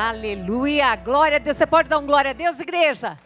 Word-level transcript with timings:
Aleluia, 0.00 0.94
glória 0.94 1.38
a 1.38 1.38
Deus. 1.40 1.56
Você 1.56 1.66
pode 1.66 1.88
dar 1.88 1.98
um 1.98 2.06
glória 2.06 2.30
a 2.30 2.32
Deus, 2.32 2.60
igreja? 2.60 3.18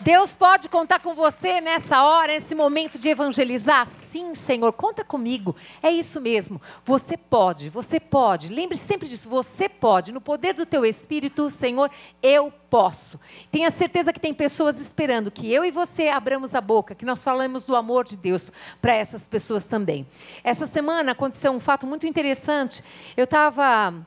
Deus 0.00 0.34
pode 0.34 0.68
contar 0.68 1.00
com 1.00 1.14
você 1.14 1.62
nessa 1.62 2.04
hora, 2.04 2.34
nesse 2.34 2.54
momento 2.54 2.98
de 2.98 3.08
evangelizar? 3.08 3.86
Sim, 3.86 4.34
Senhor, 4.34 4.70
conta 4.74 5.02
comigo. 5.02 5.56
É 5.82 5.90
isso 5.90 6.20
mesmo. 6.20 6.60
Você 6.84 7.16
pode, 7.16 7.70
você 7.70 7.98
pode. 7.98 8.52
Lembre 8.52 8.76
sempre 8.76 9.08
disso. 9.08 9.30
Você 9.30 9.66
pode. 9.66 10.12
No 10.12 10.20
poder 10.20 10.52
do 10.52 10.66
teu 10.66 10.84
Espírito, 10.84 11.48
Senhor, 11.48 11.90
eu 12.22 12.52
posso. 12.68 13.18
Tenha 13.50 13.70
certeza 13.70 14.12
que 14.12 14.20
tem 14.20 14.34
pessoas 14.34 14.78
esperando 14.78 15.30
que 15.30 15.50
eu 15.50 15.64
e 15.64 15.70
você 15.70 16.08
abramos 16.08 16.54
a 16.54 16.60
boca, 16.60 16.94
que 16.94 17.06
nós 17.06 17.24
falamos 17.24 17.64
do 17.64 17.74
amor 17.74 18.04
de 18.04 18.18
Deus 18.18 18.52
para 18.82 18.92
essas 18.92 19.26
pessoas 19.26 19.66
também. 19.66 20.06
Essa 20.44 20.66
semana 20.66 21.12
aconteceu 21.12 21.50
um 21.50 21.60
fato 21.60 21.86
muito 21.86 22.06
interessante. 22.06 22.84
Eu 23.16 23.24
estava 23.24 24.06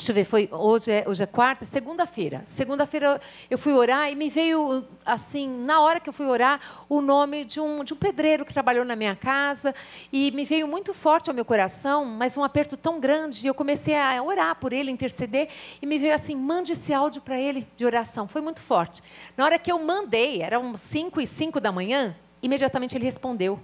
Deixa 0.00 0.12
eu 0.12 0.14
ver, 0.14 0.24
foi, 0.24 0.48
hoje, 0.50 0.90
é, 0.90 1.04
hoje 1.06 1.22
é 1.22 1.26
quarta, 1.26 1.66
segunda-feira. 1.66 2.42
Segunda-feira 2.46 3.20
eu 3.50 3.58
fui 3.58 3.74
orar 3.74 4.10
e 4.10 4.16
me 4.16 4.30
veio, 4.30 4.82
assim, 5.04 5.46
na 5.46 5.82
hora 5.82 6.00
que 6.00 6.08
eu 6.08 6.12
fui 6.14 6.24
orar, 6.24 6.58
o 6.88 7.02
nome 7.02 7.44
de 7.44 7.60
um, 7.60 7.84
de 7.84 7.92
um 7.92 7.96
pedreiro 7.98 8.46
que 8.46 8.50
trabalhou 8.50 8.82
na 8.82 8.96
minha 8.96 9.14
casa. 9.14 9.74
E 10.10 10.30
me 10.30 10.46
veio 10.46 10.66
muito 10.66 10.94
forte 10.94 11.28
ao 11.28 11.34
meu 11.34 11.44
coração, 11.44 12.06
mas 12.06 12.34
um 12.38 12.42
aperto 12.42 12.78
tão 12.78 12.98
grande. 12.98 13.44
E 13.44 13.48
eu 13.48 13.54
comecei 13.54 13.94
a 13.94 14.22
orar 14.22 14.56
por 14.56 14.72
ele, 14.72 14.90
interceder. 14.90 15.50
E 15.82 15.84
me 15.84 15.98
veio 15.98 16.14
assim: 16.14 16.34
mande 16.34 16.72
esse 16.72 16.94
áudio 16.94 17.20
para 17.20 17.38
ele 17.38 17.68
de 17.76 17.84
oração. 17.84 18.26
Foi 18.26 18.40
muito 18.40 18.62
forte. 18.62 19.02
Na 19.36 19.44
hora 19.44 19.58
que 19.58 19.70
eu 19.70 19.78
mandei, 19.78 20.40
eram 20.40 20.78
5 20.78 21.20
e 21.20 21.26
5 21.26 21.60
da 21.60 21.70
manhã, 21.70 22.16
imediatamente 22.42 22.96
ele 22.96 23.04
respondeu. 23.04 23.60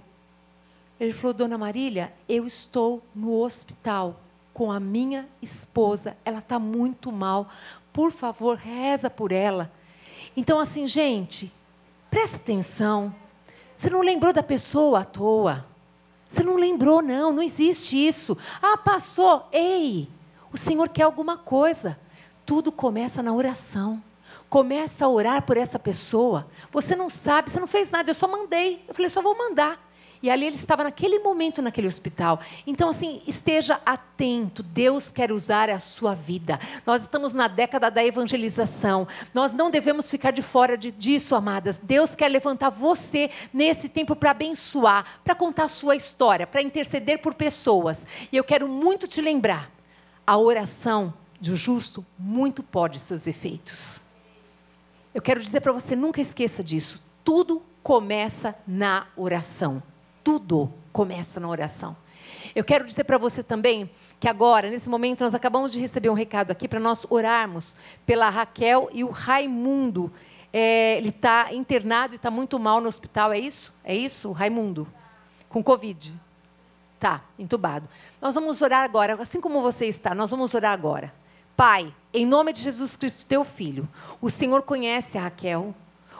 Ele 0.99 1.13
falou: 1.13 1.33
Dona 1.33 1.57
Marília, 1.57 2.13
eu 2.29 2.45
estou 2.45 3.01
no 3.15 3.41
hospital 3.41 4.21
com 4.57 4.71
a 4.71 4.79
minha 4.79 5.29
esposa, 5.39 6.17
ela 6.25 6.39
está 6.39 6.57
muito 6.57 7.11
mal. 7.11 7.47
Por 7.93 8.11
favor, 8.11 8.57
reza 8.57 9.07
por 9.07 9.31
ela. 9.31 9.71
Então, 10.35 10.59
assim, 10.59 10.87
gente, 10.87 11.53
presta 12.09 12.37
atenção. 12.37 13.13
Você 13.75 13.87
não 13.87 14.01
lembrou 14.01 14.33
da 14.33 14.41
pessoa 14.41 15.01
à 15.01 15.05
toa. 15.05 15.63
Você 16.27 16.41
não 16.41 16.55
lembrou, 16.55 17.03
não, 17.03 17.31
não 17.31 17.43
existe 17.43 17.95
isso. 18.07 18.35
Ah, 18.59 18.75
passou. 18.75 19.47
Ei, 19.51 20.09
o 20.51 20.57
Senhor 20.57 20.89
quer 20.89 21.03
alguma 21.03 21.37
coisa. 21.37 21.95
Tudo 22.43 22.71
começa 22.71 23.21
na 23.21 23.35
oração. 23.35 24.01
Começa 24.49 25.05
a 25.05 25.09
orar 25.09 25.43
por 25.43 25.55
essa 25.55 25.77
pessoa. 25.77 26.47
Você 26.71 26.95
não 26.95 27.09
sabe, 27.09 27.51
você 27.51 27.59
não 27.59 27.67
fez 27.67 27.91
nada, 27.91 28.09
eu 28.09 28.15
só 28.15 28.27
mandei. 28.27 28.83
Eu 28.87 28.95
falei, 28.95 29.07
só 29.07 29.21
vou 29.21 29.37
mandar. 29.37 29.86
E 30.21 30.29
ali 30.29 30.45
ele 30.45 30.55
estava 30.55 30.83
naquele 30.83 31.19
momento 31.19 31.61
naquele 31.61 31.87
hospital. 31.87 32.39
Então, 32.65 32.89
assim, 32.89 33.21
esteja 33.27 33.79
atento. 33.85 34.63
Deus 34.63 35.09
quer 35.09 35.31
usar 35.31 35.69
a 35.69 35.79
sua 35.79 36.15
vida. 36.15 36.59
Nós 36.85 37.03
estamos 37.03 37.33
na 37.33 37.47
década 37.47 37.91
da 37.91 38.03
evangelização. 38.03 39.07
Nós 39.33 39.53
não 39.53 39.69
devemos 39.69 40.09
ficar 40.09 40.31
de 40.31 40.41
fora 40.41 40.77
de, 40.77 40.91
disso, 40.91 41.35
amadas. 41.35 41.79
Deus 41.81 42.15
quer 42.15 42.29
levantar 42.29 42.69
você 42.69 43.29
nesse 43.53 43.89
tempo 43.89 44.15
para 44.15 44.31
abençoar, 44.31 45.19
para 45.23 45.35
contar 45.35 45.65
a 45.65 45.69
sua 45.69 45.95
história, 45.95 46.47
para 46.47 46.61
interceder 46.61 47.19
por 47.19 47.35
pessoas. 47.35 48.07
E 48.31 48.37
eu 48.37 48.43
quero 48.43 48.67
muito 48.67 49.07
te 49.07 49.21
lembrar: 49.21 49.69
a 50.25 50.37
oração 50.37 51.13
do 51.39 51.55
justo 51.55 52.03
muito 52.17 52.63
pode 52.63 52.99
seus 52.99 53.27
efeitos. 53.27 54.01
Eu 55.13 55.21
quero 55.21 55.39
dizer 55.39 55.61
para 55.61 55.71
você, 55.71 55.95
nunca 55.95 56.21
esqueça 56.21 56.63
disso. 56.63 57.01
Tudo 57.23 57.61
começa 57.83 58.55
na 58.67 59.07
oração 59.15 59.81
tudo 60.27 60.69
começa 60.91 61.39
na 61.39 61.47
oração. 61.47 61.95
Eu 62.53 62.61
quero 62.61 62.83
dizer 62.83 63.05
para 63.05 63.17
você 63.17 63.41
também 63.41 63.89
que 64.19 64.27
agora, 64.27 64.69
nesse 64.69 64.89
momento, 64.89 65.23
nós 65.23 65.33
acabamos 65.33 65.71
de 65.71 65.79
receber 65.79 66.09
um 66.09 66.13
recado 66.13 66.51
aqui 66.51 66.67
para 66.67 66.81
nós 66.81 67.07
orarmos 67.09 67.77
pela 68.05 68.29
Raquel 68.29 68.89
e 68.91 69.05
o 69.05 69.09
Raimundo. 69.09 70.11
É, 70.51 70.97
ele 70.97 71.11
está 71.11 71.53
internado 71.53 72.13
e 72.13 72.17
está 72.17 72.29
muito 72.29 72.59
mal 72.59 72.81
no 72.81 72.89
hospital, 72.89 73.31
é 73.31 73.39
isso? 73.39 73.73
É 73.85 73.95
isso, 73.95 74.33
Raimundo? 74.33 74.85
Com 75.47 75.63
Covid. 75.63 76.13
Tá, 76.99 77.23
entubado. 77.39 77.87
Nós 78.21 78.35
vamos 78.35 78.61
orar 78.61 78.83
agora, 78.83 79.13
assim 79.21 79.39
como 79.39 79.61
você 79.61 79.85
está, 79.85 80.13
nós 80.13 80.29
vamos 80.29 80.53
orar 80.53 80.73
agora. 80.73 81.13
Pai, 81.55 81.93
em 82.13 82.25
nome 82.25 82.51
de 82.51 82.63
Jesus 82.63 82.97
Cristo, 82.97 83.25
teu 83.25 83.45
filho, 83.45 83.87
o 84.19 84.29
Senhor 84.29 84.61
conhece 84.63 85.17
a 85.17 85.21
Raquel, 85.21 85.73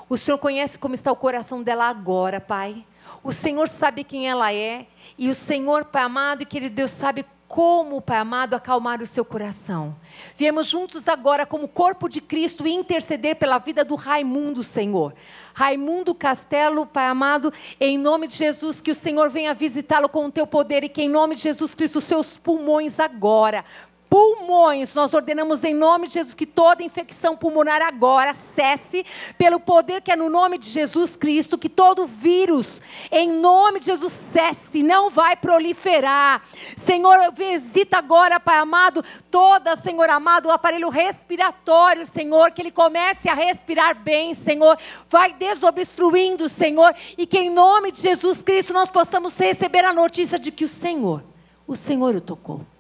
o 0.08 0.18
Senhor 0.18 0.38
conhece 0.38 0.80
como 0.80 0.96
está 0.96 1.12
o 1.12 1.16
coração 1.18 1.62
dela 1.62 1.90
agora, 1.90 2.40
Pai. 2.40 2.86
O 3.24 3.32
Senhor 3.32 3.68
sabe 3.68 4.04
quem 4.04 4.30
ela 4.30 4.54
é. 4.54 4.88
E 5.18 5.30
o 5.30 5.36
Senhor, 5.36 5.86
Pai 5.86 6.04
amado 6.04 6.44
e 6.44 6.46
querido 6.46 6.76
Deus, 6.76 6.92
sabe 6.92 7.26
como, 7.48 8.02
Pai 8.02 8.18
amado, 8.18 8.54
acalmar 8.56 9.02
o 9.02 9.08
seu 9.08 9.24
coração. 9.24 9.96
Viemos 10.36 10.68
juntos 10.68 11.08
agora, 11.08 11.46
como 11.46 11.68
corpo 11.68 12.10
de 12.10 12.20
Cristo, 12.20 12.68
interceder 12.68 13.38
pela 13.38 13.58
vida 13.58 13.84
do 13.86 13.96
Raimundo, 13.96 14.64
Senhor. 14.64 15.14
Raimundo 15.54 16.14
Castelo, 16.14 16.86
Pai 16.86 17.08
amado, 17.08 17.52
em 17.80 17.98
nome 17.98 18.28
de 18.28 18.36
Jesus, 18.36 18.82
que 18.82 18.92
o 18.92 18.96
Senhor 18.96 19.30
venha 19.30 19.54
visitá-lo 19.54 20.10
com 20.10 20.26
o 20.26 20.32
teu 20.32 20.46
poder 20.46 20.84
e 20.84 20.90
que, 20.90 21.02
em 21.02 21.10
nome 21.10 21.36
de 21.36 21.42
Jesus 21.42 21.74
Cristo, 21.74 22.00
os 22.00 22.06
seus 22.06 22.38
pulmões 22.38 23.00
agora 23.00 23.64
pulmões. 24.10 24.94
Nós 24.94 25.14
ordenamos 25.14 25.64
em 25.64 25.74
nome 25.74 26.08
de 26.08 26.16
Jesus 26.16 26.34
que 26.34 26.46
toda 26.46 26.84
infecção 26.84 27.36
pulmonar 27.36 27.82
agora 27.82 28.34
cesse 28.34 29.06
pelo 29.38 29.60
poder 29.60 30.02
que 30.02 30.12
é 30.12 30.16
no 30.16 30.30
nome 30.30 30.58
de 30.58 30.70
Jesus 30.70 31.16
Cristo, 31.16 31.58
que 31.58 31.70
todo 31.70 32.08
vírus 32.08 32.82
em 33.12 33.32
nome 33.32 33.80
de 33.80 33.88
Jesus 33.88 34.14
cesse, 34.14 34.84
não 34.84 35.10
vai 35.10 35.36
proliferar. 35.36 36.42
Senhor, 36.76 37.32
visita 37.34 37.98
agora, 37.98 38.40
Pai 38.40 38.58
amado, 38.58 39.04
toda, 39.30 39.76
Senhor 39.76 40.10
amado, 40.10 40.48
o 40.48 40.52
aparelho 40.52 40.90
respiratório, 40.90 42.06
Senhor, 42.06 42.52
que 42.52 42.62
ele 42.62 42.72
comece 42.72 43.30
a 43.30 43.34
respirar 43.34 43.96
bem, 43.96 44.34
Senhor. 44.34 44.78
Vai 45.10 45.34
desobstruindo, 45.34 46.50
Senhor, 46.50 46.94
e 47.18 47.26
que 47.26 47.38
em 47.38 47.50
nome 47.50 47.92
de 47.92 48.02
Jesus 48.02 48.42
Cristo 48.42 48.74
nós 48.74 48.90
possamos 48.90 49.38
receber 49.38 49.84
a 49.86 49.94
notícia 49.94 50.40
de 50.40 50.52
que 50.52 50.66
o 50.66 50.68
Senhor, 50.68 51.24
o 51.68 51.76
Senhor 51.76 52.16
o 52.16 52.22
tocou. 52.22 52.77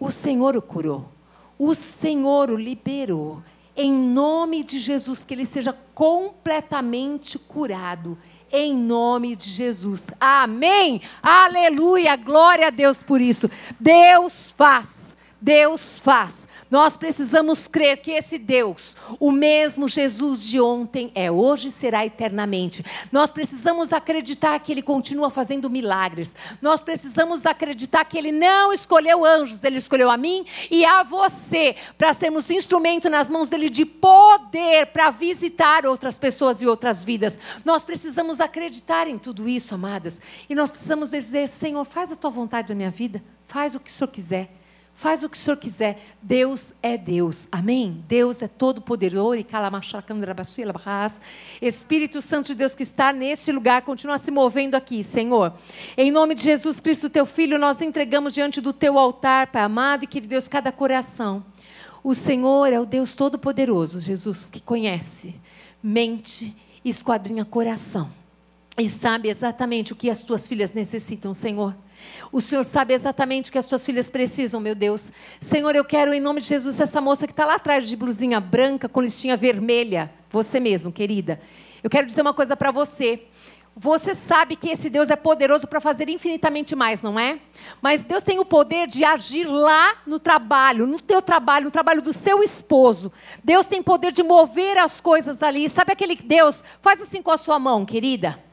O 0.00 0.10
Senhor 0.10 0.56
o 0.56 0.62
curou. 0.62 1.06
O 1.58 1.74
Senhor 1.74 2.50
o 2.50 2.56
liberou. 2.56 3.42
Em 3.76 3.92
nome 3.92 4.64
de 4.64 4.78
Jesus, 4.78 5.24
que 5.26 5.34
ele 5.34 5.44
seja 5.44 5.76
completamente 5.94 7.38
curado. 7.38 8.16
Em 8.50 8.74
nome 8.74 9.36
de 9.36 9.50
Jesus. 9.50 10.08
Amém. 10.18 11.02
Aleluia. 11.22 12.16
Glória 12.16 12.68
a 12.68 12.70
Deus 12.70 13.02
por 13.02 13.20
isso. 13.20 13.48
Deus 13.78 14.52
faz. 14.56 15.16
Deus 15.40 15.98
faz. 15.98 16.48
Nós 16.70 16.96
precisamos 16.96 17.66
crer 17.66 17.96
que 17.98 18.12
esse 18.12 18.38
Deus, 18.38 18.96
o 19.18 19.32
mesmo 19.32 19.88
Jesus 19.88 20.46
de 20.46 20.60
ontem, 20.60 21.10
é 21.14 21.30
hoje 21.30 21.68
e 21.68 21.72
será 21.72 22.06
eternamente. 22.06 22.84
Nós 23.10 23.32
precisamos 23.32 23.92
acreditar 23.92 24.58
que 24.60 24.70
Ele 24.70 24.82
continua 24.82 25.30
fazendo 25.30 25.68
milagres. 25.68 26.36
Nós 26.62 26.80
precisamos 26.80 27.44
acreditar 27.44 28.04
que 28.04 28.16
Ele 28.16 28.30
não 28.30 28.72
escolheu 28.72 29.24
anjos, 29.24 29.64
Ele 29.64 29.78
escolheu 29.78 30.10
a 30.10 30.16
mim 30.16 30.46
e 30.70 30.84
a 30.84 31.02
você 31.02 31.74
para 31.98 32.14
sermos 32.14 32.48
instrumento 32.50 33.10
nas 33.10 33.28
mãos 33.28 33.48
dele 33.48 33.68
de 33.68 33.84
poder 33.84 34.86
para 34.86 35.10
visitar 35.10 35.84
outras 35.84 36.18
pessoas 36.18 36.62
e 36.62 36.66
outras 36.66 37.02
vidas. 37.02 37.38
Nós 37.64 37.82
precisamos 37.82 38.40
acreditar 38.40 39.08
em 39.08 39.18
tudo 39.18 39.48
isso, 39.48 39.74
amadas. 39.74 40.20
E 40.48 40.54
nós 40.54 40.70
precisamos 40.70 41.10
dizer: 41.10 41.48
Senhor, 41.48 41.84
faz 41.84 42.12
a 42.12 42.16
tua 42.16 42.30
vontade 42.30 42.72
na 42.72 42.76
minha 42.76 42.90
vida, 42.90 43.22
faz 43.46 43.74
o 43.74 43.80
que 43.80 43.90
o 43.90 43.92
Senhor 43.92 44.08
quiser. 44.08 44.59
Faz 45.00 45.22
o 45.22 45.30
que 45.30 45.36
o 45.38 45.40
Senhor 45.40 45.56
quiser. 45.56 45.98
Deus 46.20 46.74
é 46.82 46.98
Deus. 46.98 47.48
Amém? 47.50 48.04
Deus 48.06 48.42
é 48.42 48.46
todo 48.46 48.82
poderoso. 48.82 49.42
Espírito 51.62 52.20
Santo 52.20 52.48
de 52.48 52.54
Deus 52.54 52.74
que 52.74 52.82
está 52.82 53.10
neste 53.10 53.50
lugar, 53.50 53.80
continua 53.80 54.18
se 54.18 54.30
movendo 54.30 54.74
aqui, 54.74 55.02
Senhor. 55.02 55.54
Em 55.96 56.10
nome 56.10 56.34
de 56.34 56.42
Jesus 56.42 56.80
Cristo, 56.80 57.08
teu 57.08 57.24
Filho, 57.24 57.58
nós 57.58 57.80
entregamos 57.80 58.34
diante 58.34 58.60
do 58.60 58.74
teu 58.74 58.98
altar, 58.98 59.46
Pai 59.46 59.62
amado, 59.62 60.04
e 60.04 60.06
que 60.06 60.20
Deus, 60.20 60.46
cada 60.46 60.70
coração. 60.70 61.42
O 62.04 62.14
Senhor 62.14 62.70
é 62.70 62.78
o 62.78 62.84
Deus 62.84 63.14
Todo-Poderoso, 63.14 64.00
Jesus, 64.00 64.50
que 64.50 64.60
conhece, 64.60 65.34
mente 65.82 66.54
e 66.84 66.90
esquadrinha 66.90 67.46
coração. 67.46 68.19
E 68.80 68.88
sabe 68.88 69.28
exatamente 69.28 69.92
o 69.92 69.96
que 69.96 70.08
as 70.08 70.22
tuas 70.22 70.48
filhas 70.48 70.72
necessitam, 70.72 71.34
Senhor. 71.34 71.76
O 72.32 72.40
Senhor 72.40 72.64
sabe 72.64 72.94
exatamente 72.94 73.50
o 73.50 73.52
que 73.52 73.58
as 73.58 73.66
tuas 73.66 73.84
filhas 73.84 74.08
precisam, 74.08 74.58
meu 74.58 74.74
Deus. 74.74 75.12
Senhor, 75.38 75.76
eu 75.76 75.84
quero, 75.84 76.14
em 76.14 76.20
nome 76.20 76.40
de 76.40 76.46
Jesus, 76.46 76.80
essa 76.80 76.98
moça 76.98 77.26
que 77.26 77.32
está 77.34 77.44
lá 77.44 77.56
atrás 77.56 77.86
de 77.86 77.94
blusinha 77.94 78.40
branca 78.40 78.88
com 78.88 79.02
listinha 79.02 79.36
vermelha, 79.36 80.10
você 80.30 80.58
mesmo, 80.58 80.90
querida. 80.90 81.38
Eu 81.82 81.90
quero 81.90 82.06
dizer 82.06 82.22
uma 82.22 82.32
coisa 82.32 82.56
para 82.56 82.70
você. 82.70 83.24
Você 83.76 84.14
sabe 84.14 84.56
que 84.56 84.70
esse 84.70 84.88
Deus 84.88 85.10
é 85.10 85.16
poderoso 85.16 85.66
para 85.66 85.80
fazer 85.80 86.08
infinitamente 86.08 86.74
mais, 86.74 87.02
não 87.02 87.18
é? 87.20 87.38
Mas 87.82 88.02
Deus 88.02 88.22
tem 88.22 88.38
o 88.38 88.46
poder 88.46 88.86
de 88.86 89.04
agir 89.04 89.44
lá 89.44 89.96
no 90.06 90.18
trabalho, 90.18 90.86
no 90.86 90.98
teu 90.98 91.20
trabalho, 91.20 91.66
no 91.66 91.70
trabalho 91.70 92.00
do 92.00 92.14
seu 92.14 92.42
esposo. 92.42 93.12
Deus 93.44 93.66
tem 93.66 93.82
poder 93.82 94.10
de 94.10 94.22
mover 94.22 94.78
as 94.78 95.02
coisas 95.02 95.42
ali. 95.42 95.68
Sabe 95.68 95.92
aquele 95.92 96.16
Deus? 96.16 96.64
Faz 96.80 97.02
assim 97.02 97.20
com 97.20 97.30
a 97.30 97.36
sua 97.36 97.58
mão, 97.58 97.84
querida. 97.84 98.48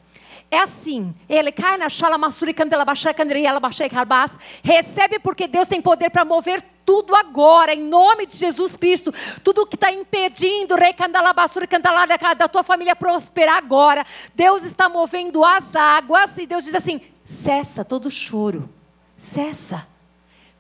É 0.49 0.59
assim. 0.59 1.13
Ele 1.27 1.51
cai 1.51 1.77
na 1.77 1.89
chala 1.89 2.17
massuri 2.17 2.53
candela 2.53 2.85
baixai 2.85 3.13
candria 3.13 3.49
ela 3.49 3.59
baixai 3.59 3.89
carbas. 3.89 4.39
Recebe 4.63 5.19
porque 5.19 5.47
Deus 5.47 5.67
tem 5.67 5.81
poder 5.81 6.09
para 6.09 6.23
mover 6.23 6.63
tudo 6.85 7.13
agora, 7.13 7.73
em 7.73 7.83
nome 7.83 8.25
de 8.25 8.37
Jesus 8.37 8.77
Cristo. 8.77 9.13
Tudo 9.43 9.67
que 9.67 9.75
está 9.75 9.91
impedindo, 9.91 10.75
rei 10.75 10.93
candalabassura, 10.93 11.67
cantalada 11.67 12.17
da 12.33 12.47
tua 12.47 12.63
família 12.63 12.95
prosperar 12.95 13.57
agora. 13.57 14.05
Deus 14.33 14.63
está 14.63 14.87
movendo 14.87 15.43
as 15.43 15.75
águas 15.75 16.37
e 16.37 16.47
Deus 16.47 16.63
diz 16.63 16.73
assim: 16.73 17.01
cessa 17.25 17.83
todo 17.83 18.09
choro, 18.09 18.69
cessa. 19.17 19.85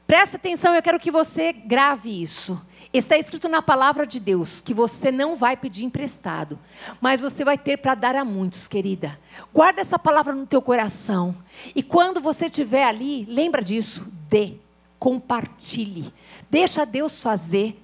Presta 0.05 0.35
atenção, 0.35 0.75
eu 0.75 0.81
quero 0.81 0.99
que 0.99 1.11
você 1.11 1.53
grave 1.53 2.21
isso. 2.21 2.61
Está 2.93 3.17
escrito 3.17 3.49
na 3.49 3.61
palavra 3.61 4.07
de 4.07 4.19
Deus 4.19 4.61
que 4.61 4.73
você 4.73 5.11
não 5.11 5.35
vai 5.35 5.57
pedir 5.57 5.83
emprestado, 5.83 6.57
mas 7.01 7.19
você 7.19 7.43
vai 7.43 7.57
ter 7.57 7.77
para 7.77 7.95
dar 7.95 8.15
a 8.15 8.23
muitos, 8.23 8.67
querida. 8.67 9.19
Guarda 9.53 9.81
essa 9.81 9.99
palavra 9.99 10.33
no 10.33 10.45
teu 10.45 10.61
coração. 10.61 11.35
E 11.75 11.83
quando 11.83 12.21
você 12.21 12.45
estiver 12.45 12.85
ali, 12.85 13.25
lembra 13.25 13.61
disso, 13.61 14.07
dê, 14.29 14.53
compartilhe. 14.97 16.13
Deixa 16.49 16.85
Deus 16.85 17.21
fazer. 17.21 17.77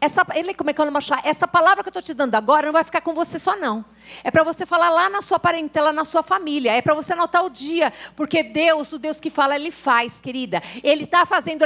Essa, 0.00 0.26
ele 0.34 0.54
como 0.54 0.70
é 0.70 0.72
que 0.72 0.80
eu 0.80 0.86
Essa 1.22 1.46
palavra 1.46 1.84
que 1.84 1.88
eu 1.88 1.90
estou 1.90 2.02
te 2.02 2.12
dando 2.12 2.34
agora 2.34 2.66
não 2.66 2.72
vai 2.72 2.82
ficar 2.82 3.00
com 3.00 3.14
você 3.14 3.38
só 3.38 3.56
não. 3.56 3.84
É 4.24 4.30
para 4.30 4.42
você 4.42 4.66
falar 4.66 4.90
lá 4.90 5.08
na 5.08 5.22
sua 5.22 5.38
parentela, 5.38 5.92
na 5.92 6.04
sua 6.04 6.22
família. 6.22 6.72
É 6.72 6.82
para 6.82 6.94
você 6.94 7.12
anotar 7.12 7.44
o 7.44 7.50
dia, 7.50 7.92
porque 8.16 8.42
Deus, 8.42 8.92
o 8.92 8.98
Deus 8.98 9.20
que 9.20 9.30
fala, 9.30 9.54
ele 9.54 9.70
faz, 9.70 10.20
querida. 10.20 10.60
Ele 10.82 11.04
está 11.04 11.24
fazendo. 11.24 11.64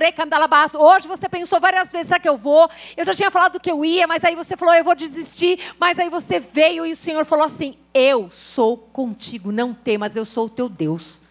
Hoje 0.79 1.09
você 1.09 1.27
pensou 1.27 1.59
várias 1.59 1.91
vezes, 1.91 2.09
será 2.09 2.21
que 2.21 2.29
eu 2.29 2.37
vou? 2.37 2.69
Eu 2.95 3.05
já 3.07 3.15
tinha 3.15 3.31
falado 3.31 3.59
que 3.59 3.71
eu 3.71 3.83
ia, 3.83 4.07
mas 4.07 4.25
aí 4.25 4.35
você 4.35 4.57
falou, 4.59 4.75
eu 4.75 4.85
vou 4.85 4.95
desistir. 4.95 5.59
Mas 5.79 5.99
aí 5.99 6.11
você 6.11 6.39
veio 6.39 6.85
e 6.85 6.93
o 6.93 6.97
Senhor 6.97 7.25
falou 7.25 7.47
assim: 7.47 7.77
Eu 7.95 8.31
sou 8.31 8.77
contigo, 8.77 9.51
não 9.51 9.73
temas, 9.73 10.17
eu 10.17 10.27
sou 10.27 10.47
o 10.47 10.51
teu 10.51 10.69
Deus. 10.69 11.23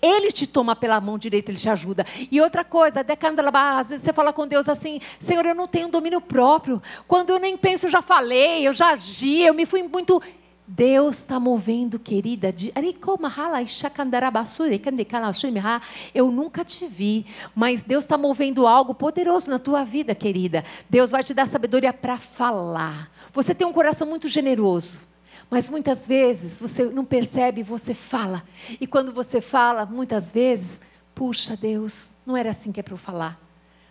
Ele 0.00 0.30
te 0.30 0.46
toma 0.46 0.76
pela 0.76 1.00
mão 1.00 1.18
direita, 1.18 1.50
ele 1.50 1.58
te 1.58 1.68
ajuda. 1.68 2.06
E 2.30 2.40
outra 2.40 2.64
coisa, 2.64 3.00
às 3.00 3.88
vezes 3.88 4.04
você 4.04 4.12
fala 4.12 4.32
com 4.32 4.46
Deus 4.46 4.68
assim: 4.68 5.00
Senhor, 5.18 5.44
eu 5.44 5.54
não 5.54 5.66
tenho 5.66 5.88
domínio 5.88 6.20
próprio. 6.20 6.80
Quando 7.06 7.30
eu 7.30 7.38
nem 7.38 7.56
penso, 7.56 7.86
eu 7.86 7.90
já 7.90 8.02
falei, 8.02 8.66
eu 8.66 8.72
já 8.72 8.90
agi, 8.90 9.42
eu 9.42 9.54
me 9.54 9.66
fui 9.66 9.82
muito. 9.82 10.22
Deus 10.70 11.20
está 11.20 11.40
movendo, 11.40 11.98
querida. 11.98 12.52
De... 12.52 12.70
Eu 16.14 16.30
nunca 16.30 16.62
te 16.62 16.86
vi, 16.86 17.24
mas 17.54 17.82
Deus 17.82 18.04
está 18.04 18.18
movendo 18.18 18.66
algo 18.66 18.94
poderoso 18.94 19.50
na 19.50 19.58
tua 19.58 19.82
vida, 19.82 20.14
querida. 20.14 20.62
Deus 20.90 21.10
vai 21.10 21.24
te 21.24 21.32
dar 21.32 21.48
sabedoria 21.48 21.92
para 21.92 22.18
falar. 22.18 23.10
Você 23.32 23.54
tem 23.54 23.66
um 23.66 23.72
coração 23.72 24.06
muito 24.06 24.28
generoso. 24.28 25.07
Mas 25.50 25.68
muitas 25.68 26.06
vezes 26.06 26.60
você 26.60 26.84
não 26.84 27.04
percebe, 27.04 27.62
você 27.62 27.94
fala. 27.94 28.42
E 28.80 28.86
quando 28.86 29.12
você 29.12 29.40
fala, 29.40 29.86
muitas 29.86 30.30
vezes, 30.30 30.80
puxa 31.14 31.56
Deus, 31.56 32.14
não 32.26 32.36
era 32.36 32.50
assim 32.50 32.70
que 32.70 32.80
é 32.80 32.82
para 32.82 32.94
eu 32.94 32.98
falar. 32.98 33.47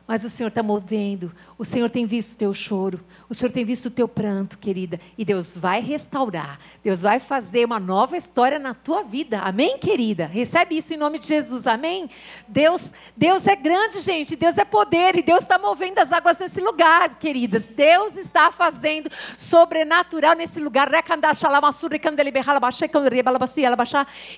Mas 0.08 0.24
o 0.24 0.30
Senhor 0.30 0.48
está 0.48 0.64
movendo, 0.64 1.34
o 1.58 1.66
Senhor 1.66 1.90
tem 1.90 2.06
visto 2.06 2.36
o 2.36 2.38
teu 2.38 2.54
choro, 2.54 3.04
o 3.28 3.36
Senhor 3.36 3.52
tem 3.52 3.66
visto 3.66 3.88
o 3.88 3.92
teu 3.92 4.08
pranto, 4.08 4.58
querida, 4.58 5.02
e 5.18 5.26
Deus 5.26 5.58
vai 5.58 5.82
restaurar, 5.82 6.60
Deus 6.82 7.02
vai 7.02 7.20
fazer 7.20 7.66
uma 7.66 7.78
nova 7.78 8.16
história 8.16 8.58
na 8.58 8.74
tua 8.74 9.04
vida, 9.04 9.40
amém, 9.40 9.78
querida? 9.78 10.26
Recebe 10.26 10.78
isso 10.78 10.94
em 10.94 10.98
nome 10.98 11.20
de 11.20 11.28
Jesus, 11.28 11.68
amém? 11.68 12.10
Deus, 12.48 12.94
Deus 13.18 13.46
é 13.48 13.56
grande, 13.56 14.00
gente, 14.00 14.38
Deus 14.38 14.58
é 14.58 14.64
poder, 14.64 15.18
e 15.18 15.22
Deus 15.22 15.42
está 15.42 15.60
movendo 15.60 16.00
as 16.00 16.14
águas 16.14 16.38
nesse 16.38 16.62
lugar, 16.62 17.20
queridas, 17.20 17.68
Deus 17.68 18.16
está 18.16 18.50
fazendo 18.50 19.12
sobrenatural 19.38 20.36
nesse 20.36 20.60
lugar, 20.62 20.90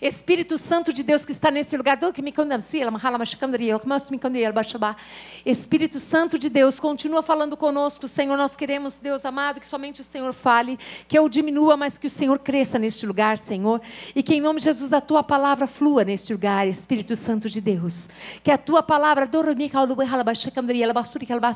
Espírito 0.01 0.57
Santo 0.57 0.91
de 0.91 1.03
Deus 1.03 1.23
que 1.23 1.31
está 1.31 1.51
nesse 1.51 1.77
lugar, 1.77 1.99
Espírito 5.45 5.58
Santo 5.99 6.37
de 6.37 6.49
Deus, 6.49 6.79
continua 6.79 7.21
falando 7.21 7.57
conosco, 7.57 8.07
Senhor. 8.07 8.37
Nós 8.37 8.55
queremos, 8.55 8.97
Deus 8.97 9.25
amado, 9.25 9.59
que 9.59 9.67
somente 9.67 10.01
o 10.01 10.03
Senhor 10.03 10.33
fale, 10.33 10.77
que 11.07 11.17
eu 11.17 11.27
diminua, 11.27 11.75
mas 11.75 11.97
que 11.97 12.07
o 12.07 12.09
Senhor 12.09 12.39
cresça 12.39 12.77
neste 12.79 13.05
lugar, 13.05 13.37
Senhor. 13.37 13.81
E 14.15 14.23
que 14.23 14.35
em 14.35 14.41
nome 14.41 14.59
de 14.59 14.65
Jesus 14.65 14.93
a 14.93 15.01
tua 15.01 15.23
palavra 15.23 15.67
flua 15.67 16.03
neste 16.03 16.31
lugar, 16.33 16.67
Espírito 16.67 17.15
Santo 17.15 17.49
de 17.49 17.61
Deus. 17.61 18.09
Que 18.43 18.51
a 18.51 18.57
tua 18.57 18.83
palavra, 18.83 19.27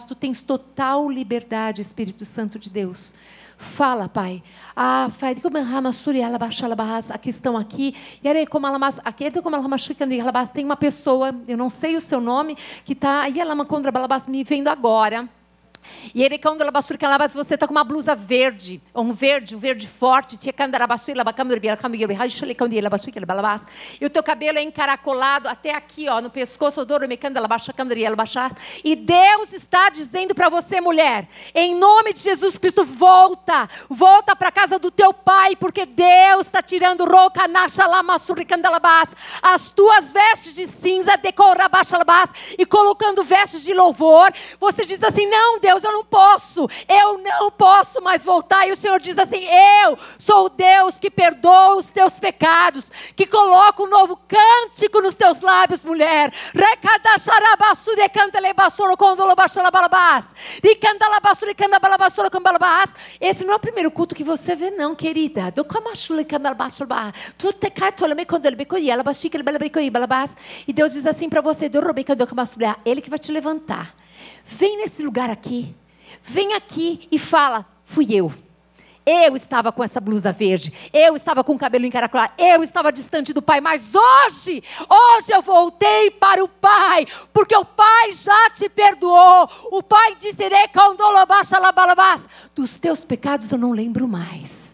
tu 0.08 0.16
tens 0.16 0.42
total 0.42 1.10
liberdade, 1.10 1.82
Espírito 1.82 2.26
Santo 2.26 2.58
de 2.60 2.70
Deus. 2.70 3.14
Fala, 3.58 4.10
Pai. 4.10 4.44
Ah, 4.76 5.10
Pai, 5.20 5.42
como 5.42 5.58
aqui 7.12 7.30
estão 7.30 7.58
aqui. 7.58 7.96
E 8.24 8.28
aí, 8.28 8.46
como 8.46 8.68
aqui 9.04 9.26
como 9.42 9.56
tem 10.52 10.66
uma 10.66 10.78
pessoa, 10.78 11.34
eu 11.48 11.58
não 11.58 11.70
sei 11.70 11.96
o 11.96 12.02
seu 12.02 12.20
nome, 12.20 12.58
que 12.84 12.94
está 12.94 13.22
aí 13.22 13.40
ela 13.40 13.56
me 14.28 14.44
vendo 14.44 14.68
agora. 14.68 15.30
E 16.14 16.24
ele 16.24 16.40
se 17.30 17.38
você 17.38 17.54
está 17.56 17.68
com 17.68 17.74
uma 17.74 17.84
blusa 17.84 18.16
verde, 18.16 18.82
um 18.94 19.12
verde, 19.12 19.56
um 19.56 19.60
verde 19.60 19.88
forte, 19.88 20.38
e 24.00 24.06
o 24.06 24.10
teu 24.10 24.24
cabelo 24.24 24.58
é 24.58 24.62
encaracolado 24.62 25.48
até 25.48 25.76
aqui, 25.76 26.08
ó, 26.08 26.22
no 26.22 26.30
pescoço, 26.30 26.86
e 28.84 28.96
Deus 28.96 29.54
está 29.54 29.90
dizendo 29.90 30.36
para 30.36 30.50
você, 30.50 30.80
mulher, 30.80 31.28
em 31.54 31.76
nome 31.76 32.14
de 32.14 32.20
Jesus 32.20 32.58
Cristo, 32.58 32.86
volta, 32.86 33.70
volta 33.90 34.36
para 34.36 34.50
a 34.50 34.52
casa 34.52 34.78
do 34.78 34.92
teu 34.92 35.14
pai, 35.14 35.56
porque 35.56 35.86
Deus 35.86 36.48
está 36.48 36.62
tirando 36.62 37.06
as 39.42 39.72
tuas 39.72 40.12
vestes 40.12 40.56
de 40.56 40.68
cinza, 40.68 41.14
e 42.58 42.66
colocando 42.66 43.24
vestes 43.24 43.64
de 43.64 43.74
louvor. 43.74 44.32
Você 44.60 44.86
diz 44.86 45.02
assim: 45.04 45.26
não, 45.28 45.60
Deus 45.60 45.73
Deus, 45.74 45.84
eu 45.84 45.92
não 45.92 46.06
posso, 46.06 46.70
eu 46.88 47.18
não 47.18 47.50
posso 47.50 48.00
mais 48.02 48.24
voltar. 48.24 48.68
E 48.68 48.72
o 48.72 48.76
Senhor 48.76 49.00
diz 49.00 49.18
assim: 49.18 49.44
Eu 49.82 49.98
sou 50.20 50.46
o 50.46 50.50
Deus 50.50 51.00
que 51.00 51.10
perdoa 51.10 51.76
os 51.76 51.88
teus 51.88 52.20
pecados, 52.20 52.92
que 53.16 53.26
coloca 53.26 53.82
um 53.82 53.88
novo 53.88 54.20
cântico 54.28 55.02
nos 55.02 55.16
teus 55.16 55.42
lábios, 55.42 55.84
mulher. 55.84 56.32
Esse 63.20 63.44
não 63.44 63.54
é 63.54 63.56
o 63.56 63.60
primeiro 63.60 63.90
culto 63.90 64.14
que 64.14 64.24
você 64.24 64.56
vê, 64.56 64.70
não, 64.70 64.96
querida. 64.96 65.52
E 70.68 70.74
Deus 70.74 70.94
diz 70.94 71.08
assim 71.08 71.30
para 71.30 71.42
você: 71.42 71.70
Ele 72.86 73.02
que 73.02 73.10
vai 73.10 73.20
te 73.20 73.32
levantar. 73.32 74.03
Vem 74.46 74.78
nesse 74.78 75.02
lugar 75.04 75.30
aqui. 75.30 75.76
Vem 76.22 76.54
aqui 76.54 77.08
e 77.12 77.20
fala: 77.20 77.66
fui 77.84 78.08
eu. 78.10 78.32
Eu 79.06 79.36
estava 79.36 79.70
com 79.70 79.84
essa 79.84 80.00
blusa 80.00 80.32
verde, 80.32 80.72
eu 80.94 81.14
estava 81.14 81.44
com 81.44 81.54
o 81.54 81.58
cabelo 81.58 81.86
encaracolado, 81.86 82.32
eu 82.38 82.64
estava 82.64 82.90
distante 82.90 83.34
do 83.34 83.42
Pai, 83.42 83.60
mas 83.60 83.94
hoje, 83.94 84.64
hoje 84.90 85.34
eu 85.34 85.42
voltei 85.42 86.10
para 86.10 86.42
o 86.42 86.48
Pai, 86.48 87.06
porque 87.34 87.54
o 87.54 87.66
Pai 87.66 88.14
já 88.14 88.50
te 88.52 88.70
perdoou. 88.70 89.50
O 89.74 89.84
Pai 89.84 90.16
disse: 90.16 90.44
dos 92.56 92.78
teus 92.78 93.04
pecados 93.04 93.52
eu 93.52 93.58
não 93.58 93.72
lembro 93.72 94.08
mais. 94.08 94.74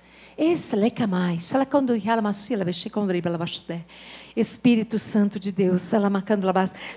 Espírito 4.36 5.00
Santo 5.00 5.40
de 5.40 5.52
Deus, 5.52 5.90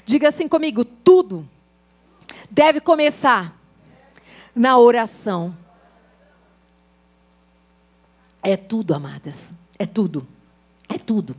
diga 0.04 0.28
assim 0.28 0.46
comigo: 0.46 0.84
tudo 0.84 1.48
deve 2.52 2.80
começar 2.80 3.58
na 4.54 4.76
oração. 4.76 5.56
É 8.42 8.56
tudo, 8.56 8.92
amadas. 8.92 9.54
É 9.78 9.86
tudo. 9.86 10.28
É 10.88 10.98
tudo. 10.98 11.34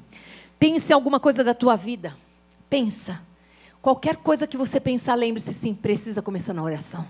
Pense 0.58 0.91
em 0.91 0.96
alguma 0.96 1.20
coisa 1.20 1.43
da 1.43 1.53
tua 1.53 1.75
vida. 1.75 2.17
Pensa. 2.67 3.22
Qualquer 3.79 4.17
coisa 4.17 4.48
que 4.48 4.58
você 4.58 4.79
pensar, 4.79 5.13
lembre-se 5.13 5.53
sim, 5.53 5.75
precisa 5.75 6.22
começar 6.22 6.53
na 6.53 6.63
oração. 6.63 7.05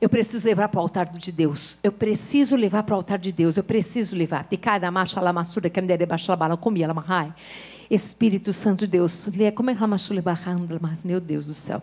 Eu 0.00 0.08
preciso 0.08 0.46
levar 0.46 0.68
para 0.68 0.78
o 0.78 0.82
altar 0.82 1.08
de 1.08 1.30
Deus. 1.30 1.78
Eu 1.82 1.92
preciso 1.92 2.56
levar 2.56 2.82
para 2.82 2.94
o 2.94 2.96
altar 2.96 3.18
de 3.18 3.30
Deus. 3.30 3.56
Eu 3.56 3.64
preciso 3.64 4.16
levar. 4.16 4.44
Espírito 7.90 8.52
Santo 8.52 8.80
de 8.80 8.86
Deus. 8.86 9.28
Como 9.54 9.70
é 9.70 9.74
que 9.74 9.78
Meu 11.02 11.20
Deus 11.20 11.46
do 11.46 11.54
céu. 11.54 11.82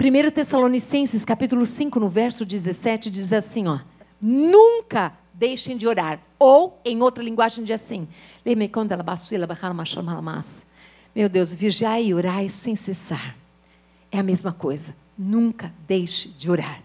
1 0.00 0.30
Tessalonicenses, 0.30 1.24
capítulo 1.24 1.66
5, 1.66 1.98
no 1.98 2.08
verso 2.08 2.44
17, 2.44 3.10
diz 3.10 3.32
assim, 3.32 3.66
ó: 3.66 3.80
Nunca 4.22 5.12
deixem 5.34 5.76
de 5.76 5.88
orar. 5.88 6.20
Ou, 6.38 6.80
em 6.84 7.02
outra 7.02 7.22
linguagem, 7.22 7.64
diz 7.64 7.82
assim: 7.82 8.06
Meu 11.16 11.28
Deus, 11.28 11.52
vigiai 11.52 12.04
e 12.04 12.14
orai 12.14 12.48
sem 12.48 12.76
cessar. 12.76 13.34
É 14.12 14.20
a 14.20 14.22
mesma 14.22 14.52
coisa. 14.52 14.94
Nunca 15.18 15.74
deixe 15.88 16.28
de 16.28 16.48
orar. 16.48 16.80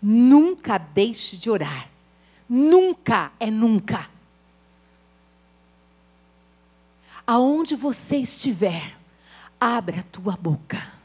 Nunca 0.00 0.78
deixe 0.78 1.36
de 1.36 1.50
orar. 1.50 1.90
Nunca 2.48 3.32
é 3.38 3.50
nunca. 3.50 4.08
Aonde 7.26 7.76
você 7.76 8.16
estiver, 8.16 8.96
abra 9.60 10.00
a 10.00 10.04
tua 10.04 10.38
boca 10.38 10.99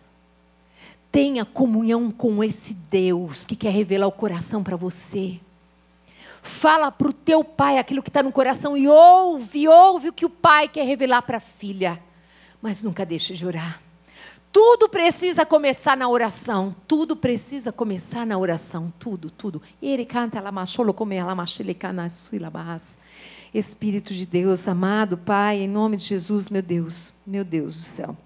Tenha 1.15 1.45
comunhão 1.45 2.11
com 2.11 2.43
esse 2.43 2.73
Deus 2.73 3.45
que 3.45 3.55
quer 3.55 3.71
revelar 3.71 4.05
o 4.05 4.11
coração 4.11 4.61
para 4.61 4.75
você. 4.75 5.39
Fala 6.43 6.91
para 6.91 7.07
o 7.07 7.13
teu 7.13 7.41
pai 7.41 7.77
aquilo 7.77 8.03
que 8.03 8.09
está 8.09 8.21
no 8.21 8.33
coração 8.33 8.75
e 8.75 8.85
ouve, 8.85 9.65
ouve 9.65 10.09
o 10.09 10.13
que 10.13 10.25
o 10.25 10.29
pai 10.29 10.67
quer 10.67 10.85
revelar 10.85 11.21
para 11.21 11.37
a 11.37 11.39
filha. 11.39 12.03
Mas 12.61 12.83
nunca 12.83 13.05
deixe 13.05 13.33
de 13.33 13.47
orar. 13.47 13.81
Tudo 14.51 14.89
precisa 14.89 15.45
começar 15.45 15.95
na 15.95 16.09
oração. 16.09 16.75
Tudo 16.85 17.15
precisa 17.15 17.71
começar 17.71 18.25
na 18.25 18.37
oração. 18.37 18.91
Tudo, 18.99 19.29
tudo. 19.29 19.61
Espírito 23.53 24.13
de 24.13 24.25
Deus, 24.25 24.67
amado 24.67 25.17
Pai, 25.17 25.59
em 25.59 25.67
nome 25.69 25.95
de 25.95 26.03
Jesus, 26.03 26.49
meu 26.49 26.61
Deus, 26.61 27.13
meu 27.25 27.45
Deus 27.45 27.77
do 27.77 27.83
céu. 27.83 28.17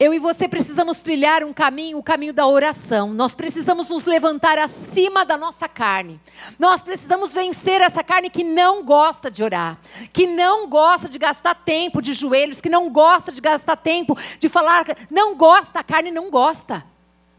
Eu 0.00 0.14
e 0.14 0.18
você 0.18 0.48
precisamos 0.48 1.02
trilhar 1.02 1.44
um 1.44 1.52
caminho, 1.52 1.98
o 1.98 2.02
caminho 2.02 2.32
da 2.32 2.46
oração. 2.46 3.12
Nós 3.12 3.34
precisamos 3.34 3.90
nos 3.90 4.06
levantar 4.06 4.58
acima 4.58 5.26
da 5.26 5.36
nossa 5.36 5.68
carne. 5.68 6.18
Nós 6.58 6.80
precisamos 6.80 7.34
vencer 7.34 7.82
essa 7.82 8.02
carne 8.02 8.30
que 8.30 8.42
não 8.42 8.82
gosta 8.82 9.30
de 9.30 9.44
orar, 9.44 9.78
que 10.10 10.26
não 10.26 10.66
gosta 10.70 11.06
de 11.06 11.18
gastar 11.18 11.54
tempo 11.54 12.00
de 12.00 12.14
joelhos, 12.14 12.62
que 12.62 12.70
não 12.70 12.88
gosta 12.88 13.30
de 13.30 13.42
gastar 13.42 13.76
tempo 13.76 14.16
de 14.38 14.48
falar, 14.48 14.86
não 15.10 15.36
gosta, 15.36 15.80
a 15.80 15.84
carne 15.84 16.10
não 16.10 16.30
gosta. 16.30 16.82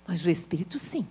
Mas 0.07 0.23
o 0.23 0.29
espírito 0.29 0.77
sim. 0.77 1.07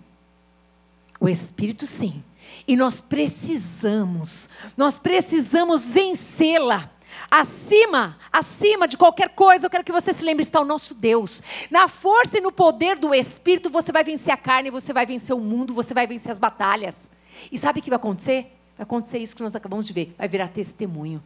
O 1.19 1.27
espírito 1.27 1.85
sim. 1.85 2.23
E 2.65 2.77
nós 2.77 3.01
precisamos, 3.01 4.49
nós 4.77 4.97
precisamos 4.97 5.89
vencê-la 5.89 6.89
Acima, 7.29 8.17
acima 8.31 8.87
de 8.87 8.97
qualquer 8.97 9.29
coisa, 9.29 9.65
eu 9.65 9.69
quero 9.69 9.83
que 9.83 9.91
você 9.91 10.13
se 10.13 10.23
lembre, 10.23 10.43
está 10.43 10.59
o 10.59 10.65
nosso 10.65 10.93
Deus. 10.93 11.41
Na 11.69 11.87
força 11.87 12.37
e 12.37 12.41
no 12.41 12.51
poder 12.51 12.97
do 12.97 13.13
Espírito, 13.13 13.69
você 13.69 13.91
vai 13.91 14.03
vencer 14.03 14.33
a 14.33 14.37
carne, 14.37 14.69
você 14.69 14.91
vai 14.93 15.05
vencer 15.05 15.35
o 15.35 15.39
mundo, 15.39 15.73
você 15.73 15.93
vai 15.93 16.07
vencer 16.07 16.31
as 16.31 16.39
batalhas. 16.39 17.09
E 17.51 17.57
sabe 17.57 17.79
o 17.79 17.83
que 17.83 17.89
vai 17.89 17.97
acontecer? 17.97 18.57
Vai 18.77 18.83
acontecer 18.83 19.19
isso 19.19 19.35
que 19.35 19.43
nós 19.43 19.55
acabamos 19.55 19.87
de 19.87 19.93
ver. 19.93 20.13
Vai 20.17 20.27
virar 20.27 20.47
testemunho. 20.47 21.23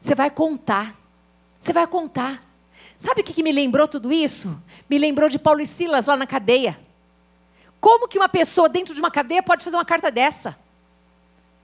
Você 0.00 0.14
vai 0.14 0.30
contar. 0.30 0.94
Você 1.58 1.72
vai 1.72 1.86
contar. 1.86 2.42
Sabe 2.96 3.20
o 3.20 3.24
que, 3.24 3.32
que 3.32 3.42
me 3.42 3.52
lembrou 3.52 3.88
tudo 3.88 4.12
isso? 4.12 4.60
Me 4.88 4.98
lembrou 4.98 5.28
de 5.28 5.38
Paulo 5.38 5.60
e 5.60 5.66
Silas 5.66 6.06
lá 6.06 6.16
na 6.16 6.26
cadeia. 6.26 6.78
Como 7.80 8.08
que 8.08 8.18
uma 8.18 8.28
pessoa 8.28 8.68
dentro 8.68 8.94
de 8.94 9.00
uma 9.00 9.10
cadeia 9.10 9.42
pode 9.42 9.64
fazer 9.64 9.76
uma 9.76 9.84
carta 9.84 10.10
dessa? 10.10 10.58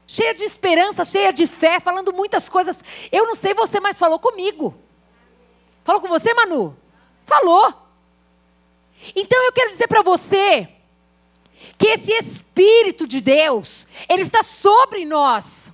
Cheia 0.07 0.35
de 0.35 0.45
esperança, 0.45 1.05
cheia 1.05 1.33
de 1.33 1.47
fé, 1.47 1.81
falando 1.81 2.13
muitas 2.13 2.49
coisas. 2.49 2.83
Eu 3.11 3.27
não 3.27 3.35
sei 3.35 3.55
você, 3.55 3.81
mas 3.81 3.99
falou 3.99 4.19
comigo. 4.19 4.75
Falou 5.85 6.01
com 6.01 6.09
você, 6.09 6.33
Manu? 6.35 6.77
Falou. 7.25 7.73
Então 9.15 9.43
eu 9.45 9.53
quero 9.53 9.71
dizer 9.71 9.89
para 9.89 10.03
você 10.03 10.69
que 11.79 11.89
esse 11.89 12.13
Espírito 12.13 13.07
de 13.07 13.21
Deus, 13.21 13.89
ele 14.09 14.23
está 14.23 14.43
sobre 14.43 15.05
nós. 15.05 15.73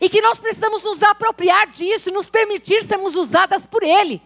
E 0.00 0.08
que 0.08 0.20
nós 0.20 0.38
precisamos 0.38 0.82
nos 0.82 1.02
apropriar 1.02 1.66
disso 1.66 2.08
e 2.08 2.12
nos 2.12 2.28
permitir 2.28 2.84
sermos 2.84 3.16
usadas 3.16 3.66
por 3.66 3.82
Ele. 3.82 4.22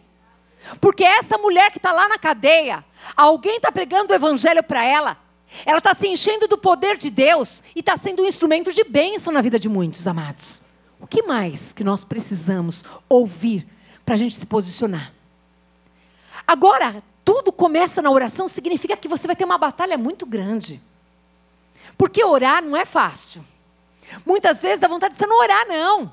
Porque 0.81 1.05
essa 1.05 1.38
mulher 1.38 1.71
que 1.71 1.79
está 1.79 1.93
lá 1.93 2.09
na 2.09 2.19
cadeia, 2.19 2.85
alguém 3.17 3.57
está 3.57 3.73
pregando 3.73 4.12
o 4.12 4.17
Evangelho 4.17 4.62
para 4.62 4.85
ela, 4.85 5.17
ela 5.65 5.79
está 5.79 5.95
se 5.95 6.07
enchendo 6.09 6.49
do 6.49 6.59
poder 6.59 6.97
de 6.97 7.11
Deus 7.11 7.62
e 7.75 7.81
está 7.81 7.97
sendo 7.97 8.23
um 8.23 8.26
instrumento 8.26 8.73
de 8.73 8.85
bênção 8.85 9.33
na 9.33 9.41
vida 9.41 9.59
de 9.59 9.69
muitos, 9.69 10.07
amados. 10.07 10.62
O 11.00 11.07
que 11.07 11.23
mais 11.23 11.73
que 11.73 11.85
nós 11.85 12.05
precisamos 12.05 12.85
ouvir 13.09 13.67
para 14.05 14.15
a 14.15 14.19
gente 14.19 14.35
se 14.35 14.47
posicionar? 14.47 15.12
Agora, 16.47 17.03
tudo 17.25 17.53
começa 17.53 18.00
na 18.00 18.11
oração, 18.11 18.47
significa 18.47 18.97
que 18.97 19.09
você 19.09 19.26
vai 19.26 19.37
ter 19.37 19.45
uma 19.45 19.59
batalha 19.59 19.99
muito 19.99 20.25
grande. 20.25 20.81
Porque 21.99 22.25
orar 22.25 22.62
não 22.62 22.76
é 22.76 22.85
fácil. 22.85 23.45
Muitas 24.25 24.62
vezes 24.62 24.81
dá 24.81 24.88
vontade 24.88 25.15
de 25.15 25.19
você 25.19 25.26
não 25.26 25.41
orar, 25.41 25.67
não. 25.67 26.12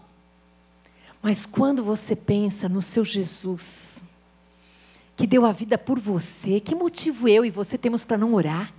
Mas 1.22 1.46
quando 1.46 1.84
você 1.84 2.16
pensa 2.16 2.68
no 2.68 2.82
seu 2.82 3.06
Jesus, 3.06 4.04
que 5.16 5.28
deu 5.28 5.46
a 5.46 5.52
vida 5.52 5.78
por 5.78 6.00
você, 6.00 6.60
que 6.60 6.75
motivo 6.75 7.28
eu 7.28 7.46
e 7.46 7.50
você 7.50 7.78
temos 7.78 8.04
para 8.04 8.18
não 8.18 8.34
orar? 8.34 8.74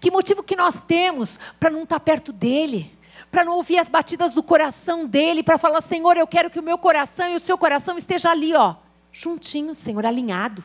Que 0.00 0.10
motivo 0.10 0.42
que 0.42 0.56
nós 0.56 0.82
temos 0.82 1.38
para 1.58 1.70
não 1.70 1.82
estar 1.82 1.98
tá 1.98 2.00
perto 2.00 2.32
dele? 2.32 2.96
Para 3.30 3.44
não 3.44 3.56
ouvir 3.56 3.78
as 3.78 3.88
batidas 3.88 4.34
do 4.34 4.42
coração 4.42 5.06
dele, 5.06 5.42
para 5.42 5.58
falar, 5.58 5.80
Senhor, 5.80 6.16
eu 6.16 6.26
quero 6.26 6.50
que 6.50 6.58
o 6.58 6.62
meu 6.62 6.78
coração 6.78 7.28
e 7.28 7.34
o 7.34 7.40
seu 7.40 7.58
coração 7.58 7.98
esteja 7.98 8.30
ali, 8.30 8.54
ó, 8.54 8.76
juntinho, 9.12 9.74
Senhor, 9.74 10.04
alinhado. 10.06 10.64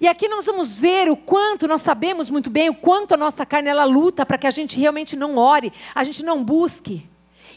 E 0.00 0.08
aqui 0.08 0.28
nós 0.28 0.46
vamos 0.46 0.78
ver 0.78 1.10
o 1.10 1.16
quanto 1.16 1.68
nós 1.68 1.82
sabemos 1.82 2.28
muito 2.28 2.50
bem 2.50 2.68
o 2.68 2.74
quanto 2.74 3.14
a 3.14 3.16
nossa 3.16 3.46
carne 3.46 3.68
ela 3.68 3.84
luta 3.84 4.26
para 4.26 4.38
que 4.38 4.46
a 4.46 4.50
gente 4.50 4.78
realmente 4.78 5.16
não 5.16 5.36
ore, 5.36 5.72
a 5.94 6.02
gente 6.02 6.22
não 6.22 6.42
busque. 6.42 7.08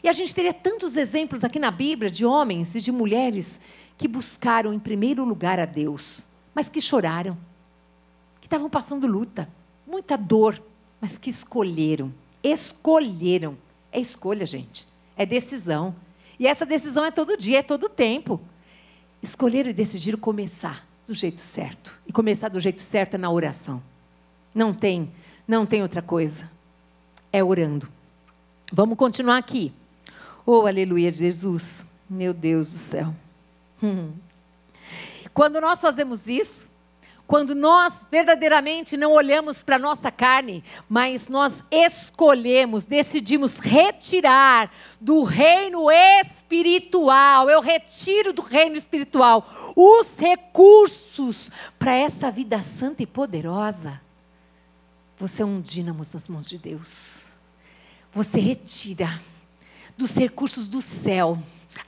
E 0.04 0.08
a 0.08 0.14
gente 0.14 0.34
teria 0.34 0.54
tantos 0.54 0.96
exemplos 0.96 1.44
aqui 1.44 1.58
na 1.58 1.72
Bíblia 1.72 2.10
de 2.10 2.26
homens 2.26 2.76
e 2.76 2.82
de 2.82 2.92
mulheres 2.92 3.60
que 3.98 4.08
buscaram 4.08 4.74
em 4.74 4.80
primeiro 4.80 5.24
lugar 5.24 5.60
a 5.60 5.66
Deus, 5.66 6.24
mas 6.54 6.70
que 6.70 6.80
choraram, 6.80 7.36
que 8.40 8.46
estavam 8.46 8.70
passando 8.70 9.08
luta 9.08 9.50
muita 9.88 10.18
dor, 10.18 10.62
mas 11.00 11.18
que 11.18 11.30
escolheram. 11.30 12.14
Escolheram. 12.44 13.58
É 13.92 14.00
escolha, 14.00 14.46
gente. 14.46 14.88
É 15.16 15.26
decisão. 15.26 15.96
E 16.38 16.46
essa 16.46 16.66
decisão 16.66 17.06
é 17.06 17.12
todo 17.12 17.38
dia, 17.38 17.60
é 17.60 17.64
todo 17.64 17.90
tempo. 17.90 18.40
Escolheram 19.24 19.70
e 19.70 19.74
decidiram 19.74 20.20
começar 20.20 20.86
do 21.08 21.14
jeito 21.14 21.40
certo. 21.40 21.98
E 22.06 22.12
começar 22.12 22.50
do 22.50 22.60
jeito 22.60 22.82
certo 22.82 23.16
é 23.16 23.18
na 23.18 23.32
oração. 23.32 23.82
Não 24.54 24.74
tem, 24.74 25.12
não 25.48 25.66
tem 25.66 25.82
outra 25.82 26.02
coisa. 26.02 26.50
É 27.32 27.44
orando. 27.44 27.88
Vamos 28.72 28.98
continuar 28.98 29.38
aqui. 29.38 29.74
Oh, 30.46 30.68
aleluia, 30.68 31.12
Jesus. 31.12 31.86
Meu 32.10 32.34
Deus 32.34 32.74
do 32.74 32.80
céu. 32.80 33.16
Hum. 33.82 34.12
Quando 35.34 35.62
nós 35.62 35.82
fazemos 35.82 36.28
isso, 36.28 36.67
quando 37.28 37.54
nós 37.54 38.06
verdadeiramente 38.10 38.96
não 38.96 39.12
olhamos 39.12 39.62
para 39.62 39.76
a 39.76 39.80
nossa 39.80 40.10
carne, 40.10 40.64
mas 40.88 41.28
nós 41.28 41.62
escolhemos, 41.70 42.86
decidimos 42.86 43.58
retirar 43.58 44.72
do 45.00 45.24
reino 45.24 45.92
espiritual, 45.92 47.50
eu 47.50 47.60
retiro 47.60 48.32
do 48.32 48.42
reino 48.42 48.78
espiritual 48.78 49.46
os 49.76 50.18
recursos 50.18 51.52
para 51.78 51.94
essa 51.94 52.32
vida 52.32 52.62
santa 52.62 53.04
e 53.04 53.08
poderosa. 53.08 54.02
Você 55.20 55.42
é 55.42 55.46
um 55.46 55.60
dínamo 55.60 56.04
nas 56.14 56.28
mãos 56.30 56.48
de 56.48 56.58
Deus. 56.58 57.26
Você 58.14 58.40
retira 58.40 59.20
dos 59.98 60.16
recursos 60.16 60.70
do 60.70 60.82
céu 60.82 61.38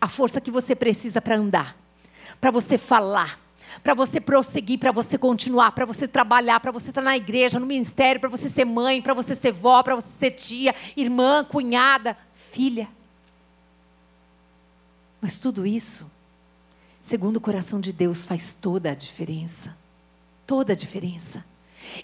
a 0.01 0.09
força 0.09 0.41
que 0.41 0.51
você 0.51 0.75
precisa 0.75 1.21
para 1.21 1.37
andar, 1.37 1.77
para 2.41 2.51
você 2.51 2.77
falar 2.77 3.39
para 3.83 3.93
você 3.93 4.19
prosseguir, 4.19 4.79
para 4.79 4.91
você 4.91 5.17
continuar, 5.17 5.71
para 5.71 5.85
você 5.85 6.07
trabalhar, 6.07 6.59
para 6.59 6.71
você 6.71 6.89
estar 6.89 7.01
na 7.01 7.15
igreja, 7.15 7.59
no 7.59 7.65
ministério, 7.65 8.19
para 8.19 8.29
você 8.29 8.49
ser 8.49 8.65
mãe, 8.65 9.01
para 9.01 9.13
você 9.13 9.35
ser 9.35 9.51
vó, 9.51 9.81
para 9.83 9.95
você 9.95 10.09
ser 10.09 10.31
tia, 10.31 10.75
irmã, 10.95 11.43
cunhada, 11.43 12.17
filha. 12.33 12.87
Mas 15.21 15.37
tudo 15.37 15.65
isso, 15.65 16.09
segundo 17.01 17.37
o 17.37 17.41
coração 17.41 17.79
de 17.79 17.91
Deus, 17.91 18.25
faz 18.25 18.53
toda 18.53 18.91
a 18.91 18.95
diferença. 18.95 19.77
Toda 20.47 20.73
a 20.73 20.75
diferença. 20.75 21.45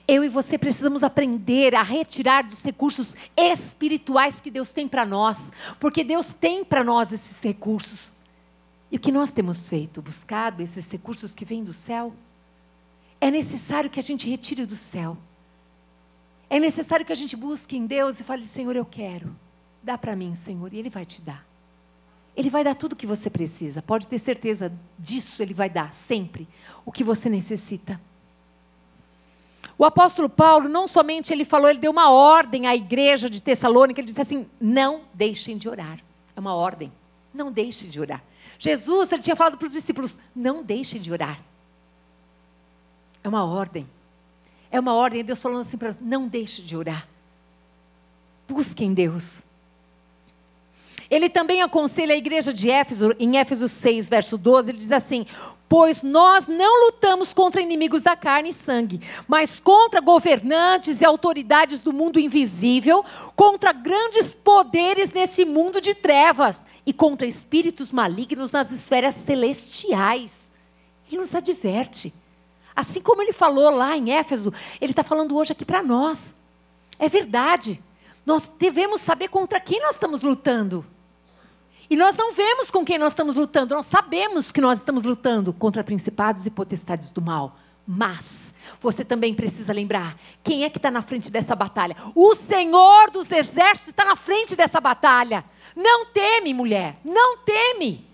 Eu 0.07 0.23
e 0.23 0.29
você 0.29 0.57
precisamos 0.57 1.03
aprender 1.03 1.75
a 1.75 1.83
retirar 1.83 2.43
dos 2.43 2.63
recursos 2.63 3.15
espirituais 3.35 4.41
que 4.41 4.49
Deus 4.49 4.71
tem 4.71 4.87
para 4.87 5.05
nós, 5.05 5.51
porque 5.79 6.03
Deus 6.03 6.33
tem 6.33 6.63
para 6.63 6.83
nós 6.83 7.11
esses 7.11 7.41
recursos. 7.41 8.14
E 8.95 8.97
o 8.97 8.99
que 9.01 9.11
nós 9.11 9.33
temos 9.33 9.67
feito? 9.67 10.01
Buscado 10.01 10.63
esses 10.63 10.89
recursos 10.89 11.35
que 11.35 11.43
vêm 11.43 11.65
do 11.65 11.73
céu? 11.73 12.13
É 13.19 13.29
necessário 13.29 13.89
que 13.89 13.99
a 13.99 14.01
gente 14.01 14.29
retire 14.29 14.65
do 14.65 14.77
céu. 14.77 15.17
É 16.49 16.61
necessário 16.61 17.05
que 17.05 17.11
a 17.11 17.15
gente 17.15 17.35
busque 17.35 17.75
em 17.75 17.85
Deus 17.85 18.21
e 18.21 18.23
fale: 18.23 18.45
Senhor, 18.45 18.73
eu 18.73 18.85
quero. 18.85 19.35
Dá 19.83 19.97
para 19.97 20.15
mim, 20.15 20.33
Senhor, 20.33 20.73
e 20.73 20.77
Ele 20.77 20.89
vai 20.89 21.05
te 21.05 21.21
dar. 21.21 21.45
Ele 22.37 22.49
vai 22.49 22.63
dar 22.63 22.73
tudo 22.73 22.93
o 22.93 22.95
que 22.95 23.05
você 23.05 23.29
precisa. 23.29 23.81
Pode 23.81 24.07
ter 24.07 24.17
certeza 24.17 24.71
disso, 24.97 25.43
Ele 25.43 25.53
vai 25.53 25.69
dar 25.69 25.93
sempre 25.93 26.47
o 26.85 26.91
que 26.91 27.03
você 27.03 27.27
necessita. 27.27 27.99
O 29.77 29.83
apóstolo 29.83 30.29
Paulo, 30.29 30.69
não 30.69 30.87
somente 30.87 31.33
ele 31.33 31.43
falou, 31.43 31.69
ele 31.69 31.79
deu 31.79 31.91
uma 31.91 32.09
ordem 32.11 32.65
à 32.65 32.73
igreja 32.73 33.29
de 33.29 33.43
Tessalônica, 33.43 33.99
ele 33.99 34.07
disse 34.07 34.21
assim: 34.21 34.47
não 34.57 35.01
deixem 35.13 35.57
de 35.57 35.67
orar. 35.67 35.99
É 36.33 36.39
uma 36.39 36.55
ordem. 36.55 36.93
Não 37.35 37.51
deixem 37.51 37.89
de 37.89 37.99
orar. 37.99 38.23
Jesus, 38.57 39.11
ele 39.11 39.21
tinha 39.21 39.35
falado 39.35 39.57
para 39.57 39.65
os 39.67 39.73
discípulos: 39.73 40.17
não 40.33 40.63
deixem 40.63 41.01
de 41.01 41.11
orar. 41.11 41.39
É 43.21 43.27
uma 43.27 43.43
ordem. 43.43 43.87
É 44.71 44.79
uma 44.79 44.93
ordem. 44.93 45.23
Deus 45.23 45.41
falando 45.41 45.61
assim 45.61 45.77
para 45.77 45.95
não 45.99 46.27
deixe 46.27 46.61
de 46.61 46.77
orar. 46.77 47.05
Busquem 48.47 48.93
Deus. 48.93 49.45
Ele 51.09 51.29
também 51.29 51.61
aconselha 51.61 52.13
a 52.13 52.17
igreja 52.17 52.51
de 52.51 52.69
Éfeso, 52.69 53.15
em 53.19 53.37
Éfeso 53.37 53.67
6, 53.67 54.09
verso 54.09 54.37
12, 54.37 54.71
ele 54.71 54.77
diz 54.79 54.91
assim: 54.91 55.25
Pois 55.67 56.03
nós 56.03 56.47
não 56.47 56.85
lutamos 56.85 57.33
contra 57.33 57.61
inimigos 57.61 58.03
da 58.03 58.15
carne 58.15 58.49
e 58.49 58.53
sangue, 58.53 59.01
mas 59.27 59.59
contra 59.59 60.01
governantes 60.01 61.01
e 61.01 61.05
autoridades 61.05 61.81
do 61.81 61.93
mundo 61.93 62.19
invisível, 62.19 63.03
contra 63.35 63.71
grandes 63.71 64.33
poderes 64.33 65.11
nesse 65.11 65.45
mundo 65.45 65.79
de 65.81 65.93
trevas 65.93 66.65
e 66.85 66.93
contra 66.93 67.27
espíritos 67.27 67.91
malignos 67.91 68.51
nas 68.51 68.71
esferas 68.71 69.15
celestiais. 69.15 70.51
Ele 71.07 71.21
nos 71.21 71.35
adverte. 71.35 72.13
Assim 72.75 72.99
como 72.99 73.21
ele 73.21 73.31
falou 73.31 73.69
lá 73.69 73.95
em 73.95 74.11
Éfeso, 74.11 74.53
ele 74.81 74.91
está 74.91 75.03
falando 75.03 75.35
hoje 75.37 75.53
aqui 75.53 75.63
para 75.63 75.81
nós. 75.81 76.35
É 76.99 77.07
verdade. 77.07 77.81
Nós 78.25 78.51
devemos 78.59 79.01
saber 79.01 79.29
contra 79.29 79.59
quem 79.59 79.79
nós 79.81 79.95
estamos 79.95 80.21
lutando. 80.21 80.85
E 81.89 81.95
nós 81.95 82.17
não 82.17 82.33
vemos 82.33 82.71
com 82.71 82.83
quem 82.83 82.97
nós 82.97 83.11
estamos 83.13 83.35
lutando, 83.35 83.75
nós 83.75 83.85
sabemos 83.85 84.51
que 84.51 84.61
nós 84.61 84.79
estamos 84.79 85.03
lutando 85.03 85.53
contra 85.53 85.83
principados 85.83 86.45
e 86.45 86.49
potestades 86.49 87.11
do 87.11 87.21
mal. 87.21 87.57
Mas 87.87 88.53
você 88.81 89.05
também 89.05 89.33
precisa 89.33 89.71
lembrar 89.71 90.17
quem 90.43 90.63
é 90.63 90.69
que 90.69 90.77
está 90.77 90.89
na 90.89 91.03
frente 91.03 91.29
dessa 91.29 91.55
batalha. 91.55 91.95
O 92.15 92.33
Senhor 92.33 93.11
dos 93.11 93.31
Exércitos 93.31 93.89
está 93.89 94.03
na 94.03 94.15
frente 94.15 94.55
dessa 94.55 94.81
batalha. 94.81 95.45
Não 95.75 96.05
teme, 96.05 96.53
mulher, 96.53 96.97
não 97.05 97.37
teme. 97.37 98.07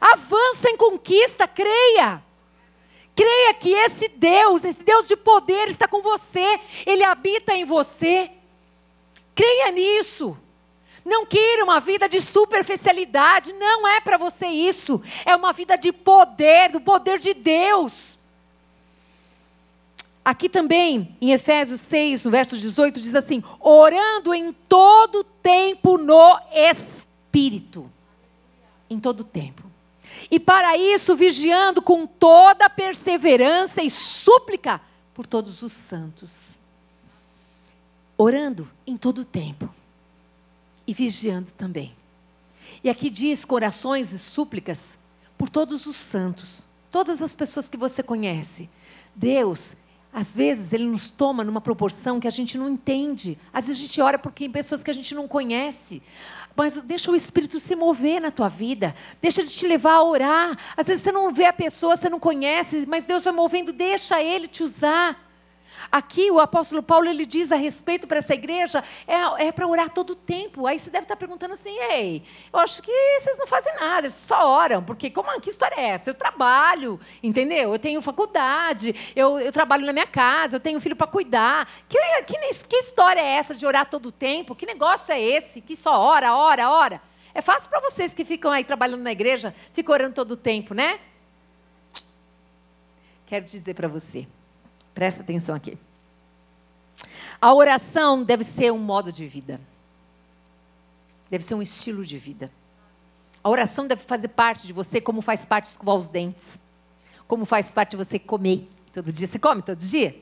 Avança 0.00 0.70
em 0.70 0.76
conquista, 0.76 1.46
creia. 1.46 2.22
Creia 3.14 3.54
que 3.54 3.70
esse 3.70 4.08
Deus, 4.08 4.64
esse 4.64 4.82
Deus 4.82 5.08
de 5.08 5.16
poder 5.16 5.68
está 5.68 5.88
com 5.88 6.02
você, 6.02 6.60
ele 6.86 7.04
habita 7.04 7.54
em 7.54 7.64
você. 7.64 8.30
Creia 9.34 9.72
nisso. 9.72 10.36
Não 11.06 11.24
queira 11.24 11.62
uma 11.62 11.78
vida 11.78 12.08
de 12.08 12.20
superficialidade, 12.20 13.52
não 13.52 13.86
é 13.86 14.00
para 14.00 14.16
você 14.16 14.46
isso. 14.48 15.00
É 15.24 15.36
uma 15.36 15.52
vida 15.52 15.78
de 15.78 15.92
poder, 15.92 16.68
do 16.68 16.80
poder 16.80 17.20
de 17.20 17.32
Deus. 17.32 18.18
Aqui 20.24 20.48
também, 20.48 21.16
em 21.20 21.30
Efésios 21.30 21.80
6, 21.82 22.24
no 22.24 22.32
verso 22.32 22.58
18, 22.58 23.00
diz 23.00 23.14
assim: 23.14 23.40
orando 23.60 24.34
em 24.34 24.52
todo 24.52 25.22
tempo 25.22 25.96
no 25.96 26.40
Espírito. 26.52 27.88
Em 28.90 28.98
todo 28.98 29.22
tempo. 29.22 29.62
E 30.28 30.40
para 30.40 30.76
isso, 30.76 31.14
vigiando 31.14 31.80
com 31.80 32.04
toda 32.04 32.68
perseverança 32.68 33.80
e 33.80 33.88
súplica 33.88 34.80
por 35.14 35.24
todos 35.24 35.62
os 35.62 35.72
santos. 35.72 36.58
Orando 38.18 38.68
em 38.84 38.96
todo 38.96 39.24
tempo 39.24 39.72
e 40.86 40.92
vigiando 40.92 41.50
também. 41.52 41.94
E 42.82 42.88
aqui 42.88 43.10
diz 43.10 43.44
corações 43.44 44.12
e 44.12 44.18
súplicas 44.18 44.98
por 45.36 45.48
todos 45.48 45.86
os 45.86 45.96
santos, 45.96 46.64
todas 46.90 47.20
as 47.20 47.34
pessoas 47.34 47.68
que 47.68 47.76
você 47.76 48.02
conhece. 48.02 48.68
Deus, 49.14 49.74
às 50.12 50.34
vezes, 50.34 50.72
Ele 50.72 50.86
nos 50.86 51.10
toma 51.10 51.44
numa 51.44 51.60
proporção 51.60 52.18
que 52.18 52.26
a 52.26 52.30
gente 52.30 52.56
não 52.56 52.70
entende. 52.70 53.38
Às 53.52 53.66
vezes 53.66 53.82
a 53.82 53.86
gente 53.86 54.00
ora 54.00 54.18
por 54.18 54.32
pessoas 54.32 54.82
que 54.82 54.90
a 54.90 54.94
gente 54.94 55.14
não 55.14 55.28
conhece. 55.28 56.02
Mas 56.56 56.80
deixa 56.82 57.10
o 57.10 57.16
Espírito 57.16 57.60
se 57.60 57.76
mover 57.76 58.20
na 58.20 58.30
tua 58.30 58.48
vida. 58.48 58.94
Deixa 59.20 59.42
ele 59.42 59.50
te 59.50 59.66
levar 59.66 59.92
a 59.92 60.02
orar. 60.02 60.58
Às 60.74 60.86
vezes 60.86 61.02
você 61.02 61.12
não 61.12 61.34
vê 61.34 61.44
a 61.44 61.52
pessoa, 61.52 61.96
você 61.96 62.08
não 62.08 62.18
conhece, 62.18 62.86
mas 62.88 63.04
Deus 63.04 63.24
vai 63.24 63.32
movendo, 63.32 63.74
deixa 63.74 64.22
Ele 64.22 64.48
te 64.48 64.62
usar. 64.62 65.25
Aqui 65.90 66.30
o 66.30 66.40
apóstolo 66.40 66.82
Paulo 66.82 67.08
ele 67.08 67.24
diz 67.24 67.52
a 67.52 67.56
respeito 67.56 68.06
para 68.06 68.18
essa 68.18 68.34
igreja, 68.34 68.82
é, 69.06 69.46
é 69.46 69.52
para 69.52 69.66
orar 69.66 69.90
todo 69.90 70.10
o 70.10 70.16
tempo. 70.16 70.66
Aí 70.66 70.78
você 70.78 70.90
deve 70.90 71.04
estar 71.04 71.16
perguntando 71.16 71.54
assim, 71.54 71.76
ei, 71.90 72.22
eu 72.52 72.58
acho 72.58 72.82
que 72.82 72.92
vocês 73.20 73.38
não 73.38 73.46
fazem 73.46 73.74
nada, 73.74 74.08
só 74.08 74.48
oram, 74.48 74.82
porque 74.82 75.10
como, 75.10 75.40
que 75.40 75.50
história 75.50 75.76
é 75.76 75.88
essa? 75.88 76.10
Eu 76.10 76.14
trabalho, 76.14 77.00
entendeu? 77.22 77.72
Eu 77.72 77.78
tenho 77.78 78.00
faculdade, 78.02 78.94
eu, 79.14 79.38
eu 79.38 79.52
trabalho 79.52 79.84
na 79.86 79.92
minha 79.92 80.06
casa, 80.06 80.56
eu 80.56 80.60
tenho 80.60 80.78
um 80.78 80.80
filho 80.80 80.96
para 80.96 81.06
cuidar. 81.06 81.68
Que, 81.88 81.98
que, 82.22 82.36
que 82.68 82.76
história 82.76 83.20
é 83.20 83.36
essa 83.36 83.54
de 83.54 83.66
orar 83.66 83.86
todo 83.86 84.06
o 84.06 84.12
tempo? 84.12 84.54
Que 84.54 84.66
negócio 84.66 85.12
é 85.12 85.20
esse? 85.20 85.60
Que 85.60 85.76
só 85.76 85.98
ora, 85.98 86.34
ora, 86.34 86.70
ora? 86.70 87.02
É 87.34 87.42
fácil 87.42 87.68
para 87.68 87.80
vocês 87.80 88.14
que 88.14 88.24
ficam 88.24 88.50
aí 88.50 88.64
trabalhando 88.64 89.02
na 89.02 89.12
igreja, 89.12 89.54
ficam 89.72 89.92
orando 89.92 90.14
todo 90.14 90.30
o 90.32 90.36
tempo, 90.36 90.72
né? 90.72 90.98
Quero 93.26 93.44
dizer 93.44 93.74
para 93.74 93.88
você, 93.88 94.26
Presta 94.96 95.20
atenção 95.22 95.54
aqui. 95.54 95.76
A 97.38 97.52
oração 97.52 98.24
deve 98.24 98.42
ser 98.42 98.72
um 98.72 98.78
modo 98.78 99.12
de 99.12 99.26
vida. 99.26 99.60
Deve 101.28 101.44
ser 101.44 101.54
um 101.54 101.60
estilo 101.60 102.02
de 102.02 102.16
vida. 102.16 102.50
A 103.44 103.50
oração 103.50 103.86
deve 103.86 104.02
fazer 104.02 104.28
parte 104.28 104.66
de 104.66 104.72
você, 104.72 104.98
como 104.98 105.20
faz 105.20 105.44
parte 105.44 105.66
escovar 105.66 105.96
os 105.96 106.08
dentes. 106.08 106.58
Como 107.28 107.44
faz 107.44 107.74
parte 107.74 107.90
de 107.90 107.98
você 107.98 108.18
comer 108.18 108.66
todo 108.90 109.12
dia. 109.12 109.26
Você 109.26 109.38
come 109.38 109.60
todo 109.60 109.76
dia? 109.76 110.18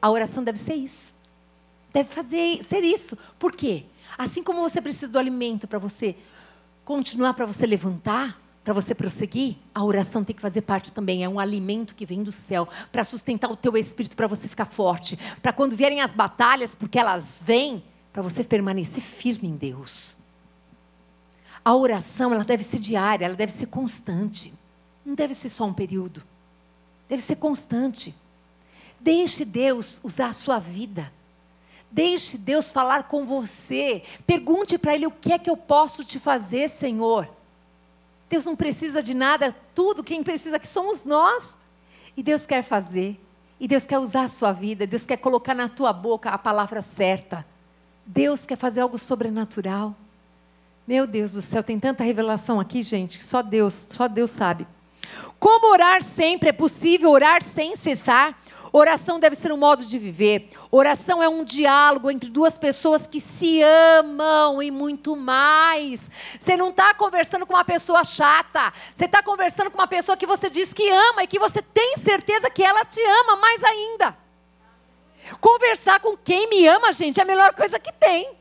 A 0.00 0.08
oração 0.08 0.44
deve 0.44 0.60
ser 0.60 0.74
isso. 0.74 1.12
Deve 1.92 2.08
fazer 2.08 2.62
ser 2.62 2.84
isso. 2.84 3.18
Por 3.40 3.50
quê? 3.50 3.86
Assim 4.16 4.40
como 4.40 4.60
você 4.60 4.80
precisa 4.80 5.08
do 5.08 5.18
alimento 5.18 5.66
para 5.66 5.80
você 5.80 6.14
continuar, 6.84 7.34
para 7.34 7.44
você 7.44 7.66
levantar, 7.66 8.40
para 8.64 8.72
você 8.72 8.94
prosseguir, 8.94 9.56
a 9.74 9.82
oração 9.82 10.22
tem 10.22 10.36
que 10.36 10.42
fazer 10.42 10.62
parte 10.62 10.92
também. 10.92 11.24
É 11.24 11.28
um 11.28 11.40
alimento 11.40 11.94
que 11.94 12.06
vem 12.06 12.22
do 12.22 12.30
céu 12.30 12.68
para 12.92 13.02
sustentar 13.02 13.50
o 13.50 13.56
teu 13.56 13.76
espírito, 13.76 14.16
para 14.16 14.28
você 14.28 14.48
ficar 14.48 14.66
forte. 14.66 15.18
Para 15.42 15.52
quando 15.52 15.74
vierem 15.74 16.00
as 16.00 16.14
batalhas, 16.14 16.74
porque 16.74 16.98
elas 16.98 17.42
vêm, 17.44 17.82
para 18.12 18.22
você 18.22 18.44
permanecer 18.44 19.02
firme 19.02 19.48
em 19.48 19.56
Deus. 19.56 20.14
A 21.64 21.74
oração, 21.74 22.32
ela 22.32 22.44
deve 22.44 22.62
ser 22.62 22.78
diária, 22.78 23.24
ela 23.24 23.34
deve 23.34 23.52
ser 23.52 23.66
constante. 23.66 24.54
Não 25.04 25.14
deve 25.14 25.34
ser 25.34 25.48
só 25.48 25.64
um 25.64 25.74
período. 25.74 26.22
Deve 27.08 27.22
ser 27.22 27.36
constante. 27.36 28.14
Deixe 29.00 29.44
Deus 29.44 30.00
usar 30.04 30.26
a 30.26 30.32
sua 30.32 30.60
vida. 30.60 31.12
Deixe 31.90 32.38
Deus 32.38 32.70
falar 32.70 33.08
com 33.08 33.26
você. 33.26 34.04
Pergunte 34.24 34.78
para 34.78 34.94
Ele 34.94 35.06
o 35.06 35.10
que 35.10 35.32
é 35.32 35.38
que 35.38 35.50
eu 35.50 35.56
posso 35.56 36.04
te 36.04 36.20
fazer, 36.20 36.68
Senhor. 36.68 37.28
Deus 38.32 38.46
não 38.46 38.56
precisa 38.56 39.02
de 39.02 39.12
nada, 39.12 39.54
tudo 39.74 40.02
quem 40.02 40.22
precisa 40.22 40.58
que 40.58 40.66
somos 40.66 41.04
nós. 41.04 41.54
E 42.16 42.22
Deus 42.22 42.46
quer 42.46 42.62
fazer. 42.62 43.20
E 43.60 43.68
Deus 43.68 43.84
quer 43.84 43.98
usar 43.98 44.22
a 44.22 44.28
sua 44.28 44.52
vida, 44.52 44.86
Deus 44.86 45.04
quer 45.04 45.18
colocar 45.18 45.54
na 45.54 45.68
tua 45.68 45.92
boca 45.92 46.30
a 46.30 46.38
palavra 46.38 46.80
certa. 46.80 47.44
Deus 48.06 48.46
quer 48.46 48.56
fazer 48.56 48.80
algo 48.80 48.96
sobrenatural. 48.96 49.94
Meu 50.88 51.06
Deus 51.06 51.34
do 51.34 51.42
céu, 51.42 51.62
tem 51.62 51.78
tanta 51.78 52.02
revelação 52.02 52.58
aqui, 52.58 52.82
gente, 52.82 53.18
que 53.18 53.24
só 53.24 53.42
Deus, 53.42 53.88
só 53.90 54.08
Deus 54.08 54.30
sabe. 54.30 54.66
Como 55.38 55.70
orar 55.70 56.02
sempre? 56.02 56.48
É 56.48 56.52
possível 56.52 57.10
orar 57.10 57.42
sem 57.42 57.76
cessar? 57.76 58.34
Oração 58.74 59.20
deve 59.20 59.36
ser 59.36 59.52
um 59.52 59.56
modo 59.58 59.84
de 59.84 59.98
viver. 59.98 60.48
Oração 60.70 61.22
é 61.22 61.28
um 61.28 61.44
diálogo 61.44 62.10
entre 62.10 62.30
duas 62.30 62.56
pessoas 62.56 63.06
que 63.06 63.20
se 63.20 63.60
amam 63.62 64.62
e 64.62 64.70
muito 64.70 65.14
mais. 65.14 66.10
Você 66.38 66.56
não 66.56 66.70
está 66.70 66.94
conversando 66.94 67.46
com 67.46 67.52
uma 67.52 67.64
pessoa 67.64 68.02
chata. 68.02 68.72
Você 68.94 69.04
está 69.04 69.22
conversando 69.22 69.70
com 69.70 69.78
uma 69.78 69.86
pessoa 69.86 70.16
que 70.16 70.24
você 70.24 70.48
diz 70.48 70.72
que 70.72 70.88
ama 70.88 71.22
e 71.22 71.26
que 71.26 71.38
você 71.38 71.60
tem 71.60 71.98
certeza 71.98 72.48
que 72.48 72.62
ela 72.62 72.82
te 72.82 73.00
ama 73.00 73.36
mais 73.36 73.62
ainda. 73.62 74.16
Conversar 75.38 76.00
com 76.00 76.16
quem 76.16 76.48
me 76.48 76.66
ama, 76.66 76.92
gente, 76.92 77.20
é 77.20 77.22
a 77.22 77.26
melhor 77.26 77.54
coisa 77.54 77.78
que 77.78 77.92
tem. 77.92 78.34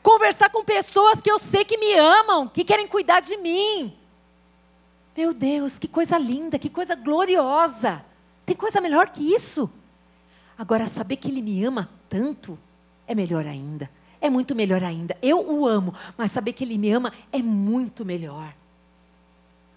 Conversar 0.00 0.50
com 0.50 0.62
pessoas 0.62 1.20
que 1.20 1.30
eu 1.30 1.38
sei 1.38 1.64
que 1.64 1.76
me 1.76 1.92
amam, 1.94 2.46
que 2.46 2.62
querem 2.62 2.86
cuidar 2.86 3.18
de 3.18 3.36
mim. 3.38 3.98
Meu 5.16 5.34
Deus, 5.34 5.80
que 5.80 5.88
coisa 5.88 6.16
linda, 6.16 6.60
que 6.60 6.70
coisa 6.70 6.94
gloriosa. 6.94 8.08
Tem 8.50 8.56
coisa 8.56 8.80
melhor 8.80 9.10
que 9.10 9.22
isso? 9.32 9.70
Agora, 10.58 10.88
saber 10.88 11.14
que 11.14 11.28
Ele 11.28 11.40
me 11.40 11.64
ama 11.64 11.88
tanto 12.08 12.58
é 13.06 13.14
melhor 13.14 13.46
ainda. 13.46 13.88
É 14.20 14.28
muito 14.28 14.56
melhor 14.56 14.82
ainda. 14.82 15.16
Eu 15.22 15.48
o 15.48 15.68
amo, 15.68 15.94
mas 16.18 16.32
saber 16.32 16.52
que 16.52 16.64
Ele 16.64 16.76
me 16.76 16.90
ama 16.90 17.12
é 17.30 17.40
muito 17.40 18.04
melhor. 18.04 18.52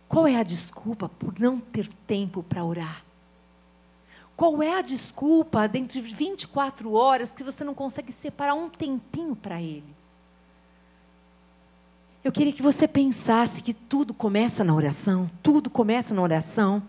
Qual 0.09 0.25
é 0.25 0.38
a 0.38 0.41
desculpa 0.41 1.07
por 1.07 1.39
não 1.39 1.59
ter 1.59 1.88
tempo 2.07 2.41
para 2.41 2.63
orar? 2.65 3.05
Qual 4.36 4.63
é 4.63 4.73
a 4.75 4.81
desculpa 4.81 5.67
dentre 5.67 6.01
24 6.01 6.93
horas 6.93 7.31
que 7.31 7.43
você 7.43 7.63
não 7.63 7.75
consegue 7.75 8.12
separar 8.12 8.55
um 8.55 8.67
tempinho 8.67 9.36
para 9.36 9.62
Ele? 9.62 9.95
Eu 12.23 12.31
queria 12.31 12.51
que 12.51 12.63
você 12.63 12.88
pensasse 12.88 13.62
que 13.62 13.75
tudo 13.75 14.15
começa 14.15 14.63
na 14.63 14.73
oração, 14.73 15.29
tudo 15.43 15.69
começa 15.69 16.12
na 16.12 16.23
oração. 16.23 16.81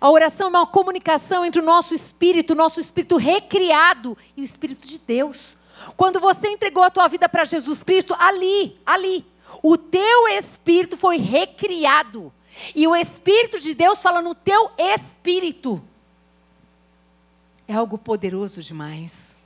A 0.00 0.10
oração 0.10 0.46
é 0.46 0.50
uma 0.50 0.66
comunicação 0.66 1.44
entre 1.44 1.60
o 1.60 1.64
nosso 1.64 1.94
espírito, 1.94 2.52
o 2.52 2.56
nosso 2.56 2.80
espírito 2.80 3.16
recriado 3.16 4.16
e 4.36 4.40
o 4.40 4.44
espírito 4.44 4.86
de 4.86 4.98
Deus. 4.98 5.56
Quando 5.96 6.20
você 6.20 6.48
entregou 6.48 6.82
a 6.82 6.90
tua 6.90 7.08
vida 7.08 7.28
para 7.28 7.44
Jesus 7.44 7.82
Cristo, 7.82 8.14
ali, 8.18 8.78
ali, 8.84 9.26
o 9.62 9.76
teu 9.76 10.28
espírito 10.28 10.96
foi 10.96 11.16
recriado. 11.16 12.32
E 12.74 12.86
o 12.86 12.94
espírito 12.94 13.60
de 13.60 13.74
Deus 13.74 14.02
fala 14.02 14.20
no 14.20 14.34
teu 14.34 14.70
espírito. 14.76 15.82
É 17.66 17.74
algo 17.74 17.98
poderoso 17.98 18.62
demais. 18.62 19.36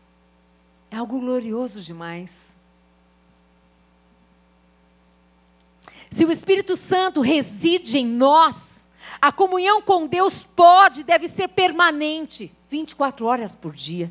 É 0.90 0.96
algo 0.96 1.18
glorioso 1.18 1.80
demais. 1.80 2.54
Se 6.10 6.26
o 6.26 6.30
Espírito 6.30 6.76
Santo 6.76 7.22
reside 7.22 7.96
em 7.98 8.06
nós, 8.06 8.81
a 9.22 9.30
comunhão 9.30 9.80
com 9.80 10.04
Deus 10.04 10.44
pode 10.44 11.04
deve 11.04 11.28
ser 11.28 11.46
permanente, 11.46 12.52
24 12.68 13.24
horas 13.24 13.54
por 13.54 13.72
dia. 13.72 14.10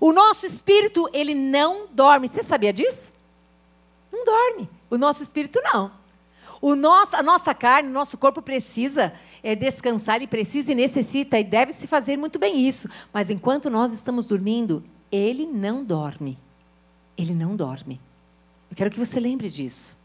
O 0.00 0.12
nosso 0.12 0.44
espírito, 0.44 1.08
ele 1.12 1.36
não 1.36 1.86
dorme. 1.86 2.26
Você 2.26 2.42
sabia 2.42 2.72
disso? 2.72 3.12
Não 4.12 4.24
dorme. 4.24 4.68
O 4.90 4.98
nosso 4.98 5.22
espírito 5.22 5.60
não. 5.62 5.92
O 6.60 6.74
nosso, 6.74 7.14
a 7.14 7.22
nossa 7.22 7.54
carne, 7.54 7.88
o 7.88 7.92
nosso 7.92 8.18
corpo 8.18 8.42
precisa 8.42 9.12
é, 9.40 9.54
descansar 9.54 10.20
e 10.20 10.26
precisa 10.26 10.72
e 10.72 10.74
necessita 10.74 11.38
e 11.38 11.44
deve 11.44 11.72
se 11.72 11.86
fazer 11.86 12.16
muito 12.16 12.36
bem 12.36 12.66
isso. 12.66 12.88
Mas 13.12 13.30
enquanto 13.30 13.70
nós 13.70 13.92
estamos 13.92 14.26
dormindo, 14.26 14.82
ele 15.12 15.46
não 15.46 15.84
dorme. 15.84 16.36
Ele 17.16 17.34
não 17.34 17.54
dorme. 17.54 18.00
Eu 18.68 18.76
quero 18.76 18.90
que 18.90 18.98
você 18.98 19.20
lembre 19.20 19.48
disso. 19.48 19.96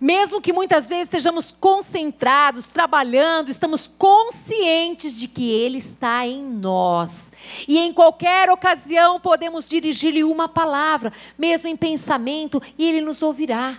Mesmo 0.00 0.40
que 0.40 0.52
muitas 0.52 0.88
vezes 0.88 1.04
estejamos 1.04 1.52
concentrados, 1.52 2.68
trabalhando, 2.68 3.50
estamos 3.50 3.86
conscientes 3.86 5.20
de 5.20 5.28
que 5.28 5.50
Ele 5.50 5.76
está 5.76 6.26
em 6.26 6.42
nós. 6.42 7.32
E 7.68 7.78
em 7.78 7.92
qualquer 7.92 8.48
ocasião 8.48 9.20
podemos 9.20 9.68
dirigir-lhe 9.68 10.24
uma 10.24 10.48
palavra, 10.48 11.12
mesmo 11.36 11.68
em 11.68 11.76
pensamento, 11.76 12.62
e 12.78 12.88
Ele 12.88 13.02
nos 13.02 13.22
ouvirá. 13.22 13.78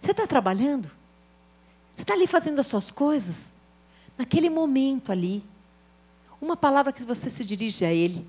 Você 0.00 0.10
está 0.10 0.26
trabalhando? 0.26 0.90
Você 1.94 2.02
está 2.02 2.14
ali 2.14 2.26
fazendo 2.26 2.58
as 2.58 2.66
suas 2.66 2.90
coisas? 2.90 3.52
Naquele 4.18 4.50
momento 4.50 5.12
ali, 5.12 5.44
uma 6.40 6.56
palavra 6.56 6.92
que 6.92 7.04
você 7.04 7.30
se 7.30 7.44
dirige 7.44 7.84
a 7.84 7.92
Ele, 7.92 8.26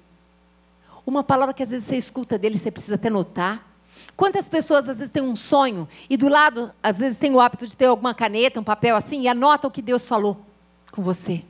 uma 1.05 1.23
palavra 1.23 1.55
que 1.55 1.63
às 1.63 1.71
vezes 1.71 1.88
você 1.88 1.97
escuta 1.97 2.38
dele, 2.38 2.59
você 2.59 2.69
precisa 2.69 2.95
até 2.95 3.09
notar. 3.09 3.74
Quantas 4.15 4.47
pessoas 4.47 4.88
às 4.88 4.99
vezes 4.99 5.12
têm 5.12 5.23
um 5.23 5.36
sonho 5.36 5.88
e 6.10 6.15
do 6.15 6.27
lado, 6.27 6.71
às 6.81 6.97
vezes, 6.97 7.17
tem 7.17 7.34
o 7.34 7.39
hábito 7.39 7.67
de 7.67 7.75
ter 7.75 7.86
alguma 7.86 8.13
caneta, 8.13 8.60
um 8.60 8.63
papel 8.63 8.95
assim 8.95 9.21
e 9.21 9.27
anota 9.27 9.67
o 9.67 9.71
que 9.71 9.81
Deus 9.81 10.08
falou 10.08 10.39
com 10.91 11.01
você? 11.01 11.43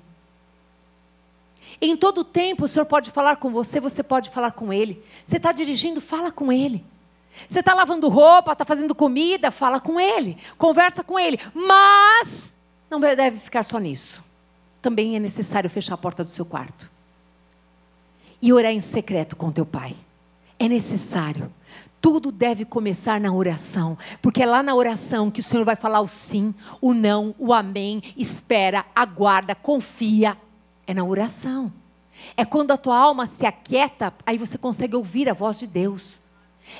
Em 1.81 1.95
todo 1.95 2.23
tempo 2.23 2.65
o 2.65 2.67
Senhor 2.67 2.85
pode 2.85 3.11
falar 3.11 3.35
com 3.35 3.51
você, 3.51 3.79
você 3.79 4.01
pode 4.01 4.29
falar 4.29 4.51
com 4.51 4.71
Ele. 4.71 5.03
Você 5.25 5.37
está 5.37 5.51
dirigindo, 5.51 5.99
fala 5.99 6.31
com 6.31 6.51
Ele. 6.51 6.83
Você 7.47 7.59
está 7.59 7.73
lavando 7.73 8.07
roupa, 8.07 8.53
está 8.53 8.63
fazendo 8.63 8.95
comida, 8.95 9.51
fala 9.51 9.79
com 9.79 9.99
Ele, 9.99 10.37
conversa 10.57 11.03
com 11.03 11.19
Ele. 11.19 11.39
Mas 11.53 12.57
não 12.89 12.99
deve 12.99 13.39
ficar 13.39 13.63
só 13.63 13.77
nisso. 13.77 14.23
Também 14.81 15.15
é 15.15 15.19
necessário 15.19 15.69
fechar 15.69 15.95
a 15.95 15.97
porta 15.97 16.23
do 16.23 16.29
seu 16.29 16.45
quarto 16.45 16.89
e 18.41 18.53
orar 18.53 18.71
em 18.71 18.79
secreto 18.79 19.35
com 19.35 19.51
teu 19.51 19.65
Pai. 19.65 19.95
É 20.59 20.67
necessário. 20.67 21.51
Tudo 22.05 22.31
deve 22.31 22.65
começar 22.65 23.19
na 23.19 23.33
oração, 23.33 23.97
porque 24.21 24.43
é 24.43 24.45
lá 24.45 24.61
na 24.61 24.75
oração 24.75 25.31
que 25.31 25.39
o 25.39 25.43
Senhor 25.43 25.65
vai 25.65 25.75
falar 25.75 26.01
o 26.01 26.07
sim, 26.07 26.53
o 26.79 26.93
não, 26.93 27.33
o 27.39 27.51
amém, 27.51 27.99
espera, 28.15 28.85
aguarda, 28.95 29.55
confia. 29.55 30.37
É 30.85 30.93
na 30.93 31.03
oração. 31.03 31.73
É 32.37 32.45
quando 32.45 32.69
a 32.69 32.77
tua 32.77 32.95
alma 32.95 33.25
se 33.25 33.43
aquieta, 33.43 34.13
aí 34.23 34.37
você 34.37 34.55
consegue 34.55 34.95
ouvir 34.95 35.27
a 35.27 35.33
voz 35.33 35.57
de 35.57 35.65
Deus. 35.65 36.21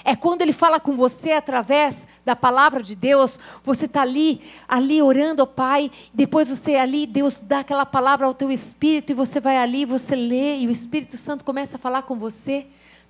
É 0.04 0.16
quando 0.16 0.44
ele 0.44 0.54
fala 0.54 0.80
com 0.80 0.96
você 0.96 1.32
através 1.32 2.08
da 2.24 2.36
palavra 2.36 2.84
de 2.84 2.96
Deus, 2.96 3.40
você 3.64 3.86
está 3.86 4.04
ali, 4.04 4.44
ali 4.68 5.02
orando 5.02 5.42
ao 5.42 5.48
Pai, 5.48 5.90
depois 6.14 6.50
você 6.50 6.76
ali, 6.76 7.08
Deus 7.08 7.42
dá 7.42 7.62
aquela 7.62 7.84
palavra 7.84 8.28
ao 8.28 8.34
teu 8.36 8.52
espírito 8.52 9.12
e 9.12 9.16
você 9.16 9.40
vai 9.40 9.58
ali, 9.58 9.86
você 9.86 10.16
lê 10.16 10.60
e 10.60 10.68
o 10.68 10.72
Espírito 10.72 11.18
Santo 11.18 11.44
começa 11.44 11.78
a 11.78 11.80
falar 11.80 12.04
com 12.04 12.16
você. 12.16 12.68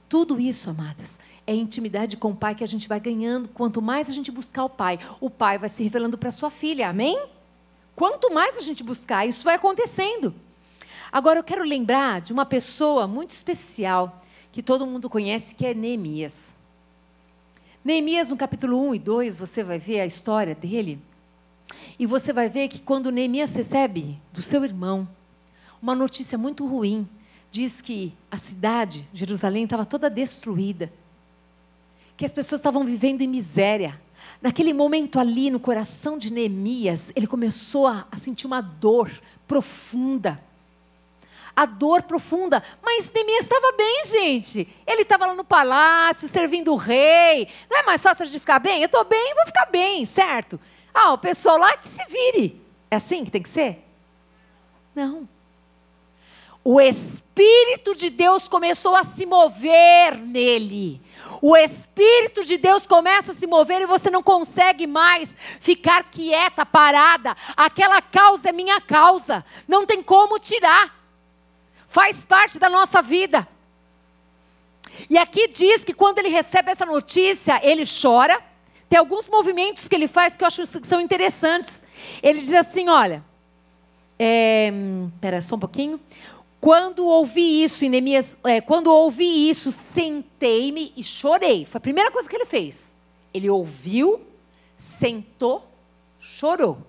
Tudo 0.07 0.39
isso, 0.39 0.69
amadas, 0.69 1.19
é 1.47 1.53
intimidade 1.53 2.17
com 2.17 2.31
o 2.31 2.35
Pai 2.35 2.55
que 2.55 2.63
a 2.63 2.67
gente 2.67 2.87
vai 2.87 2.99
ganhando. 2.99 3.49
Quanto 3.49 3.81
mais 3.81 4.09
a 4.09 4.13
gente 4.13 4.31
buscar 4.31 4.65
o 4.65 4.69
Pai, 4.69 4.99
o 5.19 5.29
Pai 5.29 5.57
vai 5.57 5.69
se 5.69 5.83
revelando 5.83 6.17
para 6.17 6.31
sua 6.31 6.49
filha, 6.49 6.89
amém? 6.89 7.21
Quanto 7.95 8.33
mais 8.33 8.57
a 8.57 8.61
gente 8.61 8.83
buscar, 8.83 9.25
isso 9.25 9.43
vai 9.43 9.55
acontecendo. 9.55 10.33
Agora 11.11 11.39
eu 11.39 11.43
quero 11.43 11.63
lembrar 11.63 12.19
de 12.19 12.33
uma 12.33 12.45
pessoa 12.45 13.07
muito 13.07 13.29
especial 13.31 14.21
que 14.51 14.63
todo 14.63 14.87
mundo 14.87 15.09
conhece, 15.09 15.55
que 15.55 15.65
é 15.65 15.73
Neemias. 15.73 16.55
Neemias, 17.83 18.29
no 18.29 18.37
capítulo 18.37 18.81
1 18.89 18.95
e 18.95 18.99
2, 18.99 19.37
você 19.37 19.63
vai 19.63 19.77
ver 19.77 19.99
a 19.99 20.05
história 20.05 20.55
dele. 20.55 20.99
E 21.99 22.05
você 22.05 22.33
vai 22.33 22.49
ver 22.49 22.67
que 22.67 22.79
quando 22.79 23.11
Neemias 23.11 23.53
recebe 23.53 24.19
do 24.33 24.41
seu 24.41 24.63
irmão 24.63 25.07
uma 25.81 25.93
notícia 25.93 26.37
muito 26.37 26.65
ruim, 26.65 27.07
diz 27.51 27.79
que 27.79 28.11
a 28.29 28.37
cidade, 28.37 29.07
Jerusalém, 29.13 29.65
estava 29.65 29.85
toda 29.85 30.09
destruída, 30.09 30.91
que 32.17 32.25
as 32.25 32.33
pessoas 32.33 32.59
estavam 32.59 32.85
vivendo 32.85 33.21
em 33.21 33.27
miséria. 33.27 33.99
Naquele 34.41 34.73
momento 34.73 35.19
ali, 35.19 35.49
no 35.49 35.59
coração 35.59 36.17
de 36.17 36.31
Neemias, 36.31 37.11
ele 37.15 37.27
começou 37.27 37.87
a, 37.87 38.07
a 38.11 38.17
sentir 38.17 38.47
uma 38.47 38.61
dor 38.61 39.11
profunda. 39.47 40.39
A 41.55 41.65
dor 41.65 42.03
profunda. 42.03 42.63
Mas 42.81 43.11
Neemias 43.11 43.43
estava 43.43 43.71
bem, 43.73 44.03
gente. 44.05 44.67
Ele 44.85 45.01
estava 45.01 45.25
lá 45.25 45.33
no 45.33 45.43
palácio, 45.43 46.27
servindo 46.27 46.71
o 46.73 46.75
rei. 46.75 47.47
Não 47.69 47.77
é 47.77 47.83
mais 47.83 48.01
fácil 48.01 48.25
de 48.25 48.39
ficar 48.39 48.59
bem? 48.59 48.81
Eu 48.81 48.87
estou 48.87 49.03
bem, 49.05 49.33
vou 49.35 49.45
ficar 49.45 49.65
bem, 49.65 50.05
certo? 50.05 50.59
Ah, 50.93 51.13
o 51.13 51.17
pessoal 51.17 51.57
lá 51.57 51.75
que 51.77 51.87
se 51.87 52.03
vire. 52.05 52.61
É 52.89 52.97
assim 52.97 53.23
que 53.25 53.31
tem 53.31 53.41
que 53.41 53.49
ser? 53.49 53.83
Não 54.93 55.27
o 56.67 56.81
Espírito 56.81 57.93
de 57.95 58.09
Deus 58.09 58.47
começou 58.47 58.95
a 58.95 59.03
se 59.03 59.23
mover 59.23 60.17
nele. 60.17 60.99
O 61.39 61.55
Espírito 61.55 62.43
de 62.43 62.57
Deus 62.57 62.87
começa 62.87 63.33
a 63.33 63.35
se 63.35 63.45
mover 63.45 63.81
e 63.81 63.85
você 63.85 64.09
não 64.09 64.23
consegue 64.23 64.87
mais 64.87 65.37
ficar 65.59 66.09
quieta, 66.09 66.65
parada. 66.65 67.37
Aquela 67.55 68.01
causa 68.01 68.49
é 68.49 68.51
minha 68.51 68.81
causa. 68.81 69.45
Não 69.67 69.85
tem 69.85 70.01
como 70.01 70.39
tirar. 70.39 71.05
Faz 71.87 72.25
parte 72.25 72.57
da 72.57 72.67
nossa 72.67 72.99
vida. 72.99 73.47
E 75.07 75.19
aqui 75.19 75.47
diz 75.47 75.85
que 75.85 75.93
quando 75.93 76.17
ele 76.17 76.29
recebe 76.29 76.71
essa 76.71 76.85
notícia, 76.85 77.59
ele 77.61 77.83
chora. 77.85 78.41
Tem 78.89 78.97
alguns 78.97 79.27
movimentos 79.27 79.87
que 79.87 79.93
ele 79.93 80.07
faz 80.07 80.35
que 80.35 80.43
eu 80.43 80.47
acho 80.47 80.63
que 80.63 80.87
são 80.87 80.99
interessantes. 80.99 81.83
Ele 82.23 82.39
diz 82.39 82.53
assim: 82.53 82.89
olha. 82.89 83.23
É, 84.17 84.71
só 85.41 85.55
um 85.55 85.59
pouquinho. 85.59 85.99
Quando 86.65 87.05
ouvi 87.05 87.61
isso, 87.61 87.87
Neemias, 87.87 88.39
é, 88.43 88.59
quando 88.59 88.87
ouvi 88.87 89.51
isso, 89.51 89.71
sentei-me 89.71 90.91
e 90.97 91.03
chorei. 91.03 91.63
Foi 91.63 91.77
a 91.77 91.79
primeira 91.79 92.09
coisa 92.09 92.27
que 92.27 92.35
ele 92.35 92.47
fez. 92.47 92.91
Ele 93.31 93.47
ouviu, 93.47 94.19
sentou, 94.75 95.63
chorou. 96.19 96.79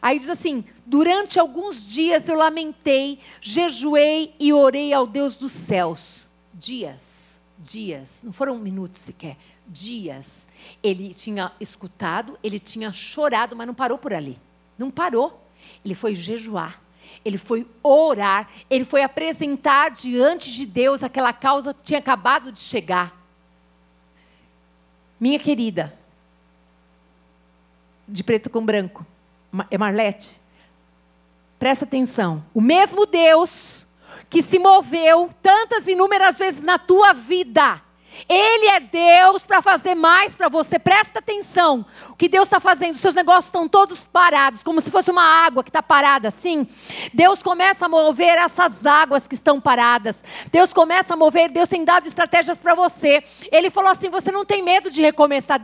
Aí 0.00 0.16
diz 0.16 0.28
assim: 0.28 0.64
durante 0.86 1.40
alguns 1.40 1.92
dias 1.92 2.28
eu 2.28 2.36
lamentei, 2.36 3.18
jejuei 3.40 4.32
e 4.38 4.52
orei 4.52 4.92
ao 4.92 5.08
Deus 5.08 5.34
dos 5.34 5.50
céus. 5.50 6.28
Dias, 6.54 7.36
dias, 7.58 8.20
não 8.22 8.32
foram 8.32 8.56
minutos 8.60 9.00
sequer, 9.00 9.36
dias. 9.66 10.46
Ele 10.80 11.12
tinha 11.12 11.50
escutado, 11.58 12.38
ele 12.44 12.60
tinha 12.60 12.92
chorado, 12.92 13.56
mas 13.56 13.66
não 13.66 13.74
parou 13.74 13.98
por 13.98 14.14
ali. 14.14 14.38
Não 14.78 14.88
parou. 14.88 15.44
Ele 15.84 15.96
foi 15.96 16.14
jejuar 16.14 16.80
ele 17.24 17.38
foi 17.38 17.66
orar, 17.82 18.48
ele 18.68 18.84
foi 18.84 19.02
apresentar 19.02 19.90
diante 19.90 20.52
de 20.52 20.64
Deus 20.64 21.02
aquela 21.02 21.32
causa 21.32 21.74
que 21.74 21.82
tinha 21.82 21.98
acabado 21.98 22.50
de 22.50 22.60
chegar. 22.60 23.14
Minha 25.18 25.38
querida, 25.38 25.98
de 28.08 28.24
preto 28.24 28.48
com 28.48 28.64
branco, 28.64 29.06
é 29.70 29.76
Marlete, 29.76 30.40
presta 31.58 31.84
atenção. 31.84 32.42
O 32.54 32.60
mesmo 32.60 33.06
Deus 33.06 33.86
que 34.30 34.42
se 34.42 34.58
moveu 34.58 35.28
tantas 35.42 35.86
inúmeras 35.86 36.38
vezes 36.38 36.62
na 36.62 36.78
tua 36.78 37.12
vida, 37.12 37.82
ele 38.28 38.66
é 38.66 38.80
Deus 38.80 39.44
para 39.44 39.62
fazer 39.62 39.94
mais 39.94 40.34
para 40.34 40.48
você. 40.48 40.78
Presta 40.78 41.18
atenção. 41.18 41.84
O 42.08 42.14
que 42.14 42.28
Deus 42.28 42.44
está 42.44 42.60
fazendo? 42.60 42.94
Os 42.94 43.00
seus 43.00 43.14
negócios 43.14 43.46
estão 43.46 43.68
todos 43.68 44.06
parados, 44.06 44.62
como 44.62 44.80
se 44.80 44.90
fosse 44.90 45.10
uma 45.10 45.22
água 45.22 45.62
que 45.62 45.70
está 45.70 45.82
parada 45.82 46.28
assim. 46.28 46.66
Deus 47.12 47.42
começa 47.42 47.86
a 47.86 47.88
mover 47.88 48.38
essas 48.38 48.86
águas 48.86 49.26
que 49.26 49.34
estão 49.34 49.60
paradas. 49.60 50.22
Deus 50.50 50.72
começa 50.72 51.14
a 51.14 51.16
mover. 51.16 51.50
Deus 51.50 51.68
tem 51.68 51.84
dado 51.84 52.06
estratégias 52.06 52.60
para 52.60 52.74
você. 52.74 53.22
Ele 53.50 53.70
falou 53.70 53.90
assim: 53.90 54.10
você 54.10 54.30
não 54.30 54.44
tem 54.44 54.62
medo 54.62 54.90
de 54.90 55.02
recomeçar. 55.02 55.60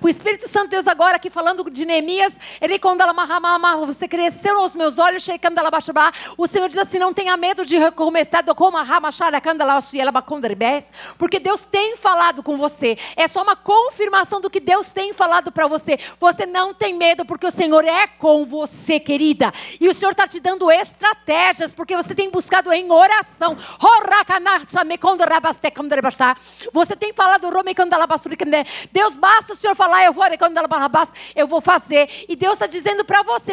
O 0.00 0.08
Espírito 0.08 0.48
Santo 0.48 0.70
Deus 0.70 0.86
agora 0.86 1.16
aqui 1.16 1.30
falando 1.30 1.70
de 1.70 1.84
Neemias, 1.84 2.34
ele 2.60 2.78
você 3.86 4.08
cresceu 4.08 4.58
aos 4.58 4.74
meus 4.74 4.98
olhos, 4.98 5.26
o 6.36 6.46
Senhor 6.46 6.68
diz 6.68 6.78
assim: 6.78 6.98
não 6.98 7.12
tenha 7.12 7.36
medo 7.36 7.64
de 7.64 7.78
recomeçar 7.78 8.42
Porque 11.18 11.38
Deus 11.38 11.64
tem 11.64 11.96
falado 11.96 12.42
com 12.42 12.56
você. 12.56 12.98
É 13.16 13.26
só 13.26 13.42
uma 13.42 13.56
confirmação 13.56 14.40
do 14.40 14.50
que 14.50 14.60
Deus 14.60 14.90
tem 14.90 15.12
falado 15.12 15.50
para 15.50 15.66
você. 15.66 15.98
Você 16.20 16.46
não 16.46 16.72
tem 16.72 16.94
medo, 16.94 17.24
porque 17.24 17.46
o 17.46 17.50
Senhor 17.50 17.84
é 17.84 18.06
com 18.06 18.44
você, 18.46 19.00
querida. 19.00 19.52
E 19.80 19.88
o 19.88 19.94
Senhor 19.94 20.12
está 20.12 20.26
te 20.26 20.40
dando 20.40 20.70
estratégias, 20.70 21.74
porque 21.74 21.96
você 21.96 22.14
tem 22.14 22.30
buscado 22.30 22.72
em 22.72 22.90
oração. 22.90 23.56
Você 26.72 26.96
tem 26.96 27.12
falado, 27.12 27.50
Deus, 28.92 29.14
basta 29.14 29.52
o 29.52 29.56
Senhor 29.56 29.74
falar, 29.74 30.04
eu 30.04 30.12
vou, 30.12 30.24
eu 31.34 31.46
vou 31.46 31.60
fazer. 31.60 32.08
E 32.28 32.36
Deus 32.36 32.54
está 32.54 32.66
dizendo 32.66 33.04
para 33.04 33.22
você, 33.22 33.52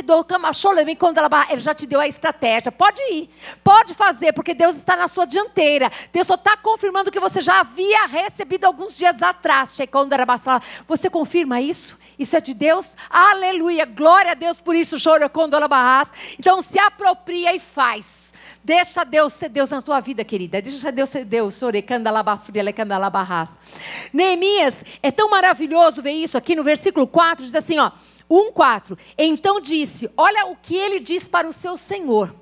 Ele 1.49 1.61
já 1.61 1.73
te 1.73 1.85
deu 1.85 1.99
a 1.99 2.07
estratégia. 2.07 2.71
Pode 2.71 3.01
ir, 3.11 3.29
pode 3.63 3.93
fazer, 3.93 4.33
porque 4.33 4.53
Deus 4.53 4.75
está 4.75 4.95
na 5.01 5.07
sua 5.07 5.25
dianteira. 5.25 5.91
Deus 6.11 6.27
só 6.27 6.35
está 6.35 6.55
confirmando 6.55 7.11
que 7.11 7.19
você 7.19 7.41
já 7.41 7.59
havia 7.59 8.05
recebido 8.05 8.65
alguns 8.65 8.97
dias 8.97 9.21
atrás. 9.21 9.77
Você 10.87 11.09
confirma 11.09 11.59
isso? 11.59 11.99
Isso 12.17 12.37
é 12.37 12.41
de 12.41 12.53
Deus? 12.53 12.95
Aleluia, 13.09 13.85
glória 13.85 14.31
a 14.31 14.35
Deus 14.35 14.59
por 14.59 14.75
isso, 14.75 14.99
choro 14.99 15.27
quando 15.29 15.55
Então 16.37 16.61
se 16.61 16.77
apropria 16.77 17.55
e 17.55 17.59
faz. 17.59 18.31
Deixa 18.63 19.03
Deus 19.03 19.33
ser 19.33 19.49
Deus 19.49 19.71
na 19.71 19.81
sua 19.81 19.99
vida, 19.99 20.23
querida. 20.23 20.61
Deixa 20.61 20.91
Deus 20.91 21.09
ser 21.09 21.25
Deus. 21.25 21.59
Neemias, 24.13 24.85
é 25.01 25.11
tão 25.11 25.29
maravilhoso 25.31 26.01
ver 26.03 26.11
isso 26.11 26.37
aqui 26.37 26.55
no 26.55 26.63
versículo 26.63 27.07
4, 27.07 27.43
diz 27.43 27.55
assim, 27.55 27.79
ó, 27.79 27.91
1:4. 28.29 28.97
Então 29.17 29.59
disse: 29.59 30.09
Olha 30.15 30.45
o 30.45 30.55
que 30.55 30.75
ele 30.75 30.99
diz 30.99 31.27
para 31.27 31.47
o 31.49 31.53
seu 31.53 31.75
senhor. 31.75 32.40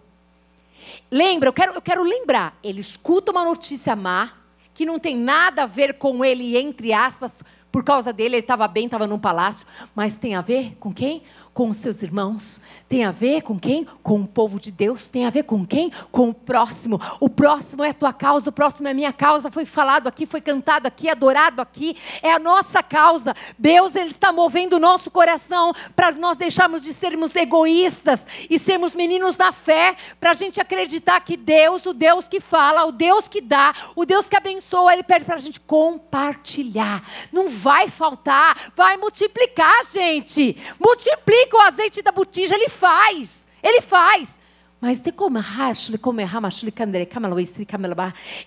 Lembra, 1.12 1.50
eu 1.50 1.54
quero, 1.54 1.74
eu 1.74 1.82
quero 1.82 2.04
lembrar. 2.04 2.58
Ele 2.64 2.80
escuta 2.80 3.32
uma 3.32 3.44
notícia 3.44 3.96
má, 3.96 4.32
que 4.74 4.86
não 4.86 5.00
tem 5.00 5.18
nada 5.18 5.64
a 5.64 5.66
ver 5.66 5.96
com 5.96 6.24
ele, 6.24 6.58
entre 6.58 6.94
aspas, 6.94 7.44
por 7.72 7.84
causa 7.84 8.12
dele, 8.12 8.36
ele 8.36 8.44
estava 8.44 8.68
bem, 8.68 8.86
estava 8.86 9.06
num 9.06 9.20
palácio, 9.20 9.68
mas 9.94 10.18
tem 10.18 10.36
a 10.36 10.42
ver 10.42 10.76
com 10.80 10.92
quem? 10.94 11.22
Com 11.60 11.72
os 11.72 11.76
seus 11.76 12.02
irmãos. 12.02 12.62
Tem 12.88 13.04
a 13.04 13.12
ver 13.12 13.42
com 13.42 13.60
quem? 13.60 13.86
Com 14.02 14.22
o 14.22 14.26
povo 14.26 14.58
de 14.62 14.72
Deus. 14.72 15.10
Tem 15.10 15.26
a 15.26 15.30
ver 15.30 15.44
com 15.44 15.66
quem? 15.66 15.92
Com 16.10 16.30
o 16.30 16.34
próximo. 16.34 17.02
O 17.20 17.30
próximo 17.30 17.84
é 17.84 17.90
a 17.90 17.94
tua 17.94 18.14
causa, 18.14 18.50
o 18.50 18.54
próximo 18.54 18.88
é 18.88 18.92
a 18.92 18.94
minha 18.94 19.12
causa. 19.12 19.52
Foi 19.52 19.66
falado 19.66 20.08
aqui, 20.08 20.26
foi 20.26 20.40
cantado 20.40 20.88
aqui, 20.88 21.10
adorado 21.10 21.62
aqui. 21.62 21.98
É 22.22 22.32
a 22.32 22.40
nossa 22.40 22.82
causa. 22.82 23.36
Deus 23.58 23.94
ele 23.98 24.12
está 24.12 24.32
movendo 24.32 24.78
o 24.78 24.80
nosso 24.80 25.12
coração 25.12 25.74
para 25.98 26.14
nós 26.14 26.38
deixarmos 26.38 26.82
de 26.82 26.94
sermos 26.94 27.36
egoístas 27.36 28.26
e 28.50 28.58
sermos 28.58 28.96
meninos 28.96 29.36
da 29.36 29.52
fé, 29.52 29.98
para 30.18 30.32
a 30.32 30.34
gente 30.34 30.62
acreditar 30.62 31.20
que 31.20 31.36
Deus, 31.36 31.86
o 31.86 31.94
Deus 31.94 32.30
que 32.30 32.40
fala, 32.40 32.86
o 32.86 32.94
Deus 32.94 33.28
que 33.28 33.42
dá, 33.42 33.76
o 33.98 34.06
Deus 34.06 34.30
que 34.30 34.38
abençoa, 34.38 34.94
ele 34.94 35.04
pede 35.04 35.26
para 35.26 35.36
a 35.36 35.40
gente 35.40 35.60
compartilhar. 35.60 37.04
Não 37.34 37.50
vai 37.50 37.90
faltar, 37.90 38.72
vai 38.78 38.96
multiplicar, 38.96 39.84
gente. 39.84 40.56
Multiplica 40.80 41.49
com 41.50 41.58
o 41.58 41.62
azeite 41.62 42.02
da 42.02 42.12
botija, 42.12 42.56
ele 42.56 42.70
faz. 42.70 43.48
Ele 43.62 43.82
faz. 43.82 44.40
Mas 44.82 45.02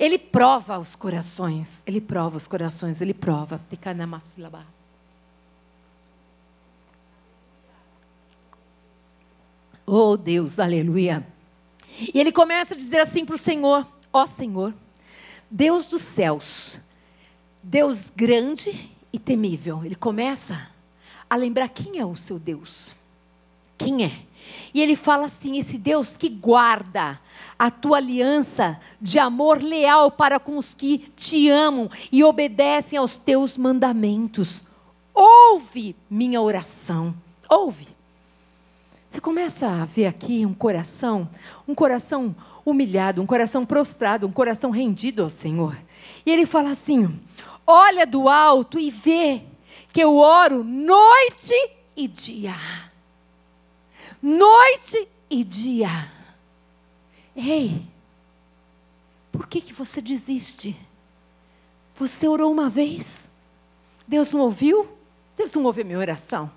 ele 0.00 0.18
prova 0.18 0.78
os 0.78 0.94
corações. 0.94 1.82
Ele 1.86 2.00
prova 2.00 2.38
os 2.38 2.48
corações, 2.48 3.02
ele 3.02 3.12
prova. 3.12 3.60
Oh 9.84 10.16
Deus, 10.16 10.58
aleluia. 10.58 11.26
E 12.14 12.18
ele 12.18 12.32
começa 12.32 12.72
a 12.72 12.76
dizer 12.76 13.00
assim 13.00 13.26
para 13.26 13.34
o 13.34 13.38
Senhor: 13.38 13.86
Ó 14.10 14.22
oh, 14.22 14.26
Senhor, 14.26 14.72
Deus 15.50 15.84
dos 15.84 16.00
céus, 16.00 16.80
Deus 17.62 18.08
grande 18.08 18.90
e 19.12 19.18
temível. 19.18 19.84
Ele 19.84 19.94
começa 19.94 20.71
a 21.32 21.36
lembrar 21.36 21.70
quem 21.70 21.98
é 21.98 22.04
o 22.04 22.14
seu 22.14 22.38
Deus. 22.38 22.94
Quem 23.78 24.04
é? 24.04 24.12
E 24.74 24.82
ele 24.82 24.94
fala 24.94 25.24
assim: 25.24 25.58
esse 25.58 25.78
Deus 25.78 26.14
que 26.14 26.28
guarda 26.28 27.18
a 27.58 27.70
tua 27.70 27.96
aliança 27.96 28.78
de 29.00 29.18
amor 29.18 29.62
leal 29.62 30.10
para 30.10 30.38
com 30.38 30.58
os 30.58 30.74
que 30.74 30.98
te 31.16 31.48
amam 31.48 31.90
e 32.12 32.22
obedecem 32.22 32.98
aos 32.98 33.16
teus 33.16 33.56
mandamentos. 33.56 34.62
Ouve 35.14 35.96
minha 36.10 36.38
oração. 36.38 37.14
Ouve. 37.48 37.88
Você 39.08 39.18
começa 39.18 39.66
a 39.66 39.86
ver 39.86 40.04
aqui 40.04 40.44
um 40.44 40.52
coração, 40.52 41.26
um 41.66 41.74
coração 41.74 42.36
humilhado, 42.62 43.22
um 43.22 43.26
coração 43.26 43.64
prostrado, 43.64 44.26
um 44.26 44.32
coração 44.32 44.70
rendido 44.70 45.22
ao 45.22 45.30
Senhor. 45.30 45.78
E 46.26 46.30
ele 46.30 46.44
fala 46.44 46.68
assim: 46.68 47.18
olha 47.66 48.06
do 48.06 48.28
alto 48.28 48.78
e 48.78 48.90
vê 48.90 49.44
que 49.92 50.00
eu 50.00 50.16
oro 50.16 50.64
noite 50.64 51.54
e 51.94 52.08
dia. 52.08 52.54
Noite 54.22 55.08
e 55.28 55.44
dia. 55.44 56.10
Ei, 57.36 57.86
por 59.30 59.46
que, 59.46 59.60
que 59.60 59.72
você 59.72 60.00
desiste? 60.00 60.76
Você 61.96 62.26
orou 62.26 62.50
uma 62.50 62.70
vez, 62.70 63.28
Deus 64.08 64.32
não 64.32 64.40
ouviu? 64.40 64.88
Deus 65.36 65.54
não 65.54 65.64
ouviu 65.64 65.82
a 65.82 65.86
minha 65.86 65.98
oração. 65.98 66.50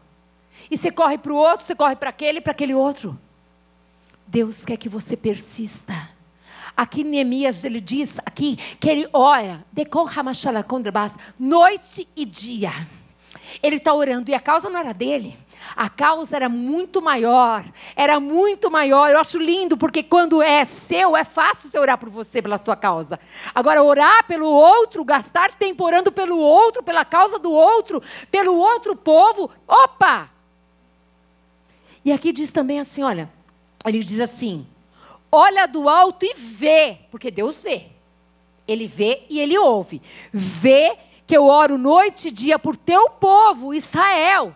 E 0.71 0.77
você 0.77 0.91
corre 0.91 1.17
para 1.17 1.33
o 1.33 1.35
outro, 1.35 1.65
você 1.65 1.75
corre 1.75 1.95
para 1.95 2.09
aquele, 2.09 2.39
para 2.39 2.51
aquele 2.51 2.73
outro. 2.73 3.19
Deus 4.27 4.63
quer 4.63 4.77
que 4.77 4.89
você 4.89 5.17
persista. 5.17 5.93
Aqui 6.75 7.03
Neemias 7.03 7.63
ele 7.63 7.79
diz 7.79 8.17
aqui 8.19 8.57
que 8.79 8.89
ele 8.89 9.09
ora, 9.13 9.65
noite 11.39 12.07
e 12.15 12.25
dia. 12.25 12.71
Ele 13.61 13.77
está 13.77 13.93
orando 13.93 14.29
e 14.29 14.33
a 14.33 14.39
causa 14.39 14.69
não 14.69 14.79
era 14.79 14.93
dele. 14.93 15.37
A 15.75 15.89
causa 15.89 16.35
era 16.35 16.49
muito 16.49 17.01
maior, 17.01 17.65
era 17.95 18.19
muito 18.19 18.69
maior. 18.69 19.09
Eu 19.09 19.19
acho 19.19 19.37
lindo 19.37 19.77
porque 19.77 20.03
quando 20.03 20.41
é 20.41 20.63
seu, 20.65 21.15
é 21.15 21.23
fácil 21.23 21.69
você 21.69 21.79
orar 21.79 21.97
por 21.97 22.09
você, 22.09 22.41
pela 22.41 22.57
sua 22.57 22.75
causa. 22.75 23.19
Agora, 23.53 23.83
orar 23.83 24.25
pelo 24.25 24.47
outro, 24.47 25.03
gastar 25.03 25.55
tempo 25.55 25.83
orando 25.83 26.11
pelo 26.11 26.37
outro, 26.37 26.83
pela 26.83 27.03
causa 27.03 27.39
do 27.39 27.51
outro, 27.51 28.01
pelo 28.29 28.55
outro 28.55 28.95
povo, 28.95 29.49
opa! 29.67 30.29
E 32.03 32.11
aqui 32.11 32.31
diz 32.31 32.51
também 32.51 32.79
assim: 32.79 33.01
olha, 33.01 33.29
ele 33.85 34.03
diz 34.03 34.19
assim: 34.19 34.67
olha 35.31 35.67
do 35.67 35.89
alto 35.89 36.23
e 36.25 36.33
vê, 36.35 36.99
porque 37.09 37.31
Deus 37.31 37.63
vê. 37.63 37.87
Ele 38.67 38.87
vê 38.87 39.23
e 39.29 39.39
ele 39.39 39.57
ouve. 39.57 40.01
Vê 40.31 40.97
que 41.27 41.35
eu 41.35 41.45
oro 41.45 41.77
noite 41.77 42.27
e 42.27 42.31
dia 42.31 42.59
por 42.59 42.75
teu 42.75 43.09
povo, 43.09 43.73
Israel. 43.73 44.55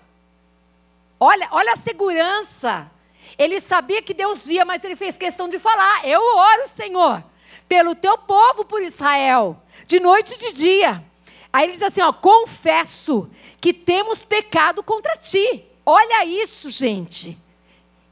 Olha, 1.19 1.47
olha 1.51 1.73
a 1.73 1.77
segurança. 1.77 2.89
Ele 3.37 3.59
sabia 3.59 4.01
que 4.01 4.13
Deus 4.13 4.45
via, 4.45 4.65
mas 4.65 4.83
ele 4.83 4.95
fez 4.95 5.17
questão 5.17 5.49
de 5.49 5.59
falar: 5.59 6.05
Eu 6.05 6.21
oro, 6.21 6.67
Senhor, 6.67 7.23
pelo 7.67 7.95
teu 7.95 8.17
povo, 8.17 8.65
por 8.65 8.81
Israel, 8.81 9.61
de 9.85 9.99
noite 9.99 10.33
e 10.33 10.37
de 10.37 10.53
dia. 10.53 11.03
Aí 11.51 11.65
ele 11.65 11.73
diz 11.73 11.81
assim: 11.81 12.01
ó, 12.01 12.11
confesso 12.13 13.29
que 13.59 13.73
temos 13.73 14.23
pecado 14.23 14.83
contra 14.83 15.17
ti. 15.17 15.63
Olha 15.85 16.25
isso, 16.25 16.69
gente. 16.69 17.37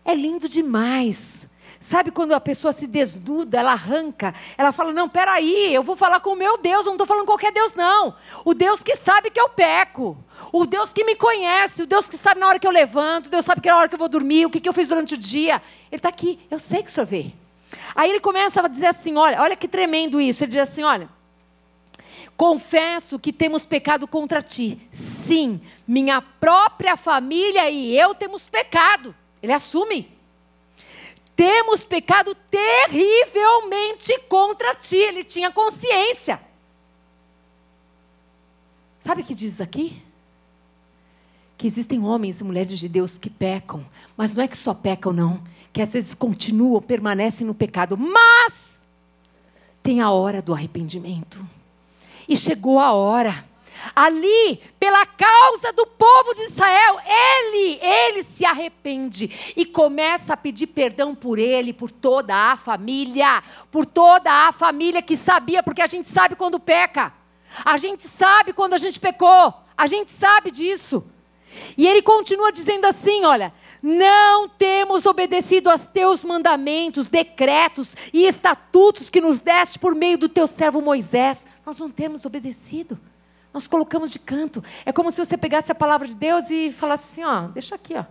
É 0.03 0.15
lindo 0.15 0.49
demais. 0.49 1.45
Sabe 1.79 2.09
quando 2.09 2.33
a 2.33 2.39
pessoa 2.39 2.73
se 2.73 2.87
desnuda, 2.87 3.59
ela 3.59 3.71
arranca, 3.73 4.33
ela 4.57 4.71
fala: 4.71 4.91
Não, 4.91 5.07
peraí, 5.07 5.73
eu 5.73 5.83
vou 5.83 5.95
falar 5.95 6.19
com 6.19 6.31
o 6.31 6.35
meu 6.35 6.57
Deus, 6.57 6.81
eu 6.81 6.87
não 6.87 6.93
estou 6.93 7.05
falando 7.05 7.25
qualquer 7.25 7.51
Deus, 7.51 7.75
não. 7.75 8.15
O 8.43 8.53
Deus 8.53 8.81
que 8.81 8.95
sabe 8.95 9.29
que 9.29 9.39
eu 9.39 9.49
peco, 9.49 10.17
o 10.51 10.65
Deus 10.65 10.91
que 10.91 11.03
me 11.03 11.15
conhece, 11.15 11.83
o 11.83 11.87
Deus 11.87 12.07
que 12.09 12.17
sabe 12.17 12.39
na 12.39 12.47
hora 12.47 12.59
que 12.59 12.67
eu 12.67 12.71
levanto, 12.71 13.27
o 13.27 13.29
Deus 13.29 13.45
sabe 13.45 13.61
que 13.61 13.69
na 13.69 13.77
hora 13.77 13.87
que 13.87 13.95
eu 13.95 13.99
vou 13.99 14.09
dormir, 14.09 14.45
o 14.45 14.49
que, 14.49 14.59
que 14.59 14.67
eu 14.67 14.73
fiz 14.73 14.87
durante 14.87 15.13
o 15.13 15.17
dia. 15.17 15.61
Ele 15.91 15.99
está 15.99 16.09
aqui, 16.09 16.39
eu 16.49 16.57
sei 16.57 16.81
que 16.81 16.89
o 16.89 16.93
senhor 16.93 17.05
vê. 17.05 17.31
Aí 17.95 18.09
ele 18.09 18.19
começa 18.19 18.61
a 18.61 18.67
dizer 18.67 18.87
assim: 18.87 19.15
Olha, 19.15 19.41
olha 19.41 19.55
que 19.55 19.67
tremendo 19.67 20.19
isso. 20.19 20.43
Ele 20.43 20.51
diz 20.51 20.61
assim: 20.61 20.83
Olha. 20.83 21.09
Confesso 22.35 23.17
que 23.17 23.33
temos 23.33 23.65
pecado 23.65 24.07
contra 24.07 24.43
ti. 24.43 24.79
Sim, 24.91 25.59
minha 25.87 26.21
própria 26.21 26.95
família 26.95 27.67
e 27.67 27.97
eu 27.97 28.13
temos 28.13 28.47
pecado. 28.47 29.15
Ele 29.41 29.51
assume 29.51 30.15
temos 31.37 31.85
pecado 31.85 32.35
terrivelmente 32.49 34.19
contra 34.27 34.73
ti. 34.73 34.97
Ele 34.97 35.23
tinha 35.23 35.51
consciência. 35.51 36.41
Sabe 38.99 39.21
o 39.21 39.23
que 39.23 39.35
diz 39.35 39.61
aqui? 39.61 40.01
Que 41.55 41.67
existem 41.67 42.03
homens 42.03 42.41
e 42.41 42.43
mulheres 42.43 42.77
de 42.79 42.89
Deus 42.89 43.19
que 43.19 43.29
pecam, 43.29 43.85
mas 44.17 44.33
não 44.33 44.43
é 44.43 44.47
que 44.47 44.57
só 44.57 44.73
pecam, 44.73 45.13
não, 45.13 45.41
que 45.71 45.81
às 45.81 45.93
vezes 45.93 46.13
continuam, 46.13 46.81
permanecem 46.81 47.45
no 47.45 47.53
pecado, 47.53 47.95
mas 47.95 48.83
tem 49.81 50.01
a 50.01 50.09
hora 50.11 50.41
do 50.41 50.53
arrependimento. 50.53 51.47
E 52.27 52.35
chegou 52.35 52.79
a 52.79 52.91
hora 52.91 53.46
Ali, 53.95 54.61
pela 54.79 55.05
causa 55.05 55.71
do 55.73 55.85
povo 55.85 56.33
de 56.33 56.43
Israel, 56.43 56.99
ele, 57.05 57.79
ele 57.81 58.23
se 58.23 58.45
arrepende 58.45 59.53
e 59.55 59.65
começa 59.65 60.33
a 60.33 60.37
pedir 60.37 60.67
perdão 60.67 61.13
por 61.13 61.39
ele, 61.39 61.73
por 61.73 61.91
toda 61.91 62.35
a 62.35 62.57
família, 62.57 63.43
por 63.71 63.85
toda 63.85 64.31
a 64.31 64.51
família 64.51 65.01
que 65.01 65.15
sabia, 65.15 65.63
porque 65.63 65.81
a 65.81 65.87
gente 65.87 66.07
sabe 66.07 66.35
quando 66.35 66.59
peca. 66.59 67.13
A 67.63 67.77
gente 67.77 68.03
sabe 68.03 68.53
quando 68.53 68.73
a 68.73 68.77
gente 68.77 68.99
pecou. 68.99 69.53
A 69.77 69.87
gente 69.87 70.11
sabe 70.11 70.51
disso. 70.51 71.03
E 71.77 71.87
ele 71.87 72.01
continua 72.01 72.51
dizendo 72.51 72.85
assim: 72.85 73.23
olha, 73.23 73.53
não 73.81 74.49
temos 74.49 75.05
obedecido 75.05 75.69
aos 75.69 75.87
teus 75.87 76.23
mandamentos, 76.23 77.07
decretos 77.07 77.95
e 78.13 78.25
estatutos 78.25 79.09
que 79.09 79.21
nos 79.21 79.39
deste 79.39 79.79
por 79.79 79.95
meio 79.95 80.17
do 80.17 80.29
teu 80.29 80.47
servo 80.47 80.81
Moisés. 80.81 81.45
Nós 81.65 81.79
não 81.79 81.89
temos 81.89 82.25
obedecido. 82.25 82.99
Nós 83.57 83.65
colocamos 83.65 84.11
de 84.11 84.19
canto. 84.19 84.63
É 84.85 84.91
como 84.91 85.09
se 85.09 85.25
você 85.25 85.35
pegasse 85.35 85.71
a 85.71 85.75
palavra 85.75 86.07
de 86.07 86.13
Deus 86.13 86.47
e 86.51 86.71
falasse 86.71 87.11
assim: 87.11 87.27
ó, 87.27 87.47
deixa 87.47 87.73
aqui, 87.73 87.95
ó. 87.95 88.05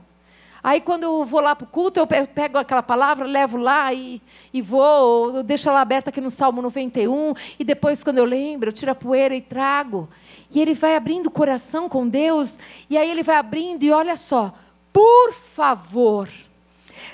Aí, 0.60 0.80
quando 0.80 1.04
eu 1.04 1.24
vou 1.24 1.40
lá 1.40 1.54
para 1.54 1.64
o 1.64 1.68
culto, 1.68 2.00
eu 2.00 2.06
pego 2.26 2.58
aquela 2.58 2.82
palavra, 2.82 3.24
levo 3.24 3.56
lá 3.56 3.92
e, 3.94 4.20
e 4.52 4.60
vou, 4.60 5.36
eu 5.36 5.44
deixo 5.44 5.68
ela 5.68 5.80
aberta 5.80 6.10
aqui 6.10 6.20
no 6.20 6.32
Salmo 6.32 6.60
91, 6.60 7.34
e 7.60 7.62
depois, 7.62 8.02
quando 8.02 8.18
eu 8.18 8.24
lembro, 8.24 8.70
eu 8.70 8.72
tiro 8.72 8.90
a 8.90 8.94
poeira 8.96 9.36
e 9.36 9.40
trago. 9.40 10.08
E 10.50 10.60
ele 10.60 10.74
vai 10.74 10.96
abrindo 10.96 11.28
o 11.28 11.30
coração 11.30 11.88
com 11.88 12.08
Deus, 12.08 12.58
e 12.90 12.98
aí 12.98 13.08
ele 13.08 13.22
vai 13.22 13.36
abrindo, 13.36 13.84
e 13.84 13.92
olha 13.92 14.16
só, 14.16 14.52
por 14.92 15.32
favor, 15.32 16.28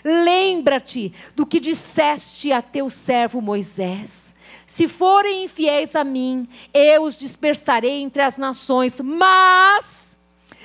lembra-te 0.03 1.13
do 1.37 1.45
que 1.45 1.61
disseste 1.61 2.51
a 2.51 2.63
teu 2.63 2.89
servo 2.89 3.43
Moisés. 3.43 4.32
Se 4.73 4.89
forem 4.89 5.45
infiéis 5.45 5.95
a 5.95 6.03
mim, 6.03 6.49
eu 6.73 7.03
os 7.03 7.19
dispersarei 7.19 8.01
entre 8.01 8.23
as 8.23 8.39
nações, 8.39 8.99
mas 9.01 10.17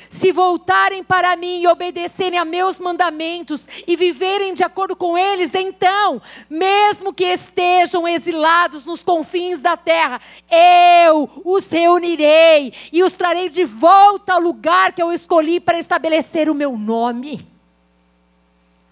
se 0.09 0.31
voltarem 0.31 1.03
para 1.03 1.35
mim 1.35 1.59
e 1.59 1.67
obedecerem 1.67 2.39
a 2.39 2.45
meus 2.45 2.79
mandamentos 2.79 3.67
e 3.85 3.97
viverem 3.97 4.53
de 4.53 4.63
acordo 4.63 4.95
com 4.95 5.17
eles, 5.17 5.53
então, 5.53 6.21
mesmo 6.49 7.13
que 7.13 7.25
estejam 7.25 8.07
exilados 8.07 8.85
nos 8.85 9.03
confins 9.03 9.59
da 9.59 9.75
terra, 9.75 10.21
eu 10.49 11.29
os 11.43 11.69
reunirei 11.69 12.73
e 12.93 13.03
os 13.03 13.11
trarei 13.11 13.49
de 13.49 13.65
volta 13.65 14.35
ao 14.35 14.39
lugar 14.39 14.93
que 14.93 15.03
eu 15.03 15.11
escolhi 15.11 15.59
para 15.59 15.79
estabelecer 15.79 16.49
o 16.49 16.55
meu 16.55 16.77
nome. 16.77 17.45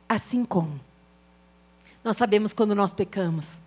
Assim 0.09 0.43
como 0.43 0.77
nós 2.03 2.17
sabemos 2.17 2.51
quando 2.51 2.75
nós 2.75 2.93
pecamos, 2.93 3.63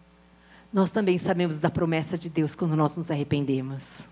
nós 0.72 0.90
também 0.90 1.16
sabemos 1.16 1.60
da 1.60 1.70
promessa 1.70 2.18
de 2.18 2.28
Deus 2.28 2.54
quando 2.54 2.76
nós 2.76 2.96
nos 2.96 3.10
arrependemos. 3.10 4.06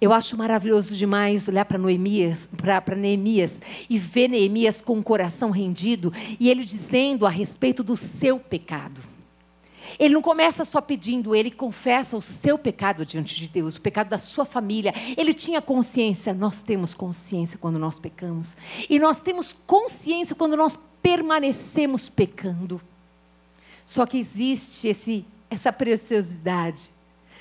Eu 0.00 0.12
acho 0.12 0.36
maravilhoso 0.36 0.94
demais 0.94 1.48
olhar 1.48 1.64
para 1.64 1.78
Neemias, 1.78 2.48
para 2.56 2.96
Neemias 2.96 3.62
e 3.88 3.98
ver 3.98 4.28
Neemias 4.28 4.80
com 4.80 4.98
o 4.98 5.02
coração 5.02 5.50
rendido 5.50 6.12
e 6.38 6.50
ele 6.50 6.64
dizendo 6.64 7.26
a 7.26 7.30
respeito 7.30 7.82
do 7.82 7.96
seu 7.96 8.38
pecado. 8.38 9.00
Ele 9.98 10.14
não 10.14 10.22
começa 10.22 10.64
só 10.64 10.80
pedindo, 10.80 11.34
ele 11.34 11.50
confessa 11.50 12.16
o 12.16 12.22
seu 12.22 12.58
pecado 12.58 13.06
diante 13.06 13.36
de 13.36 13.48
Deus, 13.48 13.76
o 13.76 13.80
pecado 13.80 14.08
da 14.08 14.18
sua 14.18 14.44
família. 14.44 14.92
Ele 15.16 15.32
tinha 15.32 15.62
consciência, 15.62 16.34
nós 16.34 16.62
temos 16.62 16.94
consciência 16.94 17.58
quando 17.58 17.78
nós 17.78 17.98
pecamos. 17.98 18.56
E 18.88 18.98
nós 18.98 19.22
temos 19.22 19.52
consciência 19.52 20.34
quando 20.34 20.56
nós 20.56 20.78
permanecemos 21.02 22.08
pecando. 22.08 22.80
Só 23.86 24.06
que 24.06 24.18
existe 24.18 24.88
esse, 24.88 25.24
essa 25.50 25.72
preciosidade. 25.72 26.90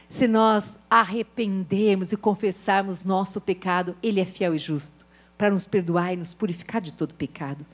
Se 0.09 0.27
nós 0.27 0.77
arrependermos 0.89 2.11
e 2.11 2.17
confessarmos 2.17 3.03
nosso 3.03 3.41
pecado, 3.41 3.95
Ele 4.03 4.19
é 4.19 4.25
fiel 4.25 4.53
e 4.53 4.59
justo 4.59 5.05
para 5.37 5.49
nos 5.49 5.67
perdoar 5.67 6.13
e 6.13 6.17
nos 6.17 6.33
purificar 6.33 6.81
de 6.81 6.93
todo 6.93 7.15
pecado. 7.15 7.65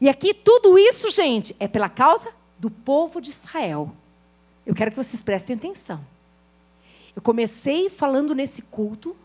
E 0.00 0.08
aqui 0.08 0.34
tudo 0.34 0.78
isso, 0.78 1.10
gente, 1.10 1.54
é 1.58 1.66
pela 1.66 1.88
causa 1.88 2.32
do 2.58 2.70
povo 2.70 3.20
de 3.20 3.30
Israel. 3.30 3.92
Eu 4.66 4.74
quero 4.74 4.90
que 4.90 4.96
vocês 4.96 5.22
prestem 5.22 5.56
atenção. 5.56 6.04
Eu 7.14 7.22
comecei 7.22 7.88
falando 7.88 8.34
nesse 8.34 8.62
culto 8.62 9.16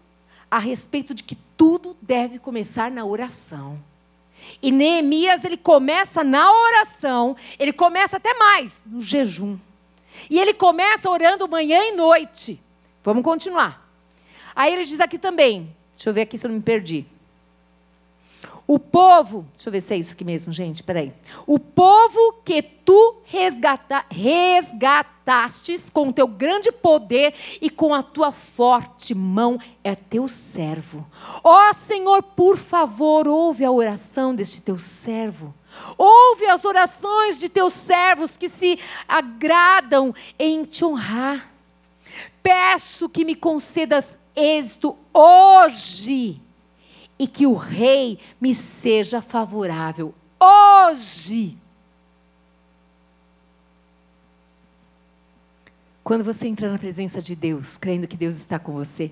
a 0.49 0.57
respeito 0.57 1.13
de 1.13 1.23
que 1.23 1.35
tudo 1.57 1.95
deve 2.01 2.39
começar 2.39 2.89
na 2.89 3.05
oração. 3.05 3.79
E 4.61 4.71
Neemias, 4.71 5.43
ele 5.43 5.57
começa 5.57 6.23
na 6.23 6.51
oração, 6.51 7.35
ele 7.57 7.73
começa 7.73 8.17
até 8.17 8.33
mais, 8.33 8.83
no 8.85 9.01
jejum. 9.01 9.57
E 10.29 10.39
ele 10.39 10.53
começa 10.53 11.09
orando 11.09 11.47
manhã 11.47 11.83
e 11.83 11.91
noite. 11.91 12.61
Vamos 13.03 13.23
continuar. 13.23 13.89
Aí 14.55 14.73
ele 14.73 14.85
diz 14.85 14.99
aqui 14.99 15.17
também, 15.17 15.75
deixa 15.93 16.09
eu 16.09 16.13
ver 16.13 16.21
aqui 16.21 16.37
se 16.37 16.45
eu 16.45 16.49
não 16.49 16.57
me 16.57 16.63
perdi. 16.63 17.05
O 18.67 18.79
povo, 18.79 19.45
deixa 19.53 19.69
eu 19.69 19.71
ver 19.71 19.81
se 19.81 19.93
é 19.93 19.97
isso 19.97 20.13
aqui 20.13 20.25
mesmo, 20.25 20.51
gente, 20.51 20.81
peraí. 20.81 21.13
O 21.45 21.59
povo 21.59 22.41
que 22.43 22.63
tu 22.63 23.17
resgata, 23.23 24.03
resgatastes 24.09 25.91
com 25.91 26.09
o 26.09 26.13
teu 26.13 26.27
grande 26.27 26.71
poder 26.71 27.35
e 27.61 27.69
com 27.69 27.93
a 27.93 28.01
tua 28.01 28.31
forte 28.31 29.13
mão 29.13 29.59
é 29.83 29.93
teu 29.93 30.27
servo. 30.27 31.05
Ó 31.43 31.73
Senhor, 31.73 32.23
por 32.23 32.57
favor, 32.57 33.27
ouve 33.27 33.63
a 33.63 33.71
oração 33.71 34.33
deste 34.33 34.63
teu 34.63 34.79
servo. 34.79 35.53
Ouve 35.95 36.47
as 36.47 36.65
orações 36.65 37.37
de 37.37 37.49
teus 37.49 37.73
servos 37.73 38.35
que 38.35 38.49
se 38.49 38.79
agradam 39.07 40.13
em 40.39 40.63
te 40.63 40.83
honrar. 40.83 41.51
Peço 42.41 43.07
que 43.09 43.23
me 43.23 43.35
concedas 43.35 44.17
êxito 44.35 44.97
hoje 45.13 46.41
e 47.17 47.27
que 47.27 47.47
o 47.47 47.55
rei 47.55 48.19
me 48.39 48.53
seja 48.53 49.21
favorável 49.21 50.13
hoje. 50.39 51.57
Quando 56.03 56.23
você 56.23 56.47
entra 56.47 56.71
na 56.71 56.77
presença 56.77 57.21
de 57.21 57.35
Deus, 57.35 57.77
crendo 57.77 58.07
que 58.07 58.17
Deus 58.17 58.35
está 58.35 58.59
com 58.59 58.73
você, 58.73 59.11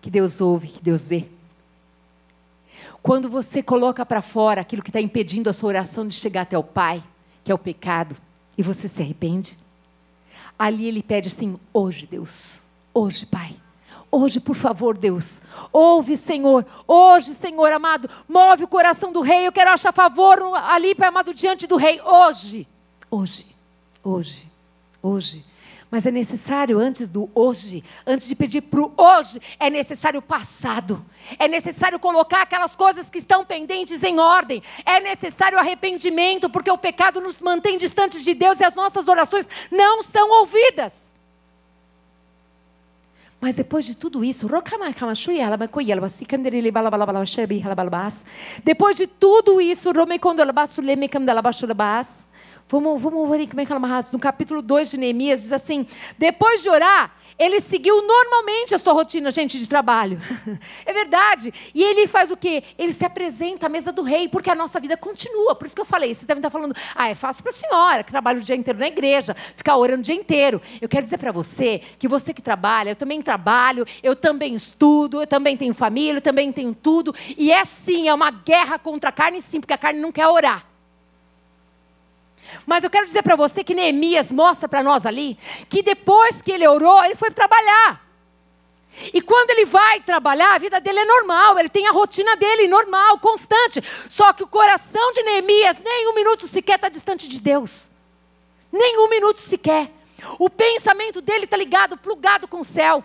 que 0.00 0.10
Deus 0.10 0.40
ouve, 0.40 0.68
que 0.68 0.82
Deus 0.82 1.06
vê. 1.06 1.26
Quando 3.02 3.28
você 3.28 3.62
coloca 3.62 4.06
para 4.06 4.22
fora 4.22 4.60
aquilo 4.60 4.82
que 4.82 4.88
está 4.88 5.00
impedindo 5.00 5.50
a 5.50 5.52
sua 5.52 5.68
oração 5.68 6.06
de 6.06 6.14
chegar 6.14 6.42
até 6.42 6.56
o 6.56 6.64
Pai, 6.64 7.02
que 7.44 7.52
é 7.52 7.54
o 7.54 7.58
pecado, 7.58 8.16
e 8.56 8.62
você 8.62 8.88
se 8.88 9.02
arrepende, 9.02 9.58
ali 10.58 10.86
ele 10.86 11.02
pede 11.02 11.28
assim: 11.28 11.58
hoje, 11.72 12.06
Deus, 12.06 12.62
hoje, 12.94 13.26
Pai 13.26 13.54
Hoje, 14.10 14.40
por 14.40 14.56
favor, 14.56 14.96
Deus, 14.96 15.42
ouve, 15.70 16.16
Senhor. 16.16 16.64
Hoje, 16.86 17.34
Senhor 17.34 17.70
amado, 17.72 18.08
move 18.26 18.64
o 18.64 18.68
coração 18.68 19.12
do 19.12 19.20
rei. 19.20 19.46
Eu 19.46 19.52
quero 19.52 19.70
achar 19.70 19.92
favor 19.92 20.38
ali, 20.56 20.94
Pai 20.94 21.08
amado, 21.08 21.34
diante 21.34 21.66
do 21.66 21.76
rei. 21.76 22.00
Hoje, 22.00 22.66
hoje, 23.10 23.46
hoje, 24.02 24.48
hoje. 25.02 25.44
Mas 25.90 26.04
é 26.04 26.10
necessário, 26.10 26.78
antes 26.78 27.08
do 27.08 27.30
hoje, 27.34 27.82
antes 28.06 28.28
de 28.28 28.34
pedir 28.34 28.60
para 28.62 28.80
o 28.80 28.92
hoje, 28.96 29.40
é 29.58 29.70
necessário 29.70 30.20
o 30.20 30.22
passado. 30.22 31.04
É 31.38 31.48
necessário 31.48 31.98
colocar 31.98 32.42
aquelas 32.42 32.76
coisas 32.76 33.08
que 33.08 33.18
estão 33.18 33.44
pendentes 33.44 34.02
em 34.02 34.18
ordem. 34.18 34.62
É 34.84 35.00
necessário 35.00 35.58
arrependimento, 35.58 36.50
porque 36.50 36.70
o 36.70 36.76
pecado 36.76 37.20
nos 37.20 37.40
mantém 37.40 37.78
distantes 37.78 38.22
de 38.22 38.34
Deus 38.34 38.60
e 38.60 38.64
as 38.64 38.74
nossas 38.74 39.08
orações 39.08 39.48
não 39.70 40.02
são 40.02 40.30
ouvidas. 40.40 41.12
Mas 43.40 43.54
depois 43.54 43.84
de 43.84 43.96
tudo 43.96 44.24
isso, 44.24 44.48
depois 48.64 48.96
de 48.96 49.06
tudo 49.06 49.60
isso, 49.60 49.92
vamos, 52.68 53.00
vamos 53.00 53.30
ver 53.30 53.46
como 53.46 53.60
é 53.60 53.64
que 53.64 53.72
no 54.12 54.18
capítulo 54.18 54.60
2 54.60 54.90
de 54.90 54.96
Neemias, 54.98 55.42
diz 55.42 55.52
assim: 55.52 55.86
depois 56.18 56.62
de 56.64 56.68
orar, 56.68 57.12
ele 57.38 57.60
seguiu 57.60 58.02
normalmente 58.02 58.74
a 58.74 58.78
sua 58.78 58.92
rotina, 58.92 59.30
gente, 59.30 59.58
de 59.58 59.68
trabalho. 59.68 60.20
é 60.84 60.92
verdade. 60.92 61.54
E 61.74 61.82
ele 61.82 62.06
faz 62.06 62.30
o 62.30 62.36
quê? 62.36 62.64
Ele 62.76 62.92
se 62.92 63.04
apresenta 63.04 63.66
à 63.66 63.68
mesa 63.68 63.92
do 63.92 64.02
rei, 64.02 64.28
porque 64.28 64.50
a 64.50 64.54
nossa 64.54 64.80
vida 64.80 64.96
continua. 64.96 65.54
Por 65.54 65.66
isso 65.66 65.74
que 65.74 65.80
eu 65.80 65.86
falei, 65.86 66.12
vocês 66.12 66.26
devem 66.26 66.40
estar 66.40 66.50
falando, 66.50 66.74
ah, 66.94 67.08
é 67.08 67.14
fácil 67.14 67.44
para 67.44 67.50
a 67.50 67.54
senhora, 67.54 68.02
que 68.02 68.10
trabalha 68.10 68.38
o 68.38 68.42
dia 68.42 68.56
inteiro 68.56 68.78
na 68.78 68.88
igreja, 68.88 69.36
ficar 69.54 69.76
orando 69.76 70.00
o 70.00 70.02
dia 70.02 70.14
inteiro. 70.14 70.60
Eu 70.80 70.88
quero 70.88 71.04
dizer 71.04 71.18
para 71.18 71.30
você, 71.30 71.80
que 71.98 72.08
você 72.08 72.34
que 72.34 72.42
trabalha, 72.42 72.90
eu 72.90 72.96
também 72.96 73.22
trabalho, 73.22 73.86
eu 74.02 74.16
também 74.16 74.54
estudo, 74.54 75.20
eu 75.20 75.26
também 75.26 75.56
tenho 75.56 75.72
família, 75.72 76.18
eu 76.18 76.22
também 76.22 76.50
tenho 76.50 76.74
tudo. 76.74 77.14
E 77.36 77.52
é 77.52 77.64
sim, 77.64 78.08
é 78.08 78.14
uma 78.14 78.32
guerra 78.32 78.78
contra 78.78 79.10
a 79.10 79.12
carne, 79.12 79.40
sim, 79.40 79.60
porque 79.60 79.72
a 79.72 79.78
carne 79.78 80.00
não 80.00 80.10
quer 80.10 80.26
orar. 80.26 80.67
Mas 82.66 82.84
eu 82.84 82.90
quero 82.90 83.06
dizer 83.06 83.22
para 83.22 83.36
você 83.36 83.62
que 83.62 83.74
Neemias 83.74 84.32
mostra 84.32 84.68
para 84.68 84.82
nós 84.82 85.06
ali 85.06 85.38
que 85.68 85.82
depois 85.82 86.42
que 86.42 86.52
ele 86.52 86.66
orou, 86.66 87.04
ele 87.04 87.14
foi 87.14 87.30
trabalhar. 87.30 88.06
E 89.12 89.20
quando 89.20 89.50
ele 89.50 89.64
vai 89.64 90.00
trabalhar, 90.00 90.54
a 90.54 90.58
vida 90.58 90.80
dele 90.80 91.00
é 91.00 91.04
normal, 91.04 91.58
ele 91.58 91.68
tem 91.68 91.86
a 91.86 91.92
rotina 91.92 92.36
dele 92.36 92.66
normal, 92.66 93.18
constante. 93.18 93.80
Só 94.08 94.32
que 94.32 94.42
o 94.42 94.48
coração 94.48 95.12
de 95.12 95.22
Neemias, 95.22 95.76
nem 95.84 96.08
um 96.08 96.14
minuto 96.14 96.46
sequer 96.46 96.76
está 96.76 96.88
distante 96.88 97.28
de 97.28 97.40
Deus. 97.40 97.90
Nem 98.72 98.98
um 98.98 99.08
minuto 99.08 99.38
sequer. 99.38 99.90
O 100.38 100.50
pensamento 100.50 101.20
dele 101.20 101.44
está 101.44 101.56
ligado, 101.56 101.96
plugado 101.96 102.48
com 102.48 102.60
o 102.60 102.64
céu. 102.64 103.04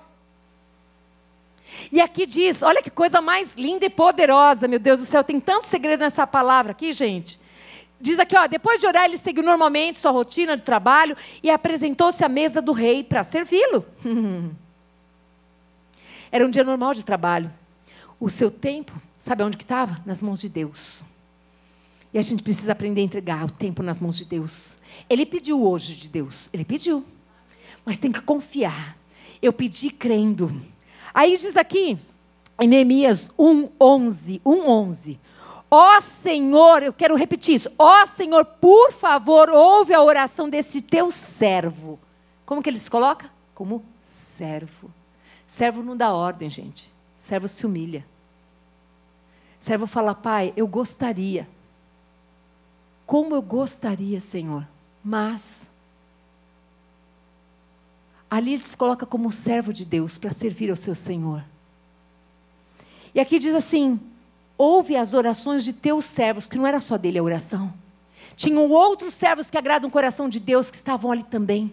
E 1.91 2.01
aqui 2.01 2.26
diz, 2.26 2.63
olha 2.63 2.82
que 2.82 2.89
coisa 2.89 3.22
mais 3.22 3.53
linda 3.55 3.86
e 3.86 3.89
poderosa, 3.89 4.68
meu 4.68 4.80
Deus 4.80 4.99
do 4.99 5.05
céu, 5.05 5.24
tem 5.24 5.39
tanto 5.39 5.65
segredo 5.65 6.01
nessa 6.01 6.26
palavra 6.26 6.72
aqui, 6.72 6.91
gente. 6.91 7.39
Diz 8.04 8.20
aqui, 8.20 8.36
ó, 8.36 8.47
depois 8.47 8.82
de 8.82 8.86
orar, 8.86 9.06
ele 9.06 9.18
seguiu 9.18 9.41
normalmente 9.41 9.97
sua 9.97 10.12
rotina 10.12 10.58
de 10.58 10.64
trabalho 10.64 11.16
e 11.41 11.49
apresentou-se 11.49 12.22
à 12.22 12.28
mesa 12.28 12.62
do 12.62 12.74
rei 12.74 13.01
para 13.01 13.24
servi-lo. 13.24 13.86
Era 16.30 16.45
um 16.45 16.49
dia 16.49 16.66
normal 16.66 16.93
de 16.93 17.01
trabalho. 17.06 17.49
O 18.20 18.30
seu 18.30 18.51
tempo, 18.51 18.91
sabe 19.18 19.41
onde 19.41 19.56
que 19.56 19.64
estava? 19.64 20.01
Nas 20.06 20.22
mãos 20.22 20.41
de 20.41 20.49
Deus. 20.49 21.01
E 22.14 22.18
a 22.18 22.22
gente 22.22 22.43
precisa 22.43 22.74
aprender 22.74 22.99
a 22.99 23.06
entregar 23.06 23.45
o 23.45 23.49
tempo 23.49 23.82
nas 23.82 24.01
mãos 24.01 24.18
de 24.18 24.26
Deus. 24.26 24.78
Ele 25.10 25.26
pediu 25.26 25.66
hoje 25.66 25.95
de 25.95 26.10
Deus, 26.10 26.49
ele 26.51 26.66
pediu. 26.66 27.06
Mas 27.86 27.99
tem 27.99 28.12
que 28.12 28.20
confiar. 28.20 28.97
Eu 29.41 29.54
pedi 29.54 29.89
crendo. 29.89 30.54
Aí 31.14 31.38
diz 31.38 31.56
aqui, 31.56 31.97
em 32.60 32.68
Neemias 32.68 33.32
1:11, 33.39 34.41
1:11. 34.45 35.20
Ó 35.76 35.99
Senhor, 36.01 36.84
eu 36.84 36.93
quero 36.93 37.15
repetir 37.15 37.55
isso. 37.55 37.71
Ó 37.80 38.05
Senhor, 38.05 38.45
por 38.45 38.91
favor, 38.91 39.49
ouve 39.49 39.91
a 39.91 40.03
oração 40.03 40.47
desse 40.47 40.84
teu 40.84 41.09
servo. 41.09 41.99
Como 42.45 42.61
que 42.61 42.69
ele 42.69 42.80
se 42.80 42.91
coloca? 42.91 43.32
Como 43.55 43.84
servo. 44.03 44.91
Servo 45.47 45.82
não 45.82 45.97
dá 45.97 46.13
ordem, 46.13 46.47
gente. 46.47 46.93
Servo 47.17 47.47
se 47.47 47.65
humilha. 47.65 48.05
Servo 49.59 49.88
fala, 49.88 50.13
Pai, 50.13 50.53
eu 50.55 50.67
gostaria. 50.67 51.49
Como 53.03 53.34
eu 53.34 53.41
gostaria, 53.41 54.19
Senhor. 54.19 54.67
Mas 55.03 55.71
ali 58.30 58.53
ele 58.53 58.63
se 58.63 58.78
coloca 58.78 59.07
como 59.07 59.32
servo 59.32 59.74
de 59.74 59.86
Deus 59.86 60.19
para 60.19 60.32
servir 60.32 60.69
ao 60.69 60.76
seu 60.76 60.93
Senhor. 60.93 61.43
E 63.15 63.19
aqui 63.19 63.39
diz 63.39 63.55
assim: 63.55 63.99
ouve 64.64 64.95
as 64.95 65.14
orações 65.14 65.64
de 65.64 65.74
teus 65.74 66.05
servos, 66.05 66.47
que 66.47 66.57
não 66.57 66.66
era 66.66 66.80
só 66.80 66.97
dele 66.97 67.20
a 67.20 67.24
oração. 67.24 67.74
Tinham 68.36 68.70
outros 68.72 69.14
servos 69.14 69.49
que 69.49 69.57
agradam 69.57 69.89
o 69.89 69.91
coração 69.91 70.30
de 70.30 70.39
Deus 70.39 70.72
que 70.72 70.78
estavam 70.78 71.11
ali 71.11 71.24
também. 71.24 71.72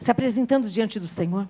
Se 0.00 0.10
apresentando 0.10 0.68
diante 0.68 1.00
do 1.00 1.08
Senhor. 1.08 1.48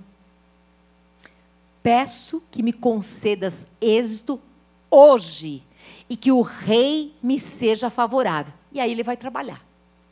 Peço 1.82 2.42
que 2.50 2.62
me 2.62 2.72
concedas 2.72 3.66
êxito 3.80 4.40
hoje 4.88 5.62
e 6.08 6.16
que 6.16 6.30
o 6.30 6.40
rei 6.40 7.12
me 7.20 7.40
seja 7.40 7.90
favorável. 7.90 8.54
E 8.70 8.80
aí 8.80 8.92
ele 8.92 9.02
vai 9.02 9.16
trabalhar, 9.16 9.60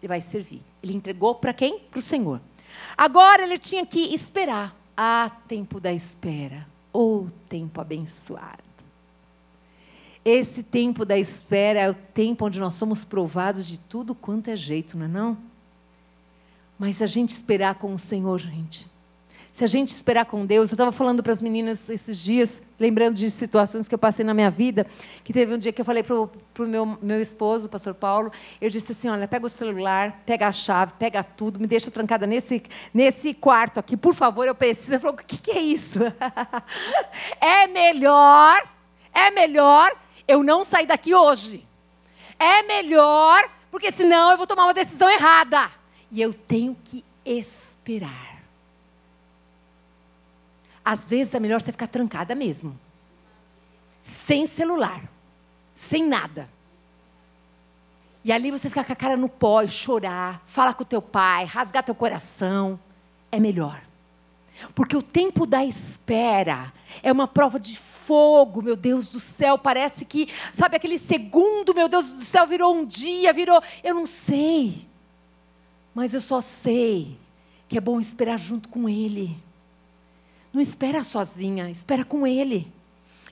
ele 0.00 0.08
vai 0.08 0.20
servir. 0.20 0.62
Ele 0.82 0.94
entregou 0.94 1.34
para 1.36 1.52
quem? 1.52 1.78
Para 1.78 2.00
o 2.00 2.02
Senhor. 2.02 2.40
Agora 2.96 3.42
ele 3.42 3.58
tinha 3.58 3.86
que 3.86 4.12
esperar. 4.12 4.74
Ah, 4.96 5.30
tempo 5.46 5.78
da 5.78 5.92
espera. 5.92 6.66
Ou 6.92 7.28
tempo 7.48 7.80
abençoado. 7.80 8.69
Esse 10.24 10.62
tempo 10.62 11.04
da 11.04 11.18
espera 11.18 11.80
é 11.80 11.90
o 11.90 11.94
tempo 11.94 12.44
onde 12.44 12.60
nós 12.60 12.74
somos 12.74 13.04
provados 13.04 13.66
de 13.66 13.80
tudo 13.80 14.14
quanto 14.14 14.48
é 14.48 14.56
jeito, 14.56 14.96
não 14.98 15.06
é 15.06 15.08
não? 15.08 15.38
Mas 16.78 17.00
a 17.00 17.06
gente 17.06 17.30
esperar 17.30 17.76
com 17.76 17.94
o 17.94 17.98
Senhor, 17.98 18.38
gente, 18.38 18.86
se 19.52 19.64
a 19.64 19.66
gente 19.66 19.88
esperar 19.88 20.24
com 20.26 20.46
Deus, 20.46 20.70
eu 20.70 20.74
estava 20.74 20.92
falando 20.92 21.22
para 21.22 21.32
as 21.32 21.42
meninas 21.42 21.90
esses 21.90 22.22
dias, 22.22 22.62
lembrando 22.78 23.16
de 23.16 23.28
situações 23.28 23.88
que 23.88 23.94
eu 23.94 23.98
passei 23.98 24.24
na 24.24 24.32
minha 24.32 24.50
vida, 24.50 24.86
que 25.24 25.32
teve 25.32 25.54
um 25.54 25.58
dia 25.58 25.72
que 25.72 25.80
eu 25.80 25.84
falei 25.84 26.02
para 26.02 26.14
o 26.16 26.30
meu, 26.60 26.98
meu 27.02 27.20
esposo, 27.20 27.66
o 27.66 27.68
pastor 27.68 27.94
Paulo, 27.94 28.30
eu 28.60 28.70
disse 28.70 28.92
assim, 28.92 29.08
olha, 29.08 29.26
pega 29.26 29.44
o 29.44 29.48
celular, 29.48 30.22
pega 30.24 30.46
a 30.46 30.52
chave, 30.52 30.92
pega 30.98 31.22
tudo, 31.24 31.58
me 31.58 31.66
deixa 31.66 31.90
trancada 31.90 32.26
nesse, 32.26 32.62
nesse 32.94 33.34
quarto 33.34 33.80
aqui, 33.80 33.96
por 33.96 34.14
favor, 34.14 34.46
eu 34.46 34.54
preciso. 34.54 34.92
Ele 34.92 34.98
falou, 35.00 35.16
o 35.16 35.18
que, 35.18 35.36
que 35.36 35.50
é 35.50 35.60
isso? 35.60 35.98
é 37.40 37.66
melhor, 37.66 38.62
é 39.12 39.30
melhor 39.30 39.94
eu 40.30 40.42
não 40.42 40.64
sair 40.64 40.86
daqui 40.86 41.14
hoje. 41.14 41.66
É 42.38 42.62
melhor, 42.62 43.50
porque 43.70 43.90
senão 43.90 44.30
eu 44.30 44.36
vou 44.36 44.46
tomar 44.46 44.64
uma 44.64 44.74
decisão 44.74 45.10
errada. 45.10 45.70
E 46.10 46.20
eu 46.20 46.32
tenho 46.32 46.76
que 46.84 47.04
esperar. 47.24 48.42
Às 50.84 51.10
vezes 51.10 51.34
é 51.34 51.40
melhor 51.40 51.60
você 51.60 51.72
ficar 51.72 51.88
trancada 51.88 52.34
mesmo. 52.34 52.78
Sem 54.02 54.46
celular. 54.46 55.02
Sem 55.74 56.06
nada. 56.06 56.48
E 58.24 58.32
ali 58.32 58.50
você 58.50 58.68
ficar 58.68 58.84
com 58.84 58.92
a 58.92 58.96
cara 58.96 59.16
no 59.16 59.28
pó 59.28 59.62
e 59.62 59.68
chorar, 59.68 60.42
falar 60.46 60.74
com 60.74 60.82
o 60.82 60.86
teu 60.86 61.02
pai, 61.02 61.44
rasgar 61.44 61.82
teu 61.82 61.94
coração. 61.94 62.78
É 63.32 63.40
melhor. 63.40 63.89
Porque 64.74 64.96
o 64.96 65.02
tempo 65.02 65.46
da 65.46 65.64
espera 65.64 66.72
é 67.02 67.10
uma 67.10 67.26
prova 67.26 67.58
de 67.58 67.76
fogo, 67.76 68.62
meu 68.62 68.76
Deus 68.76 69.12
do 69.12 69.20
céu. 69.20 69.58
Parece 69.58 70.04
que, 70.04 70.28
sabe, 70.52 70.76
aquele 70.76 70.98
segundo, 70.98 71.74
meu 71.74 71.88
Deus 71.88 72.08
do 72.08 72.24
céu, 72.24 72.46
virou 72.46 72.74
um 72.74 72.84
dia, 72.84 73.32
virou. 73.32 73.62
Eu 73.82 73.94
não 73.94 74.06
sei. 74.06 74.88
Mas 75.94 76.14
eu 76.14 76.20
só 76.20 76.40
sei 76.40 77.16
que 77.68 77.78
é 77.78 77.80
bom 77.80 78.00
esperar 78.00 78.38
junto 78.38 78.68
com 78.68 78.88
Ele. 78.88 79.36
Não 80.52 80.60
espera 80.60 81.04
sozinha, 81.04 81.70
espera 81.70 82.04
com 82.04 82.26
Ele. 82.26 82.70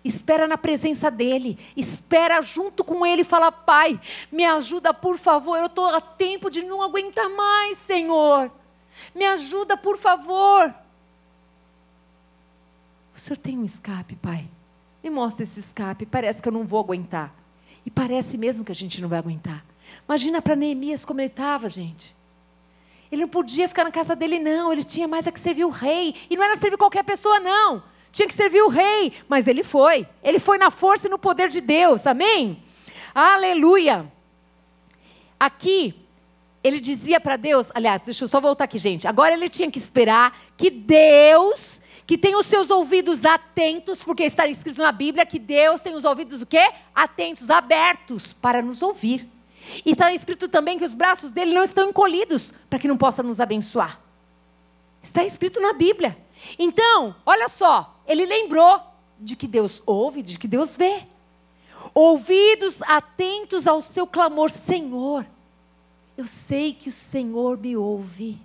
Espera 0.05 0.47
na 0.47 0.57
presença 0.57 1.11
dEle. 1.11 1.59
Espera 1.77 2.41
junto 2.41 2.85
com 2.85 3.05
Ele 3.05 3.23
e 3.23 3.25
fala: 3.25 3.51
Pai, 3.51 4.01
me 4.31 4.45
ajuda, 4.45 4.95
por 4.95 5.19
favor. 5.19 5.57
Eu 5.57 5.67
estou 5.67 5.87
a 5.87 6.01
tempo 6.01 6.51
de 6.51 6.63
não 6.63 6.83
aguentar 6.83 7.29
mais, 7.29 7.79
Senhor. 7.79 8.51
Me 9.15 9.27
ajuda, 9.27 9.77
por 9.77 9.99
favor. 9.99 10.73
O 13.19 13.21
Senhor 13.21 13.37
tem 13.37 13.59
um 13.59 13.65
escape, 13.65 14.15
Pai. 14.15 14.49
Me 15.03 15.11
mostra 15.11 15.43
esse 15.43 15.59
escape. 15.59 16.07
Parece 16.07 16.41
que 16.41 16.49
eu 16.49 16.53
não 16.53 16.65
vou 16.65 16.79
aguentar. 16.79 17.35
E 17.85 17.91
parece 17.91 18.39
mesmo 18.39 18.65
que 18.65 18.71
a 18.71 18.75
gente 18.75 19.03
não 19.03 19.09
vai 19.09 19.19
aguentar. 19.19 19.65
Imagina 20.09 20.41
para 20.41 20.55
Neemias 20.55 21.05
como 21.05 21.21
ele 21.21 21.27
estava, 21.27 21.69
gente. 21.69 22.15
Ele 23.11 23.23
não 23.23 23.29
podia 23.29 23.69
ficar 23.69 23.83
na 23.83 23.91
casa 23.91 24.15
dele, 24.15 24.39
não. 24.39 24.73
Ele 24.73 24.85
tinha 24.85 25.09
mais 25.09 25.27
a 25.27 25.33
que 25.33 25.41
servir 25.41 25.65
o 25.65 25.69
rei. 25.69 26.15
E 26.31 26.37
não 26.37 26.45
era 26.45 26.55
servir 26.55 26.77
qualquer 26.77 27.03
pessoa, 27.03 27.41
não. 27.41 27.83
Tinha 28.13 28.29
que 28.29 28.35
servir 28.35 28.63
o 28.63 28.69
rei. 28.69 29.13
Mas 29.29 29.49
ele 29.49 29.65
foi. 29.65 30.07
Ele 30.23 30.39
foi 30.39 30.57
na 30.57 30.71
força 30.71 31.09
e 31.09 31.11
no 31.11 31.19
poder 31.19 31.49
de 31.49 31.61
Deus. 31.61 32.07
Amém? 32.07 32.63
Aleluia. 33.13 34.07
Aqui, 35.41 35.93
ele 36.63 36.79
dizia 36.79 37.21
para 37.21 37.37
Deus, 37.37 37.73
aliás, 37.75 38.03
deixa 38.03 38.23
eu 38.23 38.29
só 38.29 38.41
voltar 38.41 38.63
aqui, 38.63 38.79
gente. 38.79 39.09
Agora 39.09 39.35
ele 39.35 39.49
tinha 39.49 39.69
que 39.69 39.79
esperar 39.79 40.39
que 40.57 40.71
Deus, 40.71 41.83
que 42.09 42.17
tem 42.17 42.35
os 42.35 42.47
seus 42.47 42.71
ouvidos 42.71 43.27
atentos, 43.27 44.03
porque 44.03 44.23
está 44.23 44.47
escrito 44.47 44.81
na 44.81 44.91
Bíblia 44.91 45.27
que 45.27 45.39
Deus 45.39 45.83
tem 45.83 45.95
os 45.95 46.07
ouvidos 46.07 46.41
o 46.41 46.47
quê? 46.47 46.73
Atentos, 46.95 47.51
abertos 47.51 48.33
para 48.33 48.63
nos 48.63 48.81
ouvir. 48.81 49.29
E 49.85 49.93
está 49.93 50.11
escrito 50.15 50.49
também 50.49 50.79
que 50.79 50.87
os 50.87 50.95
braços 50.95 51.33
dele 51.33 51.53
não 51.53 51.63
estão 51.63 51.91
encolhidos 51.91 52.55
para 52.71 52.79
que 52.79 52.89
não 52.89 52.97
possa 52.97 53.23
nos 53.23 53.43
abençoar. 53.43 54.01
Está 55.03 55.23
escrito 55.23 55.61
na 55.61 55.75
Bíblia. 55.75 56.17
Então, 56.59 57.15
olha 57.27 57.47
só, 57.47 58.01
ele 58.07 58.25
lembrou 58.25 58.81
de 59.21 59.37
que 59.37 59.47
Deus 59.47 59.83
ouve, 59.85 60.23
de 60.23 60.39
que 60.39 60.49
Deus 60.49 60.79
vê. 60.79 61.03
Ouvidos 61.93 62.81
atentos 62.85 63.67
ao 63.67 63.83
seu 63.83 64.07
clamor, 64.07 64.51
Senhor. 64.51 65.27
Eu 66.17 66.27
sei 66.27 66.73
que 66.73 66.89
o 66.89 66.93
Senhor 66.93 67.59
me 67.59 67.77
ouve. 67.77 68.41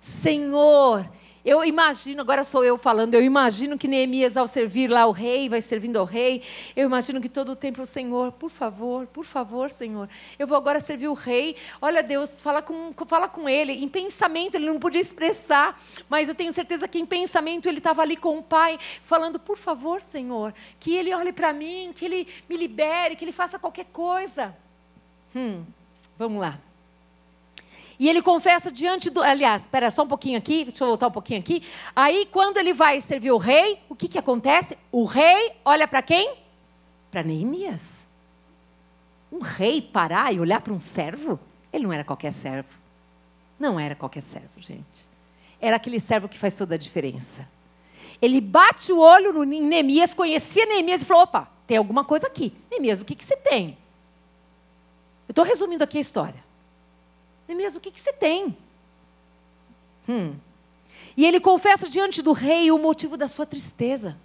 Senhor, 0.00 1.06
eu 1.44 1.62
imagino, 1.62 2.22
agora 2.22 2.42
sou 2.42 2.64
eu 2.64 2.78
falando, 2.78 3.14
eu 3.14 3.22
imagino 3.22 3.76
que 3.76 3.86
Neemias, 3.86 4.34
ao 4.36 4.46
servir 4.46 4.90
lá 4.90 5.04
o 5.04 5.10
rei, 5.10 5.48
vai 5.48 5.60
servindo 5.60 5.98
ao 5.98 6.06
rei, 6.06 6.42
eu 6.74 6.86
imagino 6.86 7.20
que 7.20 7.28
todo 7.28 7.52
o 7.52 7.56
tempo 7.56 7.82
o 7.82 7.86
Senhor, 7.86 8.32
por 8.32 8.48
favor, 8.48 9.06
por 9.06 9.24
favor, 9.24 9.70
Senhor, 9.70 10.08
eu 10.38 10.46
vou 10.46 10.56
agora 10.56 10.80
servir 10.80 11.08
o 11.08 11.12
rei. 11.12 11.56
Olha, 11.82 12.02
Deus, 12.02 12.40
fala 12.40 12.62
com, 12.62 12.92
fala 13.06 13.28
com 13.28 13.46
ele. 13.46 13.72
Em 13.72 13.88
pensamento, 13.88 14.54
ele 14.54 14.66
não 14.66 14.78
podia 14.78 15.00
expressar, 15.00 15.78
mas 16.08 16.28
eu 16.28 16.34
tenho 16.34 16.52
certeza 16.52 16.88
que 16.88 16.98
em 16.98 17.04
pensamento 17.04 17.68
ele 17.68 17.78
estava 17.78 18.00
ali 18.00 18.16
com 18.16 18.38
o 18.38 18.42
pai, 18.42 18.78
falando, 19.02 19.38
por 19.38 19.58
favor, 19.58 20.00
Senhor, 20.00 20.54
que 20.80 20.96
ele 20.96 21.14
olhe 21.14 21.32
para 21.32 21.52
mim, 21.52 21.92
que 21.94 22.06
ele 22.06 22.26
me 22.48 22.56
libere, 22.56 23.16
que 23.16 23.24
ele 23.24 23.32
faça 23.32 23.58
qualquer 23.58 23.86
coisa. 23.92 24.56
Hum, 25.36 25.62
vamos 26.16 26.40
lá. 26.40 26.58
E 27.98 28.08
ele 28.08 28.22
confessa 28.22 28.70
diante 28.70 29.10
do. 29.10 29.22
Aliás, 29.22 29.62
espera 29.62 29.90
só 29.90 30.02
um 30.02 30.08
pouquinho 30.08 30.38
aqui, 30.38 30.64
deixa 30.64 30.84
eu 30.84 30.88
voltar 30.88 31.08
um 31.08 31.12
pouquinho 31.12 31.40
aqui. 31.40 31.62
Aí, 31.94 32.26
quando 32.30 32.58
ele 32.58 32.72
vai 32.72 33.00
servir 33.00 33.30
o 33.30 33.36
rei, 33.36 33.78
o 33.88 33.94
que, 33.94 34.08
que 34.08 34.18
acontece? 34.18 34.76
O 34.90 35.04
rei 35.04 35.52
olha 35.64 35.86
para 35.86 36.02
quem? 36.02 36.36
Para 37.10 37.22
Neemias. 37.22 38.06
Um 39.30 39.40
rei 39.40 39.80
parar 39.80 40.32
e 40.32 40.40
olhar 40.40 40.60
para 40.60 40.72
um 40.72 40.78
servo? 40.78 41.38
Ele 41.72 41.84
não 41.84 41.92
era 41.92 42.04
qualquer 42.04 42.32
servo. 42.32 42.68
Não 43.58 43.78
era 43.78 43.94
qualquer 43.94 44.22
servo, 44.22 44.50
gente. 44.56 45.08
Era 45.60 45.76
aquele 45.76 45.98
servo 45.98 46.28
que 46.28 46.38
faz 46.38 46.54
toda 46.56 46.74
a 46.74 46.78
diferença. 46.78 47.48
Ele 48.20 48.40
bate 48.40 48.92
o 48.92 48.98
olho 48.98 49.32
no 49.32 49.44
Neemias, 49.44 50.14
conhecia 50.14 50.66
Neemias 50.66 51.02
e 51.02 51.04
falou: 51.04 51.22
opa, 51.22 51.48
tem 51.66 51.76
alguma 51.76 52.04
coisa 52.04 52.26
aqui. 52.26 52.52
Neemias, 52.70 53.00
o 53.00 53.04
que, 53.04 53.14
que 53.14 53.24
você 53.24 53.36
tem? 53.36 53.78
Eu 55.26 55.32
estou 55.32 55.44
resumindo 55.44 55.82
aqui 55.82 55.98
a 55.98 56.00
história. 56.00 56.43
Neemias, 57.46 57.76
o 57.76 57.80
que, 57.80 57.90
que 57.90 58.00
você 58.00 58.12
tem? 58.12 58.56
Hum. 60.08 60.34
E 61.16 61.24
ele 61.24 61.40
confessa 61.40 61.88
diante 61.88 62.22
do 62.22 62.32
rei 62.32 62.70
o 62.70 62.78
motivo 62.78 63.16
da 63.16 63.28
sua 63.28 63.46
tristeza. 63.46 64.16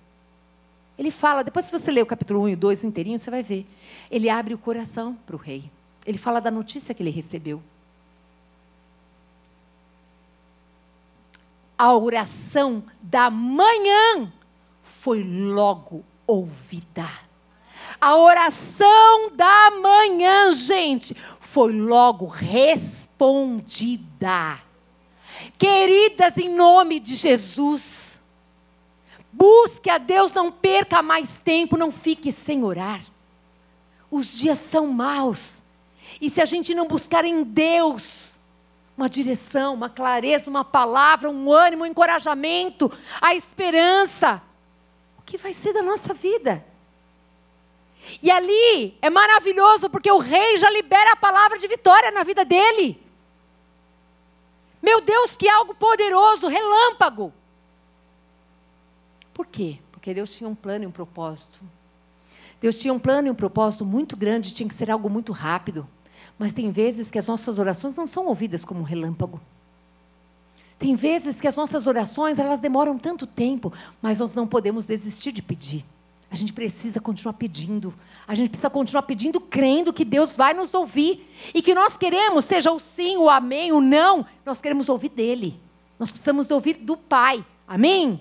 Ele 0.98 1.12
fala, 1.12 1.44
depois 1.44 1.66
se 1.66 1.72
você 1.72 1.92
ler 1.92 2.02
o 2.02 2.06
capítulo 2.06 2.42
1 2.42 2.50
e 2.50 2.56
2 2.56 2.84
inteirinho, 2.84 3.20
você 3.20 3.32
vai 3.32 3.42
ver. 3.42 3.66
Ele 4.12 4.30
abre 4.30 4.54
o 4.54 4.58
coração 4.58 5.18
para 5.26 5.36
o 5.36 5.40
rei. 5.40 5.72
Ele 6.06 6.18
fala 6.18 6.42
da 6.42 6.52
notícia 6.52 6.94
que 6.94 7.02
ele 7.04 7.10
recebeu. 7.10 7.62
A 11.78 11.96
oração 11.96 12.84
da 13.02 13.30
manhã 13.30 14.34
foi 14.84 15.24
logo 15.24 16.04
ouvida. 16.28 17.08
A 18.02 18.18
oração 18.18 19.32
da 19.34 19.72
manhã, 19.82 20.52
gente, 20.52 21.16
foi 21.52 21.74
logo 21.74 22.28
respondida. 22.28 23.10
Queridas, 25.58 26.38
em 26.38 26.54
nome 26.54 27.00
de 27.00 27.16
Jesus, 27.16 28.20
busque 29.32 29.90
a 29.90 29.98
Deus, 29.98 30.32
não 30.32 30.52
perca 30.52 31.02
mais 31.02 31.40
tempo, 31.40 31.76
não 31.76 31.92
fique 31.92 32.32
sem 32.32 32.64
orar. 32.64 33.02
Os 34.12 34.38
dias 34.38 34.60
são 34.60 34.86
maus. 34.88 35.64
E 36.22 36.30
se 36.30 36.40
a 36.40 36.46
gente 36.46 36.76
não 36.76 36.88
buscar 36.88 37.26
em 37.26 37.44
Deus 37.44 38.38
uma 38.96 39.10
direção, 39.10 39.74
uma 39.74 39.90
clareza, 39.90 40.52
uma 40.52 40.64
palavra, 40.64 41.32
um 41.32 41.52
ânimo, 41.52 41.82
um 41.84 41.88
encorajamento, 41.88 42.92
a 43.20 43.34
esperança, 43.34 44.40
o 45.18 45.24
que 45.24 45.36
vai 45.38 45.54
ser 45.54 45.74
da 45.74 45.82
nossa 45.82 46.14
vida? 46.14 46.64
E 48.22 48.32
ali 48.32 48.98
é 49.02 49.10
maravilhoso 49.10 49.90
porque 49.90 50.12
o 50.12 50.18
rei 50.18 50.58
já 50.58 50.70
libera 50.70 51.14
a 51.14 51.16
palavra 51.16 51.58
de 51.58 51.68
vitória 51.68 52.12
na 52.12 52.24
vida 52.24 52.44
dele. 52.46 53.00
Meu 54.82 55.02
Deus, 55.02 55.36
que 55.36 55.50
algo 55.50 55.76
poderoso, 55.76 56.48
relâmpago. 56.48 57.34
Por 59.34 59.46
quê? 59.46 59.80
Porque 59.92 60.14
Deus 60.14 60.34
tinha 60.36 60.50
um 60.50 60.56
plano 60.56 60.86
e 60.86 60.88
um 60.88 60.92
propósito. 60.92 61.62
Deus 62.62 62.78
tinha 62.78 62.94
um 62.94 63.00
plano 63.00 63.28
e 63.28 63.32
um 63.32 63.36
propósito 63.36 63.86
muito 63.86 64.18
grande, 64.18 64.54
tinha 64.54 64.68
que 64.68 64.76
ser 64.76 64.90
algo 64.90 65.10
muito 65.10 65.32
rápido. 65.32 65.88
Mas 66.38 66.54
tem 66.54 66.72
vezes 66.72 67.12
que 67.12 67.20
as 67.20 67.28
nossas 67.28 67.60
orações 67.60 67.96
não 67.96 68.08
são 68.08 68.26
ouvidas 68.28 68.64
como 68.64 68.82
um 68.82 68.84
relâmpago. 68.84 69.40
Tem 70.78 70.96
vezes 70.96 71.42
que 71.42 71.48
as 71.48 71.58
nossas 71.58 71.88
orações, 71.88 72.40
elas 72.40 72.62
demoram 72.62 72.98
tanto 72.98 73.28
tempo, 73.28 73.74
mas 74.02 74.20
nós 74.20 74.34
não 74.34 74.48
podemos 74.48 74.86
desistir 74.86 75.34
de 75.34 75.42
pedir. 75.42 75.86
A 76.32 76.36
gente 76.36 76.54
precisa 76.54 77.00
continuar 77.00 77.34
pedindo. 77.34 77.94
A 78.28 78.36
gente 78.36 78.50
precisa 78.50 78.70
continuar 78.70 79.02
pedindo, 79.04 79.40
crendo 79.40 79.92
que 79.92 80.06
Deus 80.06 80.38
vai 80.38 80.54
nos 80.54 80.74
ouvir. 80.74 81.28
E 81.54 81.62
que 81.62 81.74
nós 81.74 81.98
queremos, 81.98 82.46
seja 82.46 82.72
o 82.72 82.80
sim, 82.80 83.18
o 83.18 83.30
amém, 83.30 83.72
o 83.72 83.82
não, 83.82 84.26
nós 84.46 84.62
queremos 84.62 84.90
ouvir 84.90 85.10
dele. 85.10 85.60
Nós 85.98 86.12
precisamos 86.12 86.52
ouvir 86.52 86.76
do 86.76 86.96
Pai. 86.96 87.44
Amém? 87.68 88.20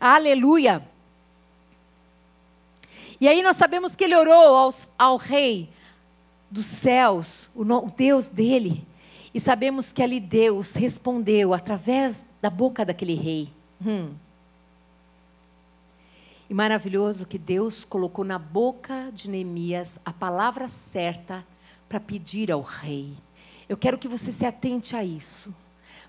Aleluia. 0.00 0.82
E 3.20 3.28
aí 3.28 3.42
nós 3.42 3.56
sabemos 3.56 3.94
que 3.94 4.04
ele 4.04 4.16
orou 4.16 4.56
aos, 4.56 4.88
ao 4.98 5.18
rei 5.18 5.68
dos 6.50 6.64
céus, 6.64 7.50
o, 7.54 7.62
o 7.62 7.92
Deus 7.94 8.30
dele. 8.30 8.86
E 9.32 9.38
sabemos 9.38 9.92
que 9.92 10.02
ali 10.02 10.18
Deus 10.18 10.74
respondeu 10.74 11.52
através 11.52 12.24
da 12.40 12.48
boca 12.48 12.84
daquele 12.84 13.14
rei. 13.14 13.52
Hum. 13.84 14.14
E 16.50 16.54
maravilhoso 16.54 17.26
que 17.26 17.38
Deus 17.38 17.84
colocou 17.84 18.24
na 18.24 18.36
boca 18.36 19.12
de 19.14 19.30
Neemias 19.30 20.00
a 20.04 20.12
palavra 20.12 20.66
certa 20.66 21.46
para 21.88 22.00
pedir 22.00 22.50
ao 22.50 22.60
rei. 22.60 23.14
Eu 23.68 23.76
quero 23.76 23.96
que 23.96 24.08
você 24.08 24.32
se 24.32 24.44
atente 24.44 24.96
a 24.96 25.04
isso. 25.04 25.54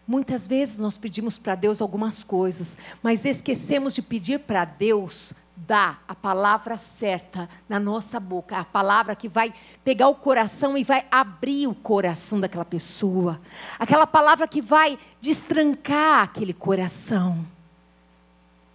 Muitas 0.08 0.48
vezes 0.48 0.80
nós 0.80 0.98
pedimos 0.98 1.38
para 1.38 1.54
Deus 1.54 1.80
algumas 1.80 2.24
coisas, 2.24 2.76
mas 3.04 3.24
esquecemos 3.24 3.94
de 3.94 4.02
pedir 4.02 4.39
para 4.39 4.66
Deus 4.66 5.32
dar 5.56 6.04
a 6.08 6.16
palavra 6.16 6.76
certa 6.76 7.48
na 7.70 7.80
nossa 7.80 8.20
boca, 8.20 8.58
a 8.58 8.66
palavra 8.66 9.16
que 9.16 9.30
vai 9.30 9.54
pegar 9.84 10.08
o 10.08 10.16
coração 10.16 10.76
e 10.76 10.84
vai 10.84 11.06
abrir 11.12 11.68
o 11.68 11.76
coração 11.76 12.39
daquela 12.39 12.66
pessoa, 12.66 13.39
aquela 13.78 14.08
palavra 14.08 14.48
que 14.48 14.60
vai 14.60 14.98
destrancar 15.22 16.24
aquele 16.24 16.52
coração. 16.52 17.46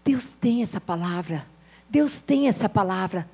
Deus 0.05 0.31
tem 0.31 0.63
essa 0.63 0.81
palavra. 0.81 1.56
Deus 1.89 2.21
tem 2.21 2.49
essa 2.49 2.69
palavra. 2.69 3.29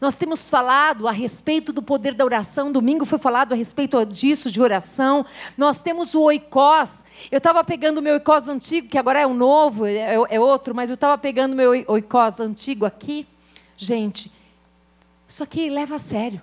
Nós 0.00 0.16
temos 0.16 0.50
falado 0.50 1.08
a 1.08 1.10
respeito 1.10 1.72
do 1.72 1.80
poder 1.80 2.12
da 2.12 2.24
oração, 2.24 2.70
domingo 2.70 3.06
foi 3.06 3.18
falado 3.18 3.52
a 3.52 3.56
respeito 3.56 4.04
disso, 4.04 4.50
de 4.50 4.60
oração. 4.60 5.24
Nós 5.56 5.80
temos 5.80 6.14
o 6.14 6.20
oikós. 6.22 7.02
Eu 7.30 7.38
estava 7.38 7.64
pegando 7.64 7.98
o 7.98 8.02
meu 8.02 8.14
oikós 8.14 8.46
antigo, 8.46 8.88
que 8.88 8.98
agora 8.98 9.20
é 9.20 9.26
o 9.26 9.32
novo, 9.32 9.86
é, 9.86 10.14
é 10.28 10.38
outro, 10.38 10.74
mas 10.74 10.90
eu 10.90 10.94
estava 10.94 11.16
pegando 11.16 11.54
o 11.54 11.56
meu 11.56 11.70
oikós 11.88 12.40
antigo 12.40 12.84
aqui. 12.84 13.26
Gente, 13.76 14.30
isso 15.26 15.42
aqui 15.42 15.70
leva 15.70 15.96
a 15.96 15.98
sério. 15.98 16.42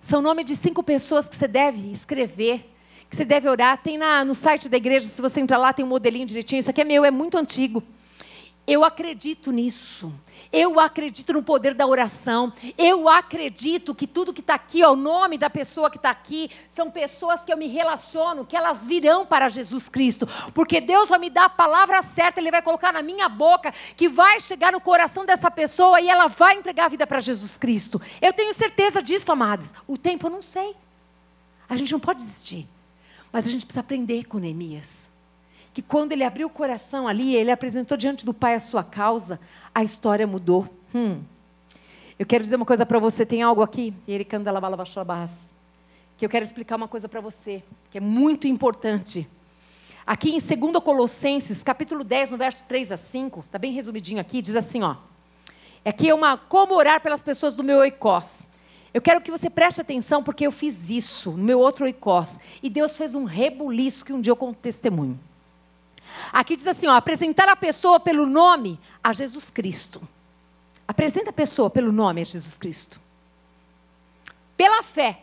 São 0.00 0.20
nome 0.20 0.44
de 0.44 0.54
cinco 0.54 0.82
pessoas 0.82 1.28
que 1.28 1.36
você 1.36 1.48
deve 1.48 1.90
escrever, 1.90 2.70
que 3.08 3.16
você 3.16 3.24
deve 3.24 3.48
orar. 3.48 3.78
Tem 3.82 3.96
na, 3.96 4.22
no 4.22 4.34
site 4.34 4.68
da 4.68 4.76
igreja, 4.76 5.06
se 5.06 5.20
você 5.22 5.40
entrar 5.40 5.56
lá, 5.56 5.72
tem 5.72 5.84
um 5.84 5.88
modelinho 5.88 6.26
direitinho. 6.26 6.60
Isso 6.60 6.70
aqui 6.70 6.82
é 6.82 6.84
meu, 6.84 7.04
é 7.06 7.10
muito 7.10 7.38
antigo. 7.38 7.82
Eu 8.70 8.84
acredito 8.84 9.50
nisso. 9.50 10.12
Eu 10.52 10.78
acredito 10.78 11.32
no 11.32 11.42
poder 11.42 11.74
da 11.74 11.88
oração. 11.88 12.52
Eu 12.78 13.08
acredito 13.08 13.92
que 13.92 14.06
tudo 14.06 14.32
que 14.32 14.40
está 14.40 14.54
aqui, 14.54 14.84
ó, 14.84 14.92
o 14.92 14.96
nome 14.96 15.36
da 15.36 15.50
pessoa 15.50 15.90
que 15.90 15.96
está 15.96 16.10
aqui, 16.10 16.48
são 16.68 16.88
pessoas 16.88 17.44
que 17.44 17.52
eu 17.52 17.56
me 17.56 17.66
relaciono, 17.66 18.46
que 18.46 18.56
elas 18.56 18.86
virão 18.86 19.26
para 19.26 19.48
Jesus 19.48 19.88
Cristo. 19.88 20.24
Porque 20.54 20.80
Deus 20.80 21.08
vai 21.08 21.18
me 21.18 21.28
dar 21.28 21.46
a 21.46 21.50
palavra 21.50 22.00
certa, 22.00 22.38
Ele 22.38 22.52
vai 22.52 22.62
colocar 22.62 22.92
na 22.92 23.02
minha 23.02 23.28
boca, 23.28 23.74
que 23.96 24.08
vai 24.08 24.40
chegar 24.40 24.70
no 24.70 24.80
coração 24.80 25.26
dessa 25.26 25.50
pessoa 25.50 26.00
e 26.00 26.08
ela 26.08 26.28
vai 26.28 26.54
entregar 26.54 26.84
a 26.84 26.90
vida 26.90 27.08
para 27.08 27.18
Jesus 27.18 27.58
Cristo. 27.58 28.00
Eu 28.22 28.32
tenho 28.32 28.54
certeza 28.54 29.02
disso, 29.02 29.32
amados. 29.32 29.74
O 29.84 29.98
tempo 29.98 30.28
eu 30.28 30.30
não 30.30 30.42
sei. 30.42 30.76
A 31.68 31.76
gente 31.76 31.90
não 31.90 31.98
pode 31.98 32.20
desistir. 32.20 32.68
Mas 33.32 33.48
a 33.48 33.50
gente 33.50 33.66
precisa 33.66 33.80
aprender 33.80 34.26
com 34.26 34.38
Neemias 34.38 35.10
que 35.72 35.82
quando 35.82 36.12
ele 36.12 36.24
abriu 36.24 36.48
o 36.48 36.50
coração 36.50 37.06
ali, 37.06 37.34
ele 37.34 37.50
apresentou 37.50 37.96
diante 37.96 38.24
do 38.24 38.34
Pai 38.34 38.54
a 38.54 38.60
sua 38.60 38.82
causa, 38.82 39.38
a 39.74 39.84
história 39.84 40.26
mudou. 40.26 40.68
Hum. 40.94 41.20
Eu 42.18 42.26
quero 42.26 42.42
dizer 42.42 42.56
uma 42.56 42.66
coisa 42.66 42.84
para 42.84 42.98
você, 42.98 43.24
tem 43.24 43.42
algo 43.42 43.62
aqui, 43.62 43.94
que 44.04 44.12
eu 46.26 46.28
quero 46.28 46.44
explicar 46.44 46.76
uma 46.76 46.88
coisa 46.88 47.08
para 47.08 47.20
você, 47.20 47.62
que 47.90 47.96
é 47.96 48.00
muito 48.00 48.46
importante. 48.46 49.26
Aqui 50.06 50.36
em 50.36 50.38
2 50.38 50.84
Colossenses, 50.84 51.62
capítulo 51.62 52.04
10, 52.04 52.32
no 52.32 52.36
verso 52.36 52.64
3 52.66 52.92
a 52.92 52.96
5, 52.96 53.40
está 53.40 53.58
bem 53.58 53.72
resumidinho 53.72 54.20
aqui, 54.20 54.42
diz 54.42 54.56
assim, 54.56 54.82
ó. 54.82 54.96
Aqui 55.82 56.10
é 56.10 56.14
uma 56.14 56.36
como 56.36 56.74
orar 56.74 57.00
pelas 57.00 57.22
pessoas 57.22 57.54
do 57.54 57.64
meu 57.64 57.78
oikós. 57.78 58.42
Eu 58.92 59.00
quero 59.00 59.20
que 59.20 59.30
você 59.30 59.48
preste 59.48 59.80
atenção, 59.80 60.22
porque 60.22 60.46
eu 60.46 60.52
fiz 60.52 60.90
isso 60.90 61.30
no 61.30 61.44
meu 61.44 61.58
outro 61.58 61.86
oikós. 61.86 62.38
E 62.62 62.68
Deus 62.68 62.98
fez 62.98 63.14
um 63.14 63.24
rebuliço 63.24 64.04
que 64.04 64.12
um 64.12 64.20
dia 64.20 64.32
eu 64.32 64.36
conto 64.36 64.58
testemunho. 64.58 65.18
Aqui 66.32 66.56
diz 66.56 66.66
assim: 66.66 66.86
ó, 66.86 66.94
apresentar 66.94 67.48
a 67.48 67.56
pessoa 67.56 68.00
pelo 68.00 68.26
nome 68.26 68.78
a 69.02 69.12
Jesus 69.12 69.50
Cristo. 69.50 70.00
Apresenta 70.86 71.30
a 71.30 71.32
pessoa 71.32 71.70
pelo 71.70 71.92
nome 71.92 72.20
a 72.20 72.24
Jesus 72.24 72.58
Cristo. 72.58 73.00
Pela 74.56 74.82
fé, 74.82 75.22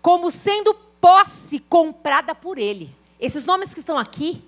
como 0.00 0.30
sendo 0.30 0.74
posse 1.00 1.58
comprada 1.58 2.34
por 2.34 2.58
Ele. 2.58 2.94
Esses 3.18 3.44
nomes 3.44 3.74
que 3.74 3.80
estão 3.80 3.98
aqui, 3.98 4.42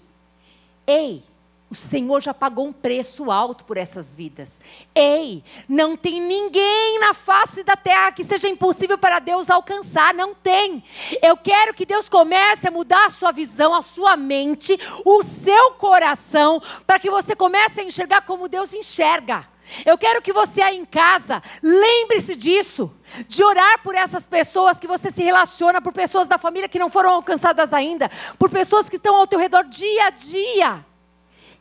ei, 0.87 1.25
o 1.73 1.75
Senhor 1.75 2.21
já 2.21 2.35
pagou 2.35 2.67
um 2.67 2.73
preço 2.73 3.31
alto 3.31 3.65
por 3.65 3.79
essas 3.79 4.15
vidas. 4.15 4.61
Ei, 4.95 5.43
não 5.67 5.97
tem 5.97 6.21
ninguém 6.21 7.01
na 7.01 7.15
face 7.15 7.65
da 7.65 7.75
terra 7.75 8.13
que 8.13 8.23
seja 8.23 8.47
impossível 8.47 8.99
para 8.99 9.19
Deus 9.19 9.49
alcançar. 9.49 10.13
Não 10.13 10.35
tem. 10.35 10.85
Eu 11.23 11.35
quero 11.35 11.73
que 11.73 11.87
Deus 11.87 12.11
comece 12.11 12.69
a 12.69 12.71
mudar 12.71 13.07
a 13.07 13.11
sua 13.11 13.33
visão, 13.33 13.75
a 13.75 13.81
sua 13.81 14.19
mente, 14.19 14.79
o 15.03 15.23
seu 15.23 15.71
coração, 15.73 16.61
para 16.87 16.99
que 16.99 17.11
você 17.11 17.35
comece 17.35 17.81
a 17.81 17.85
enxergar 17.85 18.21
como 18.21 18.51
Deus 18.51 18.75
enxerga. 18.75 19.49
Eu 19.87 19.97
quero 19.97 20.21
que 20.21 20.31
você 20.31 20.61
aí 20.61 20.77
em 20.77 20.85
casa, 20.85 21.43
lembre-se 21.63 22.37
disso, 22.37 22.95
de 23.27 23.43
orar 23.43 23.83
por 23.83 23.95
essas 23.95 24.29
pessoas 24.29 24.79
que 24.79 24.87
você 24.87 25.11
se 25.11 25.23
relaciona, 25.23 25.81
por 25.81 25.95
pessoas 25.95 26.29
da 26.29 26.37
família 26.37 26.69
que 26.69 26.79
não 26.79 26.91
foram 26.91 27.15
alcançadas 27.15 27.73
ainda, 27.73 28.11
por 28.39 28.51
pessoas 28.51 28.91
que 28.91 28.97
estão 28.97 29.17
ao 29.17 29.27
teu 29.27 29.39
redor 29.39 29.65
dia 29.65 30.09
a 30.09 30.11
dia. 30.11 30.92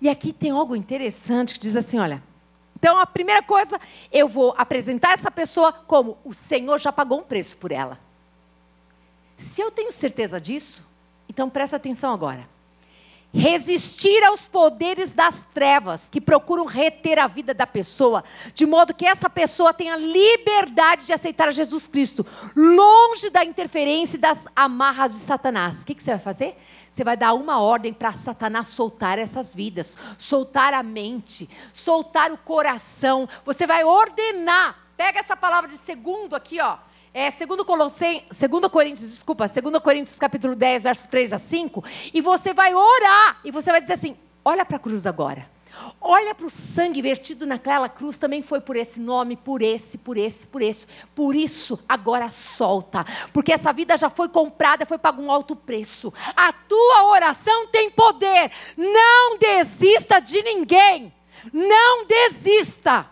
E 0.02 0.10
aqui 0.10 0.34
tem 0.34 0.50
algo 0.50 0.76
interessante 0.76 1.54
que 1.54 1.60
diz 1.60 1.76
assim: 1.76 2.00
olha. 2.00 2.22
Então, 2.76 2.98
a 2.98 3.06
primeira 3.06 3.44
coisa, 3.44 3.80
eu 4.12 4.28
vou 4.28 4.56
apresentar 4.58 5.14
essa 5.14 5.30
pessoa 5.30 5.72
como 5.72 6.18
o 6.26 6.34
Senhor 6.34 6.80
já 6.80 6.92
pagou 6.92 7.20
um 7.20 7.24
preço 7.24 7.56
por 7.58 7.72
ela. 7.72 8.00
Se 9.38 9.62
eu 9.62 9.70
tenho 9.70 9.92
certeza 9.92 10.42
disso, 10.42 10.84
então 11.30 11.48
presta 11.48 11.76
atenção 11.76 12.12
agora. 12.12 12.50
Resistir 13.34 14.24
aos 14.24 14.48
poderes 14.48 15.14
das 15.14 15.48
trevas 15.54 16.10
que 16.10 16.20
procuram 16.20 16.66
reter 16.66 17.18
a 17.18 17.28
vida 17.28 17.54
da 17.54 17.66
pessoa, 17.66 18.24
de 18.54 18.66
modo 18.66 18.94
que 18.94 19.06
essa 19.06 19.30
pessoa 19.30 19.74
tenha 19.74 19.96
liberdade 19.96 21.06
de 21.06 21.14
aceitar 21.14 21.52
Jesus 21.54 21.88
Cristo, 21.88 22.26
longe 22.56 23.30
da 23.30 23.44
interferência 23.44 24.18
e 24.18 24.20
das 24.20 24.48
amarras 24.56 25.14
de 25.14 25.20
Satanás. 25.20 25.82
O 25.82 25.86
que, 25.86 25.96
que 25.96 26.04
você 26.04 26.12
vai 26.12 26.20
fazer? 26.20 26.58
Você 26.92 27.04
vai 27.04 27.16
dar 27.16 27.34
uma 27.34 27.62
ordem 27.62 27.94
para 27.94 28.12
Satanás 28.12 28.68
soltar 28.68 29.18
essas 29.18 29.56
vidas, 29.56 29.98
soltar 30.18 30.74
a 30.74 30.84
mente, 30.84 31.50
soltar 31.74 32.32
o 32.32 32.38
coração. 32.38 33.30
Você 33.46 33.66
vai 33.66 33.84
ordenar. 33.84 34.78
Pega 34.98 35.20
essa 35.20 35.38
palavra 35.38 35.70
de 35.70 35.78
segundo 35.78 36.36
aqui, 36.36 36.60
ó 36.60 36.78
é, 37.14 37.30
segundo, 37.30 37.66
Colossen, 37.66 38.24
segundo 38.32 38.70
Coríntios, 38.70 39.12
desculpa, 39.12 39.46
segundo 39.48 39.82
Coríntios 39.82 40.18
capítulo 40.18 40.56
10, 40.56 40.84
versos 40.84 41.08
3 41.08 41.34
a 41.34 41.38
5, 41.38 41.84
e 42.14 42.22
você 42.22 42.54
vai 42.54 42.74
orar, 42.74 43.42
e 43.44 43.52
você 43.52 43.70
vai 43.70 43.82
dizer 43.82 43.94
assim, 43.94 44.16
olha 44.46 44.66
para 44.66 44.78
a 44.78 44.80
cruz 44.80 45.06
agora. 45.06 45.50
Olha 46.00 46.34
para 46.34 46.46
o 46.46 46.50
sangue 46.50 47.02
vertido 47.02 47.46
naquela 47.46 47.90
cruz, 47.90 48.18
também 48.18 48.42
foi 48.42 48.62
por 48.62 48.76
esse 48.76 49.00
nome, 49.00 49.36
por 49.36 49.62
esse, 49.62 49.98
por 49.98 50.18
esse, 50.18 50.46
por 50.46 50.62
esse. 50.62 50.88
Por 51.16 51.36
isso, 51.36 51.80
agora 51.88 52.30
solta. 52.30 53.06
Porque 53.34 53.52
essa 53.52 53.74
vida 53.74 53.98
já 53.98 54.10
foi 54.10 54.30
comprada, 54.30 54.86
foi 54.86 54.98
pago 54.98 55.22
um 55.22 55.32
alto 55.32 55.56
preço. 55.56 56.14
A 56.36 56.52
tua 56.54 57.06
oração 57.06 57.68
tem 57.68 57.90
poder. 57.90 58.52
Não 58.78 59.38
desista 59.38 60.20
de 60.20 60.42
ninguém. 60.44 61.14
Não 61.52 62.06
desista. 62.06 63.10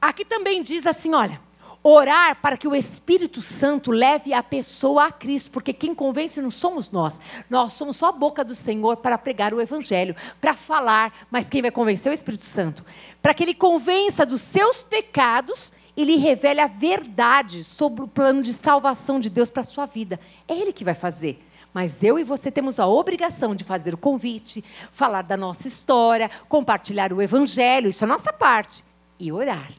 Aqui 0.00 0.24
também 0.24 0.62
diz 0.62 0.86
assim: 0.86 1.14
olha. 1.14 1.49
Orar 1.82 2.38
para 2.42 2.58
que 2.58 2.68
o 2.68 2.74
Espírito 2.74 3.40
Santo 3.40 3.90
leve 3.90 4.34
a 4.34 4.42
pessoa 4.42 5.06
a 5.06 5.10
Cristo, 5.10 5.50
porque 5.50 5.72
quem 5.72 5.94
convence 5.94 6.40
não 6.42 6.50
somos 6.50 6.90
nós. 6.90 7.18
Nós 7.48 7.72
somos 7.72 7.96
só 7.96 8.08
a 8.08 8.12
boca 8.12 8.44
do 8.44 8.54
Senhor 8.54 8.98
para 8.98 9.16
pregar 9.16 9.54
o 9.54 9.60
Evangelho, 9.60 10.14
para 10.40 10.52
falar, 10.52 11.26
mas 11.30 11.48
quem 11.48 11.62
vai 11.62 11.70
convencer 11.70 12.10
é 12.10 12.12
o 12.12 12.14
Espírito 12.14 12.44
Santo. 12.44 12.84
Para 13.22 13.32
que 13.32 13.42
ele 13.42 13.54
convença 13.54 14.26
dos 14.26 14.42
seus 14.42 14.82
pecados 14.82 15.72
e 15.96 16.04
lhe 16.04 16.16
revele 16.16 16.60
a 16.60 16.66
verdade 16.66 17.64
sobre 17.64 18.04
o 18.04 18.08
plano 18.08 18.42
de 18.42 18.52
salvação 18.52 19.18
de 19.18 19.30
Deus 19.30 19.50
para 19.50 19.62
a 19.62 19.64
sua 19.64 19.86
vida. 19.86 20.20
É 20.46 20.54
ele 20.54 20.74
que 20.74 20.84
vai 20.84 20.94
fazer. 20.94 21.38
Mas 21.72 22.02
eu 22.02 22.18
e 22.18 22.24
você 22.24 22.50
temos 22.50 22.78
a 22.78 22.86
obrigação 22.86 23.54
de 23.54 23.64
fazer 23.64 23.94
o 23.94 23.98
convite, 23.98 24.62
falar 24.92 25.22
da 25.22 25.36
nossa 25.36 25.66
história, 25.66 26.30
compartilhar 26.48 27.12
o 27.12 27.22
Evangelho, 27.22 27.88
isso 27.88 28.04
é 28.04 28.06
a 28.06 28.08
nossa 28.08 28.32
parte. 28.32 28.84
E 29.18 29.32
orar, 29.32 29.72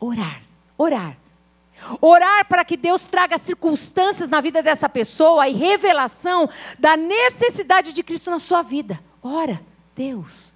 orar, 0.00 0.42
orar. 0.78 1.21
Orar 2.00 2.46
para 2.46 2.64
que 2.64 2.76
Deus 2.76 3.06
traga 3.06 3.38
circunstâncias 3.38 4.28
na 4.28 4.40
vida 4.40 4.62
dessa 4.62 4.88
pessoa 4.88 5.48
e 5.48 5.54
revelação 5.54 6.48
da 6.78 6.96
necessidade 6.96 7.92
de 7.92 8.02
Cristo 8.02 8.30
na 8.30 8.38
sua 8.38 8.62
vida. 8.62 9.00
Ora, 9.22 9.60
Deus, 9.94 10.52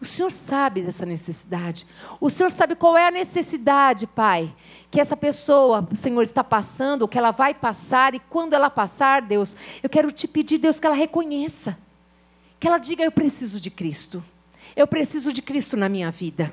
o 0.00 0.04
Senhor 0.04 0.32
sabe 0.32 0.82
dessa 0.82 1.06
necessidade. 1.06 1.86
O 2.20 2.28
Senhor 2.28 2.50
sabe 2.50 2.74
qual 2.74 2.98
é 2.98 3.06
a 3.06 3.10
necessidade, 3.10 4.06
Pai, 4.06 4.52
que 4.90 5.00
essa 5.00 5.16
pessoa, 5.16 5.88
Senhor, 5.94 6.22
está 6.22 6.42
passando, 6.42 7.06
que 7.06 7.16
ela 7.16 7.30
vai 7.30 7.54
passar, 7.54 8.12
e 8.12 8.18
quando 8.18 8.52
ela 8.52 8.68
passar, 8.68 9.22
Deus, 9.22 9.56
eu 9.80 9.88
quero 9.88 10.10
te 10.10 10.26
pedir, 10.26 10.58
Deus, 10.58 10.80
que 10.80 10.86
ela 10.86 10.96
reconheça. 10.96 11.78
Que 12.58 12.66
ela 12.66 12.78
diga: 12.78 13.04
Eu 13.04 13.12
preciso 13.12 13.60
de 13.60 13.70
Cristo. 13.70 14.22
Eu 14.74 14.86
preciso 14.86 15.32
de 15.32 15.40
Cristo 15.40 15.76
na 15.76 15.88
minha 15.88 16.10
vida. 16.10 16.52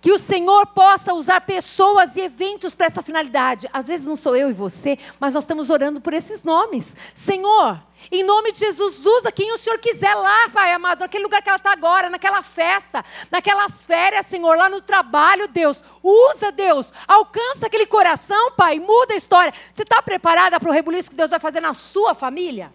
Que 0.00 0.12
o 0.12 0.18
Senhor 0.18 0.66
possa 0.66 1.14
usar 1.14 1.40
pessoas 1.40 2.16
e 2.16 2.20
eventos 2.20 2.74
para 2.74 2.86
essa 2.86 3.02
finalidade. 3.02 3.68
Às 3.72 3.88
vezes 3.88 4.06
não 4.06 4.14
sou 4.14 4.36
eu 4.36 4.50
e 4.50 4.52
você, 4.52 4.98
mas 5.18 5.34
nós 5.34 5.44
estamos 5.44 5.70
orando 5.70 6.00
por 6.00 6.12
esses 6.12 6.44
nomes. 6.44 6.94
Senhor, 7.14 7.82
em 8.10 8.22
nome 8.22 8.52
de 8.52 8.58
Jesus, 8.58 9.04
usa 9.04 9.32
quem 9.32 9.52
o 9.52 9.58
Senhor 9.58 9.78
quiser 9.78 10.14
lá, 10.14 10.48
Pai 10.50 10.72
amado, 10.72 11.00
naquele 11.00 11.24
lugar 11.24 11.42
que 11.42 11.48
ela 11.48 11.56
está 11.56 11.72
agora, 11.72 12.08
naquela 12.08 12.42
festa, 12.42 13.04
naquelas 13.30 13.84
férias, 13.84 14.26
Senhor, 14.26 14.56
lá 14.56 14.68
no 14.68 14.80
trabalho, 14.80 15.48
Deus. 15.48 15.82
Usa, 16.02 16.52
Deus. 16.52 16.92
Alcança 17.08 17.66
aquele 17.66 17.86
coração, 17.86 18.52
Pai. 18.52 18.78
Muda 18.78 19.14
a 19.14 19.16
história. 19.16 19.52
Você 19.72 19.82
está 19.82 20.00
preparada 20.02 20.60
para 20.60 20.68
o 20.68 20.72
rebuliço 20.72 21.10
que 21.10 21.16
Deus 21.16 21.30
vai 21.30 21.40
fazer 21.40 21.60
na 21.60 21.74
sua 21.74 22.14
família? 22.14 22.72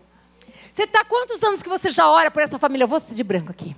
Você 0.72 0.84
está 0.84 1.06
quantos 1.06 1.42
anos 1.44 1.62
que 1.62 1.70
você 1.70 1.90
já 1.90 2.10
ora 2.10 2.32
por 2.32 2.42
essa 2.42 2.58
família? 2.58 2.84
Eu 2.84 2.88
vou 2.88 3.00
de 3.00 3.24
branco 3.24 3.52
aqui. 3.52 3.76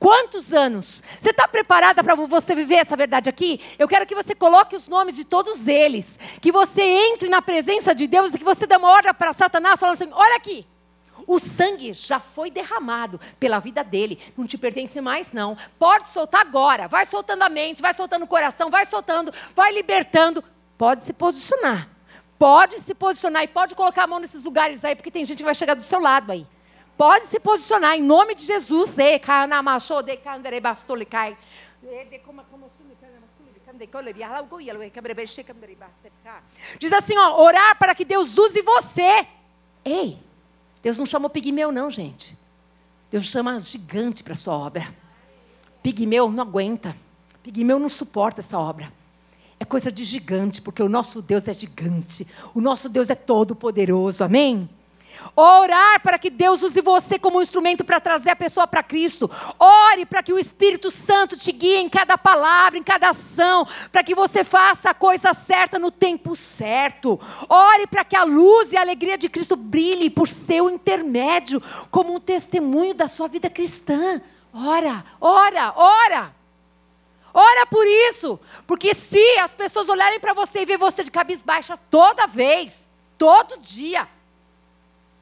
Quantos 0.00 0.54
anos? 0.54 1.02
Você 1.20 1.28
está 1.28 1.46
preparada 1.46 2.02
para 2.02 2.14
você 2.14 2.54
viver 2.54 2.76
essa 2.76 2.96
verdade 2.96 3.28
aqui? 3.28 3.60
Eu 3.78 3.86
quero 3.86 4.06
que 4.06 4.14
você 4.14 4.34
coloque 4.34 4.74
os 4.74 4.88
nomes 4.88 5.14
de 5.14 5.26
todos 5.26 5.68
eles. 5.68 6.18
Que 6.40 6.50
você 6.50 6.80
entre 6.80 7.28
na 7.28 7.42
presença 7.42 7.94
de 7.94 8.06
Deus 8.06 8.32
e 8.32 8.38
que 8.38 8.44
você 8.44 8.66
dê 8.66 8.76
uma 8.76 8.88
ordem 8.88 9.12
para 9.12 9.34
Satanás 9.34 9.78
falando 9.78 9.92
assim: 9.92 10.08
olha 10.10 10.36
aqui. 10.36 10.66
O 11.26 11.38
sangue 11.38 11.92
já 11.92 12.18
foi 12.18 12.50
derramado 12.50 13.20
pela 13.38 13.58
vida 13.58 13.84
dele. 13.84 14.18
Não 14.38 14.46
te 14.46 14.56
pertence 14.56 14.98
mais, 15.02 15.32
não. 15.32 15.54
Pode 15.78 16.08
soltar 16.08 16.40
agora. 16.40 16.88
Vai 16.88 17.04
soltando 17.04 17.42
a 17.42 17.50
mente, 17.50 17.82
vai 17.82 17.92
soltando 17.92 18.24
o 18.24 18.26
coração, 18.26 18.70
vai 18.70 18.86
soltando, 18.86 19.30
vai 19.54 19.70
libertando. 19.70 20.42
Pode 20.78 21.02
se 21.02 21.12
posicionar. 21.12 21.90
Pode 22.38 22.80
se 22.80 22.94
posicionar 22.94 23.44
e 23.44 23.48
pode 23.48 23.74
colocar 23.74 24.04
a 24.04 24.06
mão 24.06 24.18
nesses 24.18 24.44
lugares 24.44 24.82
aí, 24.82 24.96
porque 24.96 25.10
tem 25.10 25.26
gente 25.26 25.36
que 25.36 25.44
vai 25.44 25.54
chegar 25.54 25.74
do 25.74 25.84
seu 25.84 26.00
lado 26.00 26.32
aí. 26.32 26.46
Pode 27.00 27.28
se 27.28 27.40
posicionar 27.40 27.96
em 27.96 28.02
nome 28.02 28.34
de 28.34 28.44
Jesus. 28.44 28.96
Diz 36.78 36.92
assim, 36.92 37.16
ó, 37.16 37.42
orar 37.42 37.78
para 37.78 37.94
que 37.94 38.04
Deus 38.04 38.36
use 38.36 38.60
você. 38.60 39.26
Ei, 39.82 40.18
Deus 40.82 40.98
não 40.98 41.06
chamou 41.06 41.30
pigmeu 41.30 41.72
não, 41.72 41.88
gente. 41.88 42.36
Deus 43.10 43.24
chama 43.24 43.58
gigante 43.58 44.22
para 44.22 44.34
sua 44.34 44.58
obra. 44.58 44.94
Pigmeu 45.82 46.30
não 46.30 46.42
aguenta. 46.42 46.94
Pigmeu 47.42 47.78
não 47.78 47.88
suporta 47.88 48.42
essa 48.42 48.58
obra. 48.58 48.92
É 49.58 49.64
coisa 49.64 49.90
de 49.90 50.04
gigante, 50.04 50.60
porque 50.60 50.82
o 50.82 50.88
nosso 50.88 51.22
Deus 51.22 51.48
é 51.48 51.54
gigante. 51.54 52.26
O 52.54 52.60
nosso 52.60 52.90
Deus 52.90 53.08
é 53.08 53.14
todo 53.14 53.56
poderoso. 53.56 54.22
Amém? 54.22 54.68
Orar 55.36 56.00
para 56.00 56.18
que 56.18 56.30
Deus 56.30 56.62
use 56.62 56.80
você 56.80 57.18
como 57.18 57.38
um 57.38 57.42
instrumento 57.42 57.84
para 57.84 58.00
trazer 58.00 58.30
a 58.30 58.36
pessoa 58.36 58.66
para 58.66 58.82
Cristo. 58.82 59.30
Ore 59.58 60.06
para 60.06 60.22
que 60.22 60.32
o 60.32 60.38
Espírito 60.38 60.90
Santo 60.90 61.36
te 61.36 61.52
guie 61.52 61.76
em 61.76 61.88
cada 61.88 62.18
palavra, 62.18 62.78
em 62.78 62.82
cada 62.82 63.10
ação, 63.10 63.66
para 63.90 64.02
que 64.02 64.14
você 64.14 64.44
faça 64.44 64.90
a 64.90 64.94
coisa 64.94 65.32
certa 65.32 65.78
no 65.78 65.90
tempo 65.90 66.34
certo. 66.34 67.20
Ore 67.48 67.86
para 67.86 68.04
que 68.04 68.16
a 68.16 68.24
luz 68.24 68.72
e 68.72 68.76
a 68.76 68.80
alegria 68.80 69.16
de 69.16 69.28
Cristo 69.28 69.56
brilhe 69.56 70.10
por 70.10 70.28
seu 70.28 70.68
intermédio, 70.68 71.62
como 71.90 72.14
um 72.14 72.20
testemunho 72.20 72.94
da 72.94 73.08
sua 73.08 73.28
vida 73.28 73.48
cristã. 73.48 74.20
Ora, 74.52 75.04
ora, 75.20 75.72
ora. 75.76 76.40
Ora 77.32 77.64
por 77.66 77.86
isso, 77.86 78.40
porque 78.66 78.92
se 78.92 79.38
as 79.38 79.54
pessoas 79.54 79.88
olharem 79.88 80.18
para 80.18 80.32
você 80.32 80.62
e 80.62 80.66
ver 80.66 80.76
você 80.76 81.04
de 81.04 81.10
cabeça 81.10 81.44
baixa 81.46 81.76
toda 81.76 82.26
vez, 82.26 82.90
todo 83.16 83.60
dia, 83.60 84.08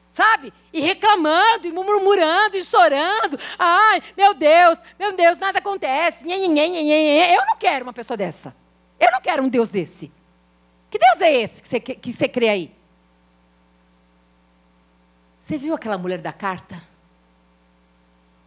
sabe? 0.09 0.51
E 0.73 0.81
reclamando, 0.81 1.67
e 1.67 1.71
murmurando, 1.71 2.57
e 2.57 2.63
chorando. 2.63 3.39
Ai, 3.57 4.01
meu 4.17 4.33
Deus, 4.33 4.79
meu 4.97 5.15
Deus, 5.15 5.37
nada 5.37 5.59
acontece. 5.59 6.25
Eu 6.27 7.45
não 7.45 7.55
quero 7.57 7.85
uma 7.85 7.93
pessoa 7.93 8.17
dessa. 8.17 8.53
Eu 8.99 9.11
não 9.11 9.21
quero 9.21 9.43
um 9.43 9.47
Deus 9.47 9.69
desse. 9.69 10.11
Que 10.89 10.97
Deus 10.97 11.21
é 11.21 11.31
esse 11.31 11.61
que 11.61 11.67
você, 11.67 11.79
que 11.79 12.11
você 12.11 12.27
crê 12.27 12.49
aí? 12.49 12.75
Você 15.39 15.57
viu 15.57 15.73
aquela 15.73 15.97
mulher 15.97 16.19
da 16.19 16.33
carta? 16.33 16.81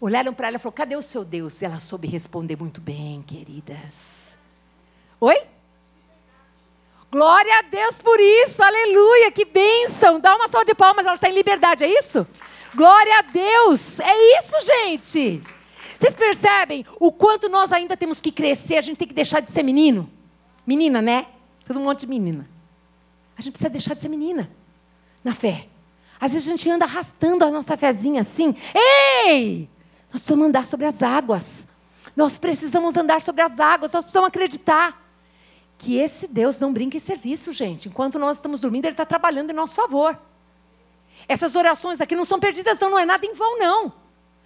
Olharam 0.00 0.34
para 0.34 0.48
ela 0.48 0.56
e 0.56 0.58
falaram: 0.58 0.76
cadê 0.76 0.96
o 0.96 1.02
seu 1.02 1.24
Deus? 1.24 1.62
E 1.62 1.64
ela 1.64 1.78
soube 1.78 2.08
responder 2.08 2.56
muito 2.56 2.80
bem, 2.80 3.22
queridas. 3.22 4.36
Oi? 5.20 5.40
Glória 7.12 7.58
a 7.58 7.62
Deus 7.62 8.00
por 8.00 8.18
isso, 8.18 8.62
aleluia, 8.62 9.30
que 9.30 9.44
bênção. 9.44 10.18
Dá 10.18 10.34
uma 10.34 10.48
salva 10.48 10.64
de 10.64 10.74
palmas, 10.74 11.04
ela 11.04 11.16
está 11.16 11.28
em 11.28 11.34
liberdade, 11.34 11.84
é 11.84 11.98
isso? 11.98 12.26
Glória 12.74 13.18
a 13.18 13.20
Deus, 13.20 14.00
é 14.00 14.38
isso, 14.38 14.54
gente. 14.62 15.42
Vocês 15.98 16.14
percebem 16.14 16.86
o 16.98 17.12
quanto 17.12 17.50
nós 17.50 17.70
ainda 17.70 17.98
temos 17.98 18.18
que 18.18 18.32
crescer, 18.32 18.78
a 18.78 18.80
gente 18.80 18.96
tem 18.96 19.06
que 19.06 19.12
deixar 19.12 19.40
de 19.40 19.50
ser 19.50 19.62
menino? 19.62 20.10
Menina, 20.66 21.02
né? 21.02 21.26
Todo 21.66 21.78
um 21.78 21.82
monte 21.82 22.00
de 22.00 22.06
menina. 22.06 22.48
A 23.36 23.42
gente 23.42 23.52
precisa 23.52 23.68
deixar 23.68 23.92
de 23.92 24.00
ser 24.00 24.08
menina 24.08 24.50
na 25.22 25.34
fé. 25.34 25.66
Às 26.18 26.32
vezes 26.32 26.48
a 26.48 26.50
gente 26.50 26.70
anda 26.70 26.86
arrastando 26.86 27.44
a 27.44 27.50
nossa 27.50 27.76
fezinha 27.76 28.22
assim. 28.22 28.56
Ei! 28.74 29.68
Nós 30.10 30.22
precisamos 30.22 30.46
andar 30.46 30.64
sobre 30.64 30.86
as 30.86 31.02
águas. 31.02 31.66
Nós 32.16 32.38
precisamos 32.38 32.96
andar 32.96 33.20
sobre 33.20 33.42
as 33.42 33.60
águas, 33.60 33.92
nós 33.92 34.02
precisamos 34.02 34.28
acreditar 34.28 35.01
que 35.82 35.96
esse 35.96 36.28
Deus 36.28 36.60
não 36.60 36.72
brinca 36.72 36.96
em 36.96 37.00
serviço, 37.00 37.52
gente. 37.52 37.88
Enquanto 37.88 38.16
nós 38.16 38.36
estamos 38.36 38.60
dormindo, 38.60 38.84
Ele 38.84 38.92
está 38.92 39.04
trabalhando 39.04 39.50
em 39.50 39.52
nosso 39.52 39.74
favor. 39.74 40.16
Essas 41.26 41.56
orações 41.56 42.00
aqui 42.00 42.14
não 42.14 42.24
são 42.24 42.38
perdidas, 42.38 42.78
não, 42.78 42.90
não 42.90 42.98
é 42.98 43.04
nada 43.04 43.26
em 43.26 43.34
vão, 43.34 43.58
não. 43.58 43.92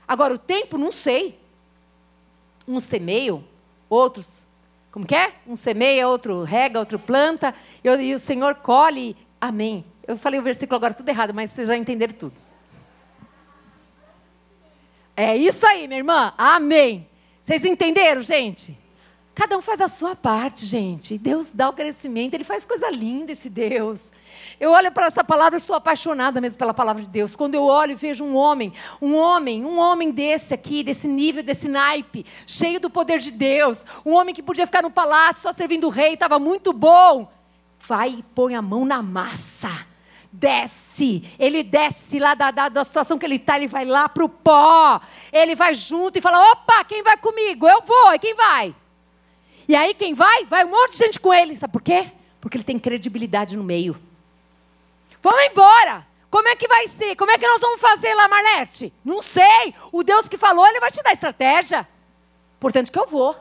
Agora, 0.09 0.33
o 0.33 0.39
tempo, 0.39 0.79
não 0.79 0.91
sei. 0.91 1.39
Um 2.67 2.81
semeio, 2.81 3.45
outros, 3.89 4.47
como 4.91 5.07
que 5.07 5.15
é? 5.15 5.35
Um 5.47 5.55
semeia, 5.55 6.09
outro 6.09 6.43
rega, 6.43 6.79
outro 6.79 6.99
planta, 6.99 7.55
e, 7.85 7.89
e 7.89 8.15
o 8.15 8.19
Senhor 8.19 8.55
colhe. 8.55 9.15
Amém. 9.39 9.85
Eu 10.09 10.17
falei 10.17 10.41
o 10.41 10.43
versículo 10.43 10.77
agora 10.77 10.95
tudo 10.95 11.09
errado, 11.11 11.35
mas 11.35 11.51
vocês 11.51 11.69
já 11.69 11.77
entenderam 11.77 12.15
tudo. 12.15 12.41
É 15.15 15.37
isso 15.37 15.67
aí, 15.67 15.87
minha 15.87 16.01
irmã. 16.01 16.33
Amém. 16.39 17.07
Vocês 17.43 17.63
entenderam, 17.63 18.23
gente? 18.23 18.86
Cada 19.37 19.55
um 19.55 19.61
faz 19.61 19.83
a 19.83 19.87
sua 19.87 20.17
parte, 20.17 20.65
gente. 20.65 21.19
Deus 21.19 21.53
dá 21.53 21.69
o 21.69 21.73
crescimento, 21.75 22.33
Ele 22.33 22.43
faz 22.43 22.65
coisa 22.65 22.89
linda, 22.89 23.33
esse 23.33 23.51
Deus. 23.51 24.11
Eu 24.59 24.71
olho 24.71 24.91
para 24.91 25.09
essa 25.09 25.23
palavra 25.23 25.59
e 25.59 25.61
sou 25.61 25.77
apaixonada 25.77 26.41
mesmo 26.41 26.59
pela 26.59 26.73
palavra 26.73 27.03
de 27.03 27.09
Deus. 27.09 27.37
Quando 27.37 27.55
eu 27.55 27.65
olho 27.65 27.93
e 27.93 27.95
vejo 27.95 28.25
um 28.25 28.35
homem, 28.35 28.73
um 28.99 29.15
homem, 29.15 29.63
um 29.63 29.79
homem 29.79 30.11
desse 30.11 30.55
aqui, 30.55 30.83
desse 30.83 31.07
nível, 31.07 31.43
desse 31.43 31.69
naipe, 31.69 32.25
cheio 32.47 32.81
do 32.81 32.89
poder 32.89 33.19
de 33.19 33.31
Deus, 33.31 33.85
um 34.07 34.15
homem 34.15 34.35
que 34.35 34.43
podia 34.43 34.65
ficar 34.65 34.83
no 34.83 34.91
palácio 34.91 35.43
só 35.43 35.53
servindo 35.53 35.87
o 35.87 35.91
rei, 35.91 36.15
estava 36.15 36.39
muito 36.39 36.73
bom. 36.73 37.31
Vai 37.79 38.09
e 38.21 38.23
põe 38.35 38.55
a 38.55 38.63
mão 38.63 38.87
na 38.87 39.03
massa 39.03 39.71
desce, 40.33 41.25
ele 41.39 41.63
desce 41.63 42.19
lá 42.19 42.35
da, 42.35 42.51
da, 42.51 42.69
da 42.69 42.85
situação 42.85 43.19
que 43.19 43.25
ele 43.25 43.37
está, 43.37 43.57
ele 43.57 43.69
vai 43.69 43.87
lá 43.87 44.07
para 44.07 44.23
o 44.23 44.29
pó, 44.29 45.01
ele 45.33 45.55
vai 45.55 45.75
junto 45.75 46.19
e 46.19 46.23
fala: 46.23 46.53
opa, 46.53 46.85
quem 46.85 47.03
vai 47.03 47.17
comigo? 47.17 47.67
Eu 47.67 47.81
vou, 47.83 48.13
e 48.13 48.19
quem 48.19 48.35
vai? 48.35 48.75
E 49.69 49.75
aí 49.75 49.95
quem 49.95 50.15
vai? 50.15 50.45
Vai 50.45 50.65
um 50.65 50.71
monte 50.71 50.93
de 50.93 50.99
gente 50.99 51.19
com 51.21 51.33
ele, 51.33 51.57
sabe 51.57 51.73
por 51.73 51.83
quê? 51.83 52.13
Porque 52.41 52.57
ele 52.57 52.65
tem 52.65 52.79
credibilidade 52.79 53.57
no 53.57 53.65
meio. 53.65 54.01
Vamos 55.21 55.43
embora! 55.45 56.07
Como 56.31 56.49
é 56.49 56.57
que 56.57 56.69
vai 56.69 56.87
ser? 56.89 57.17
Como 57.17 57.31
é 57.31 57.39
que 57.39 57.47
nós 57.47 57.61
vamos 57.61 57.81
fazer 57.81 58.15
lá, 58.15 58.29
Marlete? 58.29 58.93
Não 59.05 59.23
sei. 59.23 59.75
O 59.91 60.03
Deus 60.03 60.29
que 60.29 60.37
falou, 60.37 60.67
ele 60.67 60.81
vai 60.81 60.91
te 60.91 61.03
dar 61.03 61.13
estratégia. 61.13 61.89
Portanto 62.61 62.93
que 62.93 62.99
eu 62.99 63.07
vou. 63.07 63.35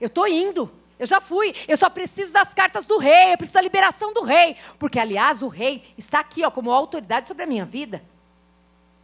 Eu 0.00 0.08
estou 0.08 0.26
indo. 0.26 0.70
Eu 0.98 1.06
já 1.06 1.20
fui. 1.20 1.54
Eu 1.68 1.76
só 1.76 1.88
preciso 1.88 2.32
das 2.32 2.52
cartas 2.52 2.86
do 2.86 2.98
rei. 2.98 3.32
Eu 3.34 3.38
preciso 3.38 3.54
da 3.54 3.60
liberação 3.60 4.12
do 4.12 4.22
rei. 4.22 4.56
Porque, 4.78 4.98
aliás, 4.98 5.42
o 5.42 5.48
rei 5.48 5.94
está 5.96 6.20
aqui 6.20 6.44
ó, 6.44 6.50
como 6.50 6.72
autoridade 6.72 7.26
sobre 7.26 7.44
a 7.44 7.46
minha 7.46 7.64
vida. 7.64 8.02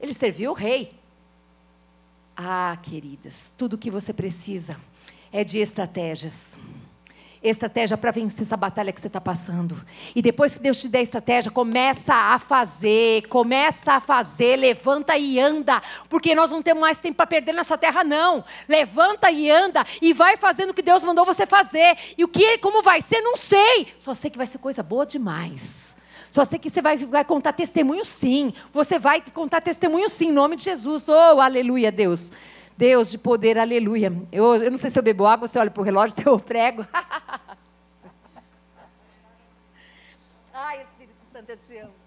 Ele 0.00 0.12
serviu 0.12 0.50
o 0.50 0.54
rei. 0.54 0.92
Ah, 2.36 2.76
queridas, 2.82 3.54
tudo 3.56 3.74
o 3.74 3.78
que 3.78 3.90
você 3.90 4.12
precisa 4.12 4.76
é 5.34 5.42
de 5.42 5.58
estratégias 5.58 6.56
estratégia 7.42 7.98
para 7.98 8.10
vencer 8.10 8.40
essa 8.40 8.56
batalha 8.56 8.90
que 8.90 8.98
você 8.98 9.06
está 9.06 9.20
passando. 9.20 9.76
E 10.16 10.22
depois 10.22 10.54
que 10.54 10.62
Deus 10.62 10.80
te 10.80 10.88
der 10.88 11.02
estratégia, 11.02 11.50
começa 11.50 12.14
a 12.14 12.38
fazer, 12.38 13.28
começa 13.28 13.92
a 13.92 14.00
fazer, 14.00 14.56
levanta 14.56 15.14
e 15.18 15.38
anda, 15.38 15.82
porque 16.08 16.34
nós 16.34 16.50
não 16.50 16.62
temos 16.62 16.80
mais 16.80 17.00
tempo 17.00 17.16
para 17.16 17.26
perder 17.26 17.52
nessa 17.52 17.76
terra, 17.76 18.02
não. 18.02 18.42
Levanta 18.66 19.30
e 19.30 19.50
anda 19.50 19.84
e 20.00 20.14
vai 20.14 20.38
fazendo 20.38 20.70
o 20.70 20.74
que 20.74 20.80
Deus 20.80 21.04
mandou 21.04 21.26
você 21.26 21.44
fazer. 21.44 21.98
E 22.16 22.24
o 22.24 22.28
que, 22.28 22.56
como 22.58 22.82
vai 22.82 23.02
ser, 23.02 23.20
não 23.20 23.36
sei. 23.36 23.88
Só 23.98 24.14
sei 24.14 24.30
que 24.30 24.38
vai 24.38 24.46
ser 24.46 24.56
coisa 24.56 24.82
boa 24.82 25.04
demais. 25.04 25.94
Só 26.30 26.46
sei 26.46 26.58
que 26.58 26.70
você 26.70 26.80
vai, 26.80 26.96
vai 26.96 27.26
contar 27.26 27.52
testemunho 27.52 28.06
sim. 28.06 28.54
Você 28.72 28.98
vai 28.98 29.22
contar 29.34 29.60
testemunho 29.60 30.08
sim, 30.08 30.28
em 30.28 30.32
nome 30.32 30.56
de 30.56 30.64
Jesus. 30.64 31.10
Oh, 31.10 31.42
aleluia, 31.42 31.92
Deus. 31.92 32.32
Deus 32.76 33.10
de 33.10 33.18
poder, 33.18 33.58
aleluia. 33.58 34.12
Eu, 34.32 34.56
eu 34.56 34.70
não 34.70 34.78
sei 34.78 34.90
se 34.90 34.98
eu 34.98 35.02
bebo 35.02 35.26
água, 35.26 35.48
eu 35.52 35.60
olho 35.60 35.70
para 35.70 35.80
o 35.80 35.84
relógio, 35.84 36.14
se 36.20 36.26
eu 36.26 36.38
prego. 36.38 36.86
Ai, 40.52 40.82
Espírito 40.82 41.14
Santo, 41.32 41.50
eu 41.50 41.56
te 41.56 41.78
amo. 41.78 42.04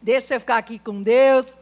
Deixa 0.00 0.34
eu 0.34 0.40
ficar 0.40 0.56
aqui 0.56 0.78
com 0.78 1.02
Deus. 1.02 1.54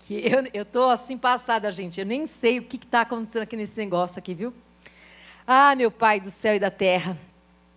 Que 0.00 0.24
eu 0.52 0.62
estou 0.62 0.90
assim 0.90 1.16
passada, 1.16 1.70
gente. 1.72 1.98
Eu 2.00 2.04
nem 2.04 2.26
sei 2.26 2.58
o 2.58 2.62
que 2.62 2.76
está 2.76 3.02
acontecendo 3.02 3.42
aqui 3.42 3.56
nesse 3.56 3.78
negócio 3.78 4.18
aqui, 4.18 4.34
viu? 4.34 4.52
Ah, 5.46 5.74
meu 5.74 5.90
Pai 5.90 6.20
do 6.20 6.30
céu 6.30 6.56
e 6.56 6.58
da 6.58 6.70
terra. 6.70 7.16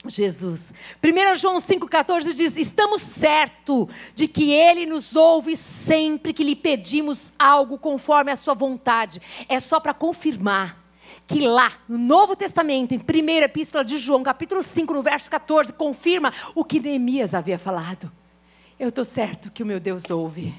Jesus. 0.10 0.74
1 1.04 1.36
João 1.36 1.58
5,14 1.58 2.34
diz: 2.34 2.58
Estamos 2.58 3.02
certos 3.02 3.88
de 4.14 4.28
que 4.28 4.52
Ele 4.52 4.86
nos 4.86 5.16
ouve 5.16 5.56
sempre 5.58 6.34
que 6.34 6.44
lhe 6.44 6.56
pedimos 6.56 7.34
algo 7.38 7.78
conforme 7.78 8.32
a 8.32 8.36
Sua 8.36 8.54
vontade. 8.54 9.22
É 9.48 9.60
só 9.60 9.80
para 9.80 9.94
confirmar 9.94 10.84
que 11.28 11.42
lá, 11.48 11.72
no 11.88 11.98
Novo 11.98 12.36
Testamento, 12.36 12.94
em 12.94 12.98
1 12.98 13.44
Epístola 13.44 13.84
de 13.84 13.98
João, 13.98 14.24
capítulo 14.24 14.62
5, 14.62 14.94
no 14.94 15.02
verso 15.02 15.30
14, 15.30 15.74
confirma 15.74 16.32
o 16.54 16.64
que 16.64 16.80
Neemias 16.80 17.34
havia 17.34 17.58
falado. 17.58 18.12
Eu 18.80 18.90
estou 18.90 19.06
certo 19.06 19.52
que 19.52 19.64
o 19.64 19.66
meu 19.66 19.80
Deus 19.80 20.10
ouve. 20.10 20.54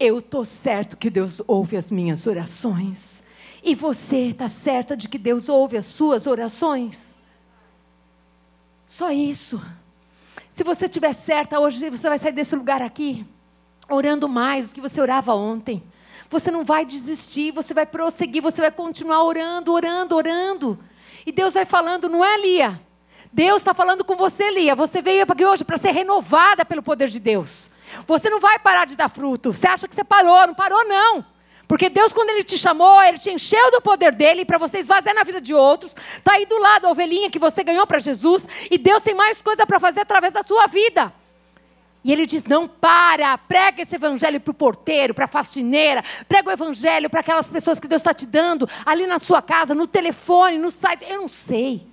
Eu 0.00 0.18
estou 0.18 0.44
certo 0.44 0.96
que 0.96 1.10
Deus 1.10 1.40
ouve 1.46 1.76
as 1.76 1.90
minhas 1.90 2.26
orações. 2.26 3.22
E 3.62 3.74
você 3.74 4.28
está 4.28 4.48
certa 4.48 4.96
de 4.96 5.08
que 5.08 5.18
Deus 5.18 5.48
ouve 5.48 5.76
as 5.76 5.86
suas 5.86 6.26
orações? 6.26 7.16
Só 8.92 9.10
isso. 9.10 9.58
Se 10.50 10.62
você 10.62 10.84
estiver 10.84 11.14
certa 11.14 11.58
hoje, 11.58 11.88
você 11.88 12.10
vai 12.10 12.18
sair 12.18 12.32
desse 12.32 12.54
lugar 12.54 12.82
aqui 12.82 13.26
orando 13.88 14.28
mais 14.28 14.68
do 14.68 14.74
que 14.74 14.82
você 14.82 15.00
orava 15.00 15.32
ontem. 15.34 15.82
Você 16.28 16.50
não 16.50 16.62
vai 16.62 16.84
desistir, 16.84 17.52
você 17.52 17.72
vai 17.72 17.86
prosseguir, 17.86 18.42
você 18.42 18.60
vai 18.60 18.70
continuar 18.70 19.24
orando, 19.24 19.72
orando, 19.72 20.14
orando. 20.14 20.78
E 21.24 21.32
Deus 21.32 21.54
vai 21.54 21.64
falando, 21.64 22.06
não 22.06 22.22
é, 22.22 22.36
Lia? 22.36 22.78
Deus 23.32 23.62
está 23.62 23.72
falando 23.72 24.04
com 24.04 24.14
você, 24.14 24.50
Lia. 24.50 24.76
Você 24.76 25.00
veio 25.00 25.24
aqui 25.26 25.42
hoje 25.42 25.64
para 25.64 25.78
ser 25.78 25.92
renovada 25.92 26.62
pelo 26.62 26.82
poder 26.82 27.08
de 27.08 27.18
Deus. 27.18 27.70
Você 28.06 28.28
não 28.28 28.40
vai 28.40 28.58
parar 28.58 28.84
de 28.84 28.94
dar 28.94 29.08
fruto. 29.08 29.54
Você 29.54 29.66
acha 29.66 29.88
que 29.88 29.94
você 29.94 30.04
parou? 30.04 30.46
Não 30.46 30.54
parou, 30.54 30.86
não. 30.86 31.24
Porque 31.72 31.88
Deus, 31.88 32.12
quando 32.12 32.28
Ele 32.28 32.44
te 32.44 32.58
chamou, 32.58 33.02
Ele 33.02 33.16
te 33.18 33.30
encheu 33.30 33.70
do 33.70 33.80
poder 33.80 34.14
dele 34.14 34.44
para 34.44 34.58
você 34.58 34.80
esvaziar 34.80 35.14
na 35.14 35.24
vida 35.24 35.40
de 35.40 35.54
outros. 35.54 35.96
Está 36.18 36.34
aí 36.34 36.44
do 36.44 36.58
lado 36.58 36.86
a 36.86 36.90
ovelhinha 36.90 37.30
que 37.30 37.38
você 37.38 37.64
ganhou 37.64 37.86
para 37.86 37.98
Jesus. 37.98 38.46
E 38.70 38.76
Deus 38.76 39.02
tem 39.02 39.14
mais 39.14 39.40
coisa 39.40 39.66
para 39.66 39.80
fazer 39.80 40.00
através 40.00 40.34
da 40.34 40.42
sua 40.42 40.66
vida. 40.66 41.10
E 42.04 42.12
ele 42.12 42.26
diz: 42.26 42.44
não 42.44 42.68
para, 42.68 43.38
prega 43.38 43.80
esse 43.80 43.94
evangelho 43.94 44.38
para 44.38 44.50
o 44.50 44.54
porteiro, 44.54 45.14
para 45.14 45.24
a 45.24 45.28
faxineira, 45.28 46.04
prega 46.28 46.50
o 46.50 46.52
evangelho 46.52 47.08
para 47.08 47.20
aquelas 47.20 47.50
pessoas 47.50 47.80
que 47.80 47.88
Deus 47.88 48.02
está 48.02 48.12
te 48.12 48.26
dando, 48.26 48.68
ali 48.84 49.06
na 49.06 49.18
sua 49.18 49.40
casa, 49.40 49.74
no 49.74 49.86
telefone, 49.86 50.58
no 50.58 50.70
site. 50.70 51.06
Eu 51.08 51.22
não 51.22 51.28
sei, 51.28 51.86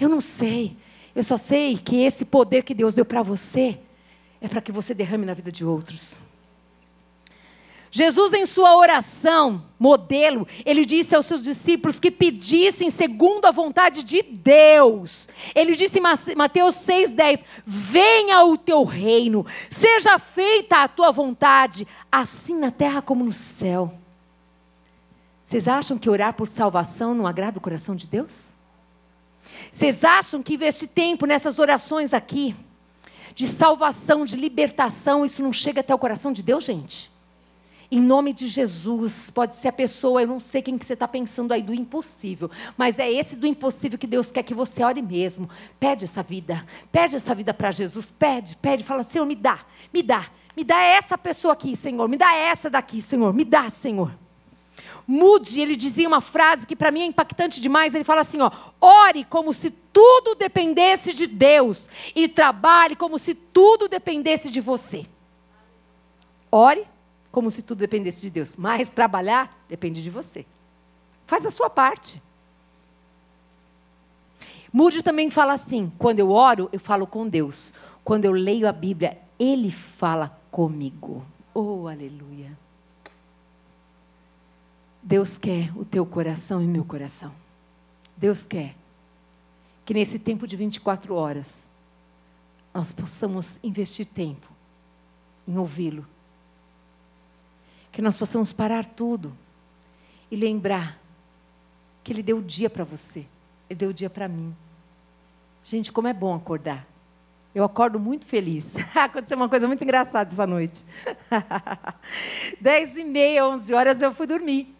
eu 0.00 0.08
não 0.08 0.22
sei. 0.22 0.74
Eu 1.14 1.22
só 1.22 1.36
sei 1.36 1.76
que 1.76 2.02
esse 2.02 2.24
poder 2.24 2.62
que 2.62 2.72
Deus 2.72 2.94
deu 2.94 3.04
para 3.04 3.20
você 3.20 3.78
é 4.40 4.48
para 4.48 4.62
que 4.62 4.72
você 4.72 4.94
derrame 4.94 5.26
na 5.26 5.34
vida 5.34 5.52
de 5.52 5.66
outros. 5.66 6.16
Jesus, 7.94 8.32
em 8.32 8.46
sua 8.46 8.74
oração, 8.74 9.62
modelo, 9.78 10.48
ele 10.64 10.82
disse 10.82 11.14
aos 11.14 11.26
seus 11.26 11.42
discípulos 11.42 12.00
que 12.00 12.10
pedissem 12.10 12.88
segundo 12.88 13.44
a 13.44 13.50
vontade 13.50 14.02
de 14.02 14.22
Deus. 14.22 15.28
Ele 15.54 15.76
disse 15.76 15.98
em 15.98 16.34
Mateus 16.34 16.76
6,10: 16.76 17.44
Venha 17.66 18.44
o 18.46 18.56
teu 18.56 18.82
reino, 18.82 19.44
seja 19.68 20.18
feita 20.18 20.78
a 20.78 20.88
tua 20.88 21.12
vontade, 21.12 21.86
assim 22.10 22.58
na 22.58 22.70
terra 22.70 23.02
como 23.02 23.22
no 23.22 23.32
céu. 23.32 23.92
Vocês 25.44 25.68
acham 25.68 25.98
que 25.98 26.08
orar 26.08 26.32
por 26.32 26.48
salvação 26.48 27.12
não 27.12 27.26
agrada 27.26 27.58
o 27.58 27.62
coração 27.62 27.94
de 27.94 28.06
Deus? 28.06 28.54
Vocês 29.70 30.02
acham 30.02 30.42
que 30.42 30.54
investir 30.54 30.88
tempo 30.88 31.26
nessas 31.26 31.58
orações 31.58 32.14
aqui, 32.14 32.56
de 33.34 33.46
salvação, 33.46 34.24
de 34.24 34.34
libertação, 34.34 35.26
isso 35.26 35.42
não 35.42 35.52
chega 35.52 35.82
até 35.82 35.94
o 35.94 35.98
coração 35.98 36.32
de 36.32 36.42
Deus, 36.42 36.64
gente? 36.64 37.11
Em 37.94 38.00
nome 38.00 38.32
de 38.32 38.48
Jesus, 38.48 39.30
pode 39.30 39.54
ser 39.54 39.68
a 39.68 39.72
pessoa, 39.72 40.22
eu 40.22 40.26
não 40.26 40.40
sei 40.40 40.62
quem 40.62 40.78
que 40.78 40.86
você 40.86 40.94
está 40.94 41.06
pensando 41.06 41.52
aí 41.52 41.60
do 41.60 41.74
impossível, 41.74 42.50
mas 42.74 42.98
é 42.98 43.12
esse 43.12 43.36
do 43.36 43.46
impossível 43.46 43.98
que 43.98 44.06
Deus 44.06 44.32
quer 44.32 44.42
que 44.42 44.54
você 44.54 44.82
ore 44.82 45.02
mesmo. 45.02 45.46
Pede 45.78 46.06
essa 46.06 46.22
vida, 46.22 46.66
pede 46.90 47.16
essa 47.16 47.34
vida 47.34 47.52
para 47.52 47.70
Jesus, 47.70 48.10
pede, 48.10 48.56
pede, 48.56 48.82
fala, 48.82 49.04
Senhor, 49.04 49.26
me 49.26 49.34
dá, 49.36 49.58
me 49.92 50.02
dá, 50.02 50.24
me 50.56 50.64
dá 50.64 50.80
essa 50.80 51.18
pessoa 51.18 51.52
aqui, 51.52 51.76
Senhor, 51.76 52.08
me 52.08 52.16
dá 52.16 52.34
essa 52.34 52.70
daqui, 52.70 53.02
Senhor, 53.02 53.30
me 53.34 53.44
dá, 53.44 53.68
Senhor. 53.68 54.10
Mude, 55.06 55.60
ele 55.60 55.76
dizia 55.76 56.08
uma 56.08 56.22
frase 56.22 56.66
que 56.66 56.74
para 56.74 56.90
mim 56.90 57.02
é 57.02 57.04
impactante 57.04 57.60
demais. 57.60 57.94
Ele 57.94 58.04
fala 58.04 58.22
assim: 58.22 58.40
ó, 58.40 58.50
ore 58.80 59.24
como 59.24 59.52
se 59.52 59.70
tudo 59.70 60.34
dependesse 60.34 61.12
de 61.12 61.26
Deus 61.26 61.90
e 62.14 62.26
trabalhe 62.26 62.96
como 62.96 63.18
se 63.18 63.34
tudo 63.34 63.86
dependesse 63.86 64.50
de 64.50 64.62
você. 64.62 65.04
Ore 66.50 66.86
como 67.32 67.50
se 67.50 67.62
tudo 67.62 67.78
dependesse 67.78 68.20
de 68.20 68.30
Deus. 68.30 68.56
Mas 68.56 68.90
trabalhar 68.90 69.58
depende 69.68 70.02
de 70.02 70.10
você. 70.10 70.46
Faz 71.26 71.44
a 71.46 71.50
sua 71.50 71.70
parte. 71.70 72.22
Mude 74.72 75.02
também 75.02 75.30
fala 75.30 75.54
assim: 75.54 75.90
quando 75.98 76.18
eu 76.18 76.30
oro, 76.30 76.68
eu 76.72 76.78
falo 76.78 77.06
com 77.06 77.26
Deus. 77.26 77.74
Quando 78.04 78.26
eu 78.26 78.32
leio 78.32 78.68
a 78.68 78.72
Bíblia, 78.72 79.18
Ele 79.38 79.70
fala 79.70 80.38
comigo. 80.50 81.24
Oh, 81.54 81.88
aleluia. 81.88 82.56
Deus 85.02 85.36
quer 85.36 85.76
o 85.76 85.84
teu 85.84 86.06
coração 86.06 86.62
e 86.62 86.66
meu 86.66 86.84
coração. 86.84 87.32
Deus 88.16 88.44
quer 88.44 88.76
que 89.84 89.92
nesse 89.92 90.18
tempo 90.18 90.46
de 90.46 90.56
24 90.56 91.14
horas 91.14 91.66
nós 92.72 92.92
possamos 92.92 93.58
investir 93.62 94.06
tempo 94.06 94.48
em 95.46 95.58
ouvi-lo, 95.58 96.06
que 97.92 98.00
nós 98.02 98.16
possamos 98.16 98.52
parar 98.52 98.86
tudo 98.86 99.36
e 100.30 100.36
lembrar 100.36 100.98
que 102.02 102.12
Ele 102.12 102.22
deu 102.22 102.38
o 102.38 102.42
dia 102.42 102.70
para 102.70 102.82
você, 102.82 103.26
Ele 103.68 103.78
deu 103.78 103.90
o 103.90 103.94
dia 103.94 104.08
para 104.08 104.26
mim. 104.26 104.56
Gente, 105.62 105.92
como 105.92 106.08
é 106.08 106.12
bom 106.12 106.34
acordar. 106.34 106.86
Eu 107.54 107.64
acordo 107.64 108.00
muito 108.00 108.24
feliz. 108.24 108.72
Aconteceu 108.96 109.36
uma 109.36 109.48
coisa 109.48 109.66
muito 109.66 109.84
engraçada 109.84 110.32
essa 110.32 110.46
noite. 110.46 110.84
Dez 112.58 112.96
e 112.96 113.04
meia, 113.04 113.46
onze 113.46 113.74
horas 113.74 114.00
eu 114.00 114.12
fui 114.12 114.26
dormir. 114.26 114.74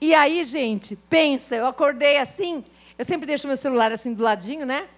E 0.00 0.14
aí, 0.14 0.42
gente, 0.42 0.96
pensa, 0.96 1.54
eu 1.54 1.66
acordei 1.66 2.18
assim, 2.18 2.64
eu 2.98 3.04
sempre 3.04 3.26
deixo 3.26 3.46
meu 3.46 3.56
celular 3.56 3.92
assim 3.92 4.12
do 4.12 4.22
ladinho, 4.22 4.64
né? 4.66 4.88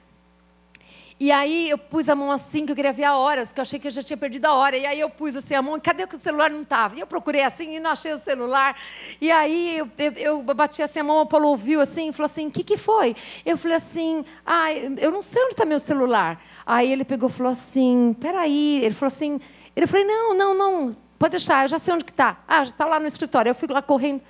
E 1.19 1.33
aí 1.33 1.71
eu 1.71 1.79
pus 1.79 2.11
a 2.11 2.14
mão 2.14 2.31
assim, 2.31 2.67
que 2.67 2.73
eu 2.73 2.77
queria 2.77 2.93
ver 2.93 3.05
a 3.05 3.17
horas, 3.17 3.51
que 3.51 3.59
eu 3.59 3.62
achei 3.62 3.81
que 3.81 3.87
eu 3.87 3.91
já 3.91 4.03
tinha 4.03 4.19
perdido 4.19 4.45
a 4.45 4.53
hora. 4.53 4.77
E 4.77 4.85
aí 4.85 5.01
eu 5.01 5.09
pus 5.09 5.35
assim 5.35 5.55
a 5.55 5.62
mão, 5.62 5.81
cadê 5.81 6.07
que 6.07 6.14
o 6.14 6.19
celular 6.19 6.51
não 6.51 6.61
estava? 6.61 6.95
E 6.95 7.01
eu 7.01 7.07
procurei 7.07 7.43
assim 7.43 7.75
e 7.75 7.81
não 7.81 7.91
achei 7.91 8.12
o 8.12 8.19
celular. 8.19 8.79
E 9.19 9.31
aí 9.31 9.79
eu, 9.79 9.89
eu, 9.97 10.12
eu 10.12 10.43
bati 10.43 10.83
assim 10.83 11.01
a 11.01 11.05
mão, 11.05 11.23
o 11.23 11.27
Paulo 11.27 11.49
ouviu 11.49 11.81
assim 11.81 12.11
e 12.11 12.12
falou 12.12 12.27
assim: 12.27 12.49
o 12.49 12.51
que, 12.51 12.62
que 12.62 12.77
foi? 12.77 13.17
Eu 13.47 13.57
falei 13.57 13.79
assim: 13.79 14.27
ah, 14.45 14.71
eu 14.73 15.11
não 15.11 15.23
sei 15.23 15.43
onde 15.43 15.55
está 15.55 15.64
meu 15.64 15.79
celular. 15.79 16.39
Aí 16.67 16.93
ele 16.93 17.05
pegou 17.05 17.31
e 17.31 17.33
falou 17.33 17.53
assim: 17.53 18.14
peraí. 18.21 18.85
Ele 18.85 18.95
falou 18.95 19.09
assim: 19.09 19.41
ele 19.75 19.87
falou: 19.87 20.07
não, 20.07 20.35
não, 20.35 20.55
não, 20.55 20.97
pode 21.19 21.31
deixar, 21.31 21.64
eu 21.64 21.69
já 21.69 21.79
sei 21.79 21.95
onde 21.95 22.05
que 22.05 22.12
está. 22.12 22.43
Ah, 22.47 22.62
já 22.62 22.73
está 22.73 22.85
lá 22.85 23.01
no 23.01 23.07
escritório. 23.07 23.49
Eu 23.49 23.55
fui 23.55 23.67
lá 23.71 23.81
correndo. 23.81 24.21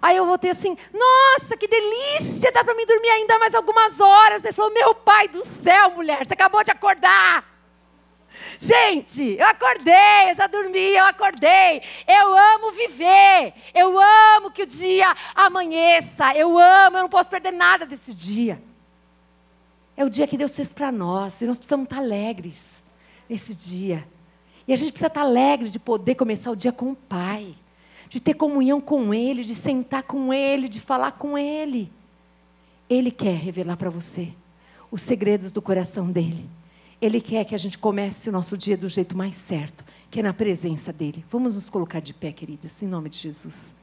Aí 0.00 0.16
eu 0.16 0.26
voltei 0.26 0.50
assim, 0.50 0.76
nossa, 0.92 1.56
que 1.56 1.66
delícia, 1.66 2.52
dá 2.52 2.62
para 2.62 2.74
mim 2.74 2.86
dormir 2.86 3.08
ainda 3.10 3.38
mais 3.38 3.54
algumas 3.54 3.98
horas. 3.98 4.44
Ele 4.44 4.52
falou, 4.52 4.72
meu 4.72 4.94
pai 4.94 5.28
do 5.28 5.44
céu, 5.44 5.90
mulher, 5.90 6.24
você 6.24 6.34
acabou 6.34 6.62
de 6.62 6.70
acordar. 6.70 7.44
Gente, 8.58 9.36
eu 9.38 9.46
acordei, 9.46 10.30
eu 10.30 10.34
já 10.34 10.46
dormi, 10.46 10.94
eu 10.94 11.04
acordei. 11.04 11.82
Eu 12.06 12.36
amo 12.36 12.70
viver. 12.72 13.54
Eu 13.74 13.98
amo 13.98 14.50
que 14.50 14.62
o 14.62 14.66
dia 14.66 15.14
amanheça. 15.34 16.34
Eu 16.36 16.58
amo, 16.58 16.96
eu 16.96 17.02
não 17.02 17.08
posso 17.08 17.28
perder 17.28 17.52
nada 17.52 17.84
desse 17.84 18.14
dia. 18.14 18.62
É 19.96 20.04
o 20.04 20.10
dia 20.10 20.26
que 20.28 20.36
Deus 20.36 20.54
fez 20.54 20.72
para 20.72 20.92
nós. 20.92 21.40
E 21.40 21.46
nós 21.46 21.58
precisamos 21.58 21.84
estar 21.84 21.98
alegres 21.98 22.82
nesse 23.28 23.54
dia. 23.54 24.06
E 24.66 24.72
a 24.72 24.76
gente 24.76 24.92
precisa 24.92 25.08
estar 25.08 25.22
alegre 25.22 25.68
de 25.68 25.78
poder 25.78 26.14
começar 26.14 26.50
o 26.50 26.56
dia 26.56 26.72
com 26.72 26.92
o 26.92 26.96
Pai 26.96 27.56
de 28.08 28.20
ter 28.20 28.34
comunhão 28.34 28.80
com 28.80 29.12
Ele, 29.12 29.44
de 29.44 29.54
sentar 29.54 30.02
com 30.02 30.32
Ele, 30.32 30.68
de 30.68 30.80
falar 30.80 31.12
com 31.12 31.36
Ele. 31.36 31.90
Ele 32.88 33.10
quer 33.10 33.36
revelar 33.36 33.76
para 33.76 33.90
você 33.90 34.32
os 34.90 35.02
segredos 35.02 35.52
do 35.52 35.60
coração 35.60 36.10
dele. 36.10 36.48
Ele 37.00 37.20
quer 37.20 37.44
que 37.44 37.54
a 37.54 37.58
gente 37.58 37.78
comece 37.78 38.28
o 38.28 38.32
nosso 38.32 38.56
dia 38.56 38.76
do 38.76 38.88
jeito 38.88 39.16
mais 39.16 39.36
certo, 39.36 39.84
que 40.10 40.20
é 40.20 40.22
na 40.22 40.32
presença 40.32 40.92
dele. 40.92 41.24
Vamos 41.30 41.54
nos 41.54 41.70
colocar 41.70 42.00
de 42.00 42.12
pé, 42.12 42.32
queridas, 42.32 42.82
em 42.82 42.86
nome 42.86 43.08
de 43.08 43.18
Jesus. 43.18 43.74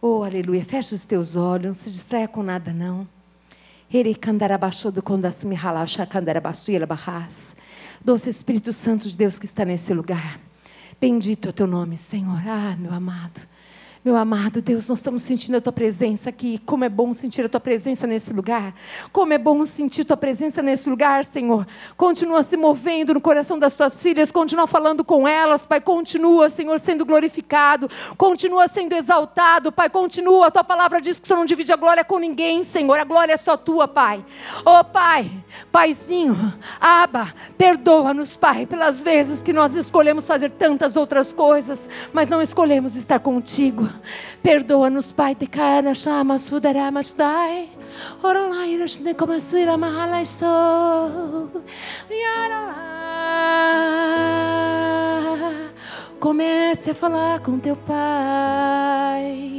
Oh, 0.00 0.22
aleluia. 0.22 0.64
Fecha 0.64 0.94
os 0.94 1.04
teus 1.06 1.34
olhos, 1.34 1.66
não 1.66 1.72
se 1.72 1.90
distraia 1.90 2.28
com 2.28 2.42
nada, 2.42 2.72
não. 2.72 3.08
Doce 8.04 8.28
Espírito 8.28 8.72
Santo 8.72 9.08
de 9.08 9.16
Deus 9.16 9.38
que 9.38 9.46
está 9.46 9.64
nesse 9.64 9.92
lugar. 9.94 10.45
Bendito 11.00 11.46
é 11.46 11.50
o 11.50 11.52
teu 11.52 11.66
nome, 11.66 11.98
Senhor. 11.98 12.40
Ah, 12.46 12.76
meu 12.78 12.92
amado. 12.92 13.40
Meu 14.06 14.16
amado 14.16 14.62
Deus, 14.62 14.88
nós 14.88 15.00
estamos 15.00 15.22
sentindo 15.22 15.56
a 15.56 15.60
tua 15.60 15.72
presença 15.72 16.30
aqui. 16.30 16.58
Como 16.64 16.84
é 16.84 16.88
bom 16.88 17.12
sentir 17.12 17.44
a 17.44 17.48
tua 17.48 17.58
presença 17.58 18.06
nesse 18.06 18.32
lugar. 18.32 18.72
Como 19.10 19.32
é 19.32 19.36
bom 19.36 19.66
sentir 19.66 20.02
a 20.02 20.04
tua 20.04 20.16
presença 20.16 20.62
nesse 20.62 20.88
lugar, 20.88 21.24
Senhor. 21.24 21.66
Continua 21.96 22.44
se 22.44 22.56
movendo 22.56 23.14
no 23.14 23.20
coração 23.20 23.58
das 23.58 23.74
tuas 23.74 24.00
filhas, 24.00 24.30
continua 24.30 24.68
falando 24.68 25.02
com 25.02 25.26
elas, 25.26 25.66
Pai. 25.66 25.80
Continua, 25.80 26.48
Senhor, 26.48 26.78
sendo 26.78 27.04
glorificado. 27.04 27.90
Continua 28.16 28.68
sendo 28.68 28.92
exaltado, 28.92 29.72
Pai. 29.72 29.90
Continua. 29.90 30.46
A 30.46 30.50
tua 30.52 30.62
palavra 30.62 31.00
diz 31.00 31.18
que 31.18 31.24
o 31.24 31.26
Senhor 31.26 31.40
não 31.40 31.44
divide 31.44 31.72
a 31.72 31.76
glória 31.76 32.04
com 32.04 32.20
ninguém, 32.20 32.62
Senhor. 32.62 33.00
A 33.00 33.04
glória 33.04 33.32
é 33.32 33.36
só 33.36 33.56
tua, 33.56 33.88
Pai. 33.88 34.24
Oh, 34.64 34.84
Pai, 34.84 35.28
Paizinho, 35.72 36.54
Aba, 36.80 37.34
perdoa-nos, 37.58 38.36
Pai, 38.36 38.66
pelas 38.66 39.02
vezes 39.02 39.42
que 39.42 39.52
nós 39.52 39.74
escolhemos 39.74 40.28
fazer 40.28 40.52
tantas 40.52 40.96
outras 40.96 41.32
coisas, 41.32 41.90
mas 42.12 42.28
não 42.28 42.40
escolhemos 42.40 42.94
estar 42.94 43.18
contigo. 43.18 43.95
Perdoa-nos, 44.42 45.12
Pai, 45.12 45.34
te 45.34 45.46
cara 45.46 45.94
chama 45.94 46.38
sudaramas 46.38 47.12
dai. 47.12 47.70
Orolairas 48.22 48.98
ne 48.98 49.14
como 49.14 49.38
suira 49.40 49.76
mahalai 49.76 50.26
so. 50.26 50.46
Comece 56.20 56.90
a 56.90 56.94
falar 56.94 57.40
com 57.40 57.58
teu 57.58 57.76
Pai. 57.76 59.56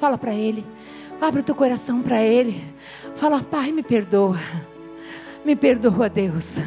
Fala 0.00 0.18
para 0.18 0.32
Ele. 0.32 0.64
Abre 1.20 1.40
o 1.40 1.42
teu 1.42 1.54
coração 1.54 2.00
para 2.00 2.22
Ele. 2.22 2.64
Fala, 3.16 3.42
Pai, 3.42 3.72
me 3.72 3.82
perdoa. 3.82 4.38
Me 5.44 5.56
perdoa, 5.56 6.08
Deus. 6.08 6.58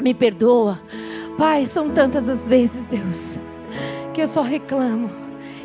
Me 0.00 0.14
perdoa 0.14 0.80
Pai, 1.36 1.66
são 1.66 1.90
tantas 1.90 2.28
as 2.28 2.46
vezes, 2.46 2.86
Deus, 2.86 3.36
que 4.12 4.22
eu 4.22 4.26
só 4.26 4.42
reclamo, 4.42 5.10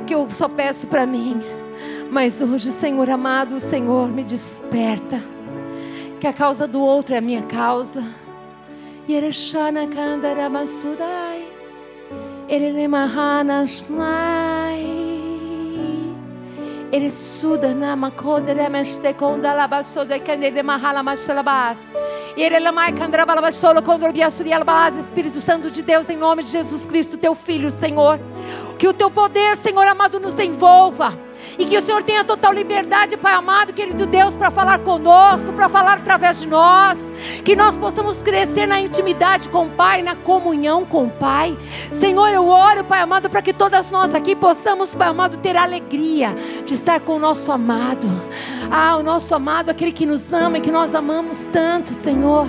que 0.08 0.14
eu 0.14 0.28
só 0.32 0.48
peço 0.48 0.88
para 0.88 1.06
mim. 1.06 1.42
Mas 2.12 2.42
hoje, 2.42 2.72
Senhor 2.72 3.10
amado, 3.10 3.56
o 3.56 3.60
Senhor 3.60 4.08
me 4.10 4.24
desperta. 4.24 5.22
Que 6.20 6.28
a 6.28 6.34
causa 6.34 6.68
do 6.68 6.82
outro 6.82 7.14
é 7.14 7.20
a 7.20 7.22
minha 7.22 7.44
causa. 7.44 8.04
Yereshana. 9.08 9.88
Erelemahana 12.50 13.68
shnai. 13.68 15.09
Ele 16.92 17.12
suda 17.12 17.74
na 17.74 17.96
makoda 17.96 18.52
remeste 18.52 19.14
konda 19.14 19.54
labasoda 19.54 20.20
kandele 20.20 20.64
mahala 20.64 21.04
mashalabas. 21.04 21.86
Espírito 24.98 25.40
Santo 25.40 25.70
de 25.70 25.82
Deus, 25.84 26.10
em 26.10 26.18
nome 26.18 26.42
de 26.42 26.50
Jesus 26.50 26.86
Cristo, 26.86 27.18
teu 27.18 27.36
Filho, 27.36 27.70
Senhor. 27.70 28.20
Que 28.78 28.88
o 28.88 28.94
teu 28.94 29.12
poder, 29.12 29.56
Senhor 29.58 29.86
amado, 29.86 30.20
nos 30.20 30.40
envolva. 30.40 31.29
E 31.58 31.66
que 31.66 31.78
o 31.78 31.82
Senhor 31.82 32.04
tenha 32.04 32.24
total 32.24 32.54
liberdade, 32.54 33.18
Pai 33.18 33.34
amado, 33.34 33.74
querido 33.74 34.06
Deus, 34.06 34.38
para 34.38 34.52
falar 34.52 34.80
conosco, 34.80 35.52
para 35.54 35.68
falar 35.68 35.94
através 35.98 36.40
de 36.40 36.48
nós. 36.48 37.12
Que 37.44 37.56
nós 37.56 37.76
possamos 37.76 38.22
crescer 38.22 38.66
na 38.66 38.80
intimidade 38.80 39.50
com 39.50 39.66
o 39.66 39.70
Pai, 39.70 40.02
na 40.02 40.16
comunhão 40.16 40.86
com 40.86 41.06
o 41.06 41.10
Pai. 41.10 41.58
Senhor, 41.92 42.28
eu 42.30 42.48
oro, 42.48 42.84
Pai 42.84 43.02
amado, 43.02 43.30
para 43.30 43.42
que 43.42 43.54
todas 43.54 43.90
nós 43.92 44.14
aqui 44.14 44.36
possamos, 44.36 44.94
Pai 44.94 45.10
amado, 45.10 45.38
ter 45.38 45.56
alegria 45.56 46.36
de 46.66 46.74
estar 46.74 47.00
com 47.00 47.16
o 47.16 47.20
nosso 47.20 47.52
amado. 47.52 48.08
Ah, 48.72 48.98
o 48.98 49.04
nosso 49.04 49.34
amado, 49.34 49.70
aquele 49.70 49.92
que 49.92 50.06
nos 50.06 50.32
ama 50.32 50.58
e 50.58 50.62
que 50.62 50.72
nós 50.72 50.94
amamos 50.94 51.48
tanto, 51.52 51.94
Senhor. 51.94 52.48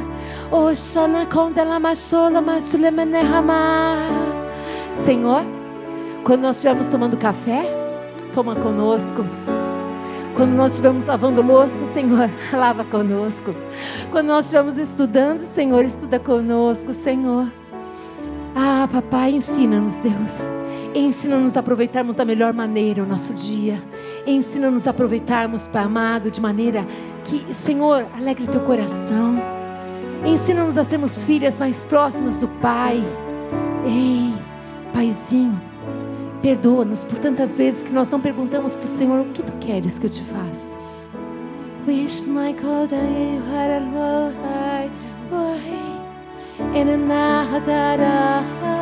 Senhor, 4.94 5.42
quando 6.24 6.42
nós 6.42 6.56
estivermos 6.56 6.86
tomando 6.86 7.16
café, 7.16 7.79
toma 8.32 8.54
conosco. 8.54 9.24
Quando 10.36 10.54
nós 10.54 10.72
estivermos 10.72 11.04
lavando 11.04 11.42
louça, 11.42 11.84
Senhor, 11.92 12.30
lava 12.52 12.84
conosco. 12.84 13.54
Quando 14.10 14.28
nós 14.28 14.46
estivermos 14.46 14.78
estudando, 14.78 15.40
Senhor, 15.40 15.84
estuda 15.84 16.18
conosco, 16.18 16.94
Senhor. 16.94 17.50
Ah, 18.54 18.88
papai, 18.90 19.32
ensina-nos, 19.32 19.98
Deus. 19.98 20.50
Ensina-nos 20.94 21.56
a 21.56 21.60
aproveitarmos 21.60 22.16
da 22.16 22.24
melhor 22.24 22.52
maneira 22.52 23.02
o 23.02 23.06
nosso 23.06 23.32
dia. 23.34 23.82
Ensina-nos 24.26 24.86
a 24.86 24.90
aproveitarmos, 24.90 25.66
Pai 25.66 25.84
amado, 25.84 26.30
de 26.30 26.40
maneira 26.40 26.86
que, 27.24 27.54
Senhor, 27.54 28.06
alegre 28.16 28.46
teu 28.46 28.60
coração. 28.60 29.36
Ensina-nos 30.24 30.76
a 30.76 30.84
sermos 30.84 31.22
filhas 31.24 31.58
mais 31.58 31.84
próximas 31.84 32.38
do 32.38 32.48
Pai. 32.48 33.02
Ei, 33.84 34.34
Paizinho, 34.92 35.60
Perdoa-nos 36.42 37.04
por 37.04 37.18
tantas 37.18 37.56
vezes 37.56 37.82
que 37.82 37.92
nós 37.92 38.10
não 38.10 38.20
perguntamos 38.20 38.74
para 38.74 38.84
o 38.84 38.88
Senhor: 38.88 39.20
o 39.20 39.30
que 39.32 39.42
tu 39.42 39.52
queres 39.54 39.98
que 39.98 40.06
eu 40.06 40.10
te 40.10 40.22
faça? 40.22 40.76
Wish 41.86 42.26
my 42.26 42.52
God 42.52 42.92
I 42.92 43.40
had 43.50 43.70
a 43.70 43.80
love 43.80 44.40
in 46.74 46.88
a 46.88 47.50
Fala 47.60 48.79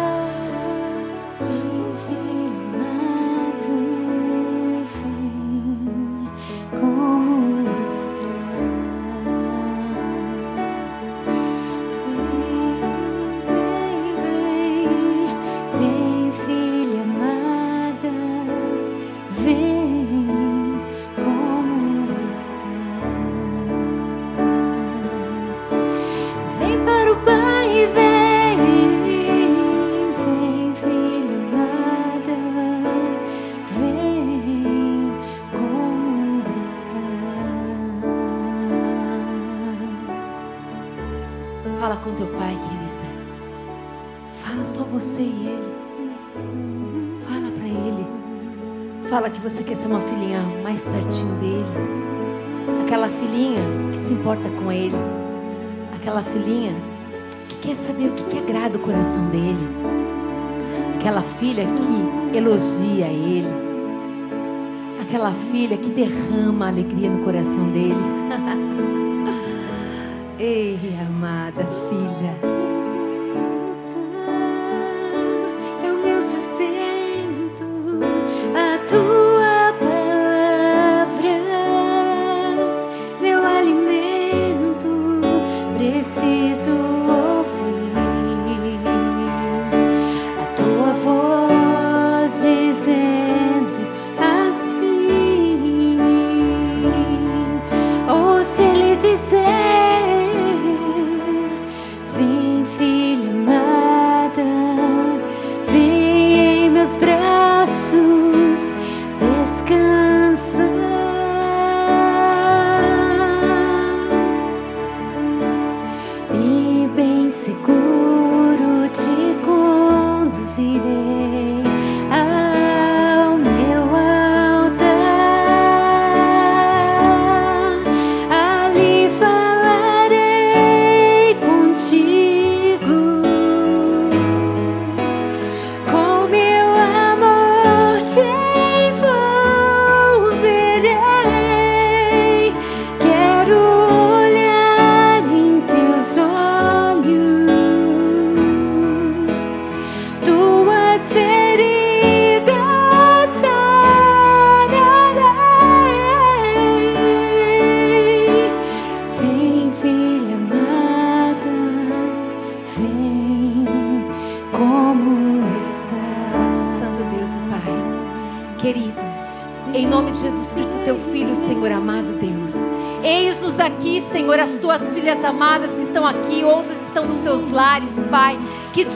mais 50.79 50.87
pertinho 50.87 51.35
dele. 51.37 51.65
Aquela 52.85 53.09
filhinha 53.09 53.63
que 53.91 53.99
se 53.99 54.13
importa 54.13 54.49
com 54.51 54.71
ele. 54.71 54.95
Aquela 55.95 56.23
filhinha 56.23 56.75
que 57.49 57.57
quer 57.57 57.75
saber 57.75 58.09
o 58.09 58.13
que, 58.13 58.23
que 58.25 58.39
agrada 58.39 58.79
o 58.79 58.81
coração 58.81 59.29
dele. 59.31 59.59
Aquela 60.95 61.23
filha 61.23 61.65
que 61.65 62.37
elogia 62.37 63.07
ele. 63.07 63.49
Aquela 65.01 65.33
filha 65.33 65.77
que 65.77 65.91
derrama 65.91 66.69
alegria 66.69 67.11
no 67.11 67.25
coração 67.25 67.71
dele. 67.71 67.95
Ei, 70.39 70.79
amada 71.09 71.67
filha. 71.89 72.58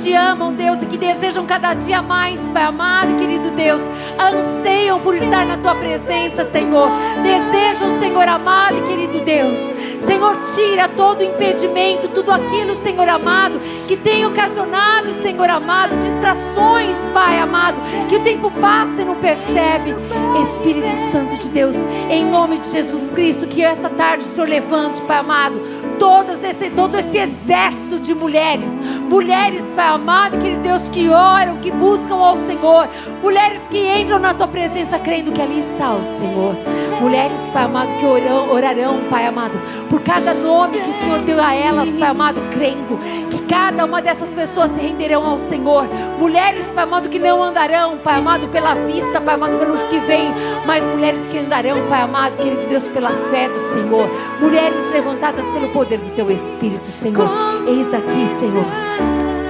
Te 0.03 0.13
amam, 0.15 0.53
Deus, 0.53 0.83
e 0.83 0.87
que 0.87 0.97
desejam 0.97 1.47
cada 1.47 1.75
dia 1.75 2.03
mais, 2.03 2.49
Pai 2.49 2.65
amado 2.65 3.13
e 3.13 3.15
querido 3.15 3.53
Deus, 3.53 3.81
anseiam 4.19 4.99
por 4.99 5.15
estar 5.15 5.47
na 5.47 5.57
tua 5.57 5.77
presença, 5.77 6.45
Senhor. 6.45 6.91
Desejam, 7.23 8.01
Senhor 8.01 8.27
amado 8.27 8.79
e 8.79 8.83
querido 8.83 9.21
Deus. 9.21 9.61
Senhor, 10.01 10.37
tira 10.57 10.89
todo 10.89 11.23
impedimento, 11.23 12.09
tudo 12.09 12.33
aquilo, 12.33 12.75
Senhor 12.75 13.09
amado, 13.09 13.61
que 13.87 13.97
tem 13.97 14.27
ocasionado, 14.27 15.13
Senhor 15.23 15.49
amado, 15.49 15.97
distrações, 15.99 16.97
Pai 17.15 17.39
amado, 17.39 17.81
que 18.09 18.17
o 18.17 18.25
tempo 18.25 18.51
passa 18.61 19.03
e 19.03 19.05
não 19.05 19.15
percebe. 19.17 19.95
Espírito 20.43 20.97
Santo 21.13 21.37
de 21.37 21.49
Deus, 21.49 21.77
em 22.11 22.25
nome 22.25 22.59
de 22.59 22.69
Jesus 22.69 23.13
Cristo, 23.13 23.47
que 23.47 23.63
esta 23.63 23.89
tarde 23.89 24.25
o 24.25 24.29
Senhor 24.29 24.49
levante, 24.49 25.01
Pai 25.03 25.19
amado, 25.19 25.61
todos 26.01 26.43
esse, 26.43 26.71
todo 26.71 26.99
esse 26.99 27.17
exército 27.17 28.01
de 28.01 28.13
mulheres, 28.13 28.73
mulheres, 29.13 29.71
Pai 29.73 29.89
amado, 29.89 30.39
querido 30.39 30.63
Deus, 30.63 30.89
que 30.89 31.11
oram, 31.11 31.59
que 31.59 31.71
buscam 31.71 32.15
ao 32.15 32.39
Senhor, 32.39 32.89
mulheres 33.21 33.69
que 33.69 34.01
entram 34.01 34.19
na 34.19 34.33
tua 34.33 34.49
presença 34.49 34.99
crendo 34.99 35.31
que 35.31 35.43
ali 35.43 35.59
está 35.59 35.95
o 35.95 36.03
Senhor, 36.03 36.57
mulheres, 37.03 37.51
Pai 37.51 37.65
amado, 37.65 37.95
que 37.95 38.07
orarão, 38.07 38.53
orarão, 38.53 39.01
Pai 39.11 39.27
amado, 39.27 39.61
por 39.91 40.01
cada 40.03 40.33
nome 40.33 40.79
que 40.79 40.91
o 40.91 40.95
Senhor 40.95 41.19
deu 41.21 41.43
a 41.43 41.53
elas, 41.53 41.97
Pai 41.97 42.09
amado, 42.09 42.41
crendo 42.53 42.97
que 43.29 43.43
cada 43.43 43.85
uma 43.85 44.01
dessas 44.01 44.33
pessoas 44.33 44.71
se 44.71 44.81
renderão 44.81 45.27
ao 45.27 45.39
Senhor, 45.39 45.85
mulheres, 46.19 46.71
Pai 46.71 46.85
amado, 46.85 47.09
que 47.09 47.19
não 47.19 47.43
andarão, 47.43 47.99
Pai 47.99 48.19
amado, 48.19 48.47
pela 48.49 48.75
vista, 48.75 49.21
Pai 49.21 49.35
amado, 49.35 49.59
pelos 49.59 49.83
que 49.87 49.99
vêm, 49.99 50.33
mas 50.65 50.87
mulheres 50.87 51.27
que 51.27 51.39
andarão, 51.39 51.89
Pai 51.89 52.03
amado, 52.03 52.39
querido 52.39 52.67
Deus, 52.67 52.87
pela 52.87 53.11
fé 53.31 53.49
do 53.49 53.61
Senhor, 53.61 54.09
mulheres 54.41 54.91
levantadas 54.93 55.51
pelo 55.51 55.69
poder 55.71 55.99
do 55.99 56.15
teu 56.15 56.31
Espírito, 56.31 56.87
Senhor. 56.87 57.29
Eis 57.67 57.93
aqui, 57.93 58.27
Senhor. 58.27 58.67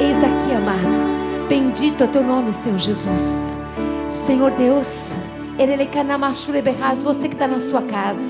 Eis 0.01 0.17
aqui, 0.17 0.55
amado. 0.55 1.49
Bendito 1.49 2.05
é 2.05 2.07
teu 2.07 2.23
nome, 2.23 2.53
Senhor 2.53 2.79
Jesus. 2.79 3.55
Senhor 4.09 4.51
Deus, 4.53 5.13
você 7.03 7.29
que 7.29 7.35
está 7.35 7.47
na 7.47 7.61
sua 7.61 7.83
casa. 7.83 8.29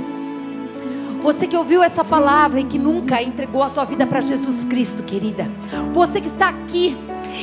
Você 1.23 1.47
que 1.47 1.57
ouviu 1.57 1.83
essa 1.83 2.05
palavra 2.05 2.61
e 2.61 2.65
que 2.65 2.79
nunca 2.79 3.23
entregou 3.23 3.63
a 3.63 3.71
tua 3.71 3.85
vida 3.85 4.05
para 4.07 4.21
Jesus 4.21 4.65
Cristo, 4.65 5.05
querida. 5.05 5.49
Você 5.93 6.21
que 6.21 6.27
está 6.27 6.49
aqui 6.49 6.97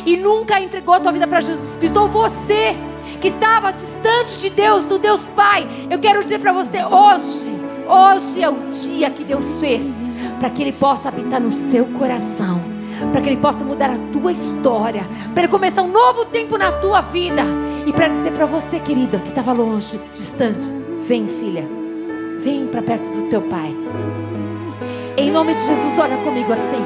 e 0.06 0.18
nunca 0.18 0.60
entregou 0.60 0.94
a 0.94 1.00
tua 1.00 1.14
vida 1.14 1.26
para 1.28 1.40
Jesus 1.40 1.78
Cristo. 1.78 1.98
Ou 1.98 2.08
você 2.10 2.76
que 3.22 3.30
estava 3.30 3.72
distante 3.72 4.38
de 4.38 4.50
Deus, 4.50 4.86
do 4.86 5.00
Deus 5.00 5.30
Pai. 5.30 5.68
Eu 5.90 5.98
quero 6.00 6.22
dizer 6.22 6.40
para 6.40 6.52
você 6.52 6.84
hoje, 6.84 7.50
hoje 7.88 8.44
é 8.44 8.50
o 8.50 8.68
dia 8.68 9.10
que 9.10 9.24
Deus 9.24 9.60
fez 9.62 10.04
para 10.40 10.50
que 10.50 10.62
Ele 10.62 10.74
possa 10.74 11.10
habitar 11.10 11.40
no 11.40 11.52
seu 11.52 11.86
coração, 11.86 12.62
para 13.12 13.22
que 13.22 13.30
Ele 13.30 13.38
possa 13.38 13.64
mudar 13.64 13.90
a 13.90 13.98
tua 14.12 14.32
história, 14.32 15.08
para 15.34 15.44
Ele 15.44 15.52
começar 15.52 15.84
um 15.84 15.92
novo 15.92 16.26
tempo 16.26 16.58
na 16.58 16.72
tua 16.74 17.02
vida 17.02 17.44
e 17.86 17.94
para 17.94 18.08
dizer 18.08 18.32
para 18.34 18.46
você, 18.46 18.80
querida, 18.80 19.20
que 19.20 19.30
estava 19.30 19.54
longe, 19.54 20.00
distante: 20.14 20.72
vem, 21.08 21.28
filha, 21.28 21.66
vem 22.40 22.68
para 22.68 22.82
perto 22.82 23.10
do 23.10 23.30
teu 23.30 23.42
Pai. 23.42 23.76
Em 25.18 25.32
nome 25.32 25.54
de 25.54 25.62
Jesus, 25.62 26.00
ora 26.00 26.18
comigo 26.18 26.54
assim, 26.54 26.84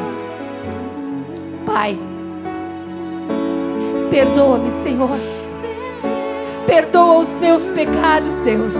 Pai, 1.65 1.97
perdoa-me, 4.09 4.71
Senhor, 4.71 5.17
perdoa 6.65 7.19
os 7.19 7.35
meus 7.35 7.69
pecados, 7.69 8.37
Deus 8.37 8.75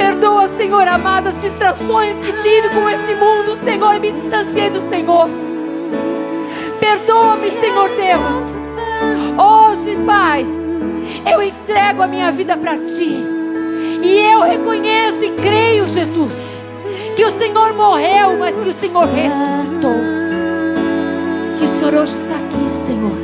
Perdoa, 0.00 0.48
Senhor 0.48 0.88
amado, 0.88 1.28
as 1.28 1.40
distrações 1.42 2.18
que 2.20 2.32
tive 2.32 2.70
com 2.70 2.88
esse 2.88 3.14
mundo, 3.14 3.54
Senhor, 3.54 3.94
e 3.94 4.00
me 4.00 4.12
distanciei 4.12 4.70
do 4.70 4.80
Senhor. 4.80 5.28
Perdoa-me, 6.80 7.50
Senhor 7.50 7.88
Deus. 7.90 8.69
Hoje, 9.38 9.96
Pai, 10.06 10.44
eu 11.30 11.42
entrego 11.42 12.02
a 12.02 12.06
minha 12.06 12.32
vida 12.32 12.56
para 12.56 12.78
Ti. 12.78 13.24
E 14.02 14.18
eu 14.32 14.40
reconheço 14.40 15.24
e 15.24 15.30
creio, 15.32 15.86
Jesus, 15.86 16.56
que 17.14 17.24
o 17.24 17.30
Senhor 17.30 17.74
morreu, 17.74 18.38
mas 18.38 18.60
que 18.60 18.68
o 18.68 18.72
Senhor 18.72 19.06
ressuscitou. 19.06 19.94
Que 21.58 21.64
o 21.64 21.68
Senhor 21.68 21.94
hoje 21.94 22.16
está 22.16 22.36
aqui, 22.36 22.68
Senhor. 22.68 23.18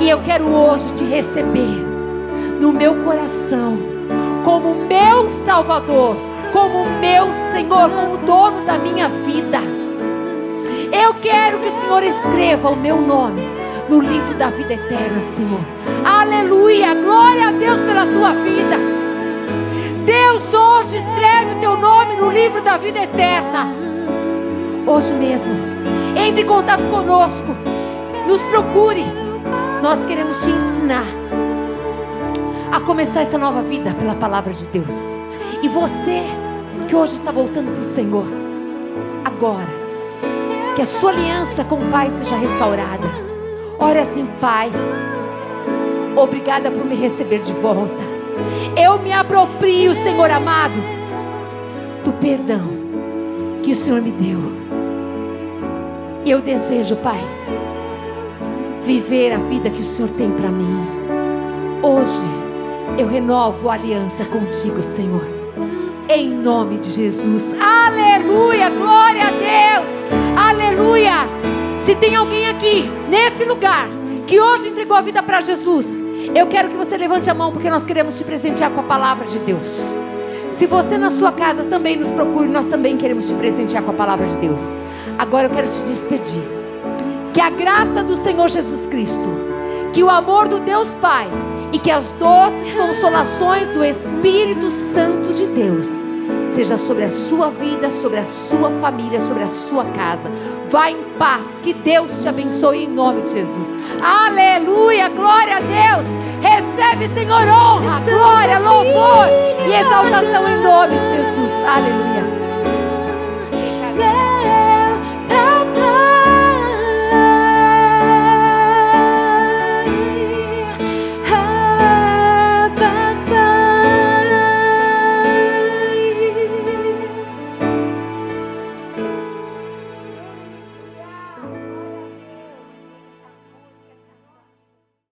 E 0.00 0.08
eu 0.08 0.20
quero 0.22 0.46
hoje 0.46 0.92
te 0.94 1.04
receber 1.04 1.84
no 2.60 2.72
meu 2.72 3.04
coração 3.04 3.76
como 4.44 4.74
meu 4.86 5.28
Salvador, 5.28 6.16
como 6.52 6.86
meu 7.00 7.32
Senhor, 7.52 7.90
como 7.90 8.16
dono 8.18 8.64
da 8.64 8.78
minha 8.78 9.08
vida. 9.08 9.58
Eu 10.92 11.14
quero 11.14 11.58
que 11.58 11.68
o 11.68 11.80
Senhor 11.80 12.02
escreva 12.02 12.70
o 12.70 12.76
meu 12.76 13.00
nome 13.00 13.57
no 13.88 14.00
livro 14.00 14.34
da 14.34 14.50
vida 14.50 14.74
eterna, 14.74 15.20
Senhor. 15.20 15.60
Aleluia! 16.04 16.94
Glória 16.94 17.48
a 17.48 17.52
Deus 17.52 17.80
pela 17.82 18.06
tua 18.06 18.34
vida. 18.34 18.76
Deus 20.04 20.52
hoje 20.52 20.98
escreve 20.98 21.52
o 21.52 21.60
teu 21.60 21.76
nome 21.76 22.16
no 22.16 22.30
livro 22.30 22.62
da 22.62 22.76
vida 22.76 23.00
eterna. 23.00 23.66
hoje 24.86 25.12
mesmo. 25.14 25.54
Entre 26.16 26.42
em 26.42 26.46
contato 26.46 26.86
conosco. 26.86 27.54
Nos 28.26 28.42
procure. 28.44 29.04
Nós 29.82 30.04
queremos 30.04 30.38
te 30.42 30.50
ensinar 30.50 31.06
a 32.72 32.80
começar 32.80 33.22
essa 33.22 33.38
nova 33.38 33.62
vida 33.62 33.94
pela 33.94 34.14
palavra 34.14 34.52
de 34.52 34.66
Deus. 34.66 35.18
E 35.62 35.68
você 35.68 36.22
que 36.86 36.94
hoje 36.94 37.16
está 37.16 37.30
voltando 37.30 37.70
para 37.70 37.82
o 37.82 37.84
Senhor, 37.84 38.24
agora, 39.24 39.68
que 40.74 40.82
a 40.82 40.86
sua 40.86 41.10
aliança 41.10 41.64
com 41.64 41.76
o 41.76 41.90
Pai 41.90 42.10
seja 42.10 42.36
restaurada. 42.36 43.27
Ore 43.78 43.98
assim, 44.00 44.26
Pai. 44.40 44.70
Obrigada 46.16 46.70
por 46.70 46.84
me 46.84 46.96
receber 46.96 47.40
de 47.40 47.52
volta. 47.52 48.02
Eu 48.76 48.98
me 48.98 49.12
aproprio, 49.12 49.94
Senhor 49.94 50.30
amado, 50.30 50.80
do 52.04 52.12
perdão 52.12 52.68
que 53.62 53.72
o 53.72 53.76
Senhor 53.76 54.02
me 54.02 54.10
deu. 54.10 54.40
Eu 56.26 56.40
desejo, 56.40 56.96
Pai, 56.96 57.20
viver 58.84 59.32
a 59.32 59.38
vida 59.38 59.70
que 59.70 59.82
o 59.82 59.84
Senhor 59.84 60.10
tem 60.10 60.30
para 60.32 60.48
mim. 60.48 60.86
Hoje 61.82 62.22
eu 62.98 63.06
renovo 63.06 63.70
a 63.70 63.74
aliança 63.74 64.24
contigo, 64.24 64.82
Senhor. 64.82 65.24
Em 66.08 66.28
nome 66.28 66.78
de 66.78 66.90
Jesus. 66.90 67.54
Aleluia! 67.60 68.70
Glória 68.70 69.28
a 69.28 69.30
Deus! 69.30 69.88
Aleluia! 70.36 71.57
Se 71.88 71.94
tem 71.94 72.14
alguém 72.14 72.46
aqui, 72.46 72.84
nesse 73.08 73.46
lugar, 73.46 73.88
que 74.26 74.38
hoje 74.38 74.68
entregou 74.68 74.94
a 74.94 75.00
vida 75.00 75.22
para 75.22 75.40
Jesus, 75.40 76.04
eu 76.34 76.46
quero 76.46 76.68
que 76.68 76.76
você 76.76 76.98
levante 76.98 77.30
a 77.30 77.32
mão, 77.32 77.50
porque 77.50 77.70
nós 77.70 77.86
queremos 77.86 78.18
te 78.18 78.24
presentear 78.24 78.70
com 78.70 78.80
a 78.80 78.82
palavra 78.82 79.26
de 79.26 79.38
Deus. 79.38 79.90
Se 80.50 80.66
você 80.66 80.98
na 80.98 81.08
sua 81.08 81.32
casa 81.32 81.64
também 81.64 81.96
nos 81.96 82.12
procure, 82.12 82.46
nós 82.46 82.66
também 82.66 82.98
queremos 82.98 83.26
te 83.26 83.32
presentear 83.32 83.82
com 83.82 83.92
a 83.92 83.94
palavra 83.94 84.26
de 84.26 84.36
Deus. 84.36 84.76
Agora 85.18 85.46
eu 85.46 85.50
quero 85.50 85.68
te 85.70 85.82
despedir. 85.84 86.42
Que 87.32 87.40
a 87.40 87.48
graça 87.48 88.04
do 88.04 88.18
Senhor 88.18 88.50
Jesus 88.50 88.86
Cristo, 88.86 89.30
que 89.94 90.02
o 90.02 90.10
amor 90.10 90.46
do 90.46 90.60
Deus 90.60 90.94
Pai 90.96 91.26
e 91.72 91.78
que 91.78 91.90
as 91.90 92.10
doces 92.20 92.74
consolações 92.74 93.70
do 93.70 93.82
Espírito 93.82 94.70
Santo 94.70 95.32
de 95.32 95.46
Deus 95.46 96.04
seja 96.46 96.76
sobre 96.76 97.04
a 97.04 97.10
sua 97.10 97.50
vida, 97.50 97.90
sobre 97.90 98.18
a 98.18 98.26
sua 98.26 98.70
família, 98.80 99.20
sobre 99.20 99.42
a 99.42 99.48
sua 99.48 99.84
casa. 99.86 100.30
Vá 100.70 100.90
em 100.90 101.02
paz, 101.18 101.58
que 101.62 101.72
Deus 101.72 102.22
te 102.22 102.28
abençoe 102.28 102.84
em 102.84 102.88
nome 102.88 103.22
de 103.22 103.30
Jesus. 103.30 103.74
Aleluia, 104.02 105.08
glória 105.08 105.56
a 105.56 105.60
Deus. 105.60 106.06
Recebe, 106.40 107.08
Senhor, 107.14 107.46
honra, 107.48 108.00
glória, 108.00 108.58
louvor 108.58 109.26
e 109.66 109.72
exaltação 109.72 110.48
em 110.48 110.62
nome 110.62 110.98
de 110.98 111.10
Jesus. 111.10 111.62
Aleluia. 111.62 112.38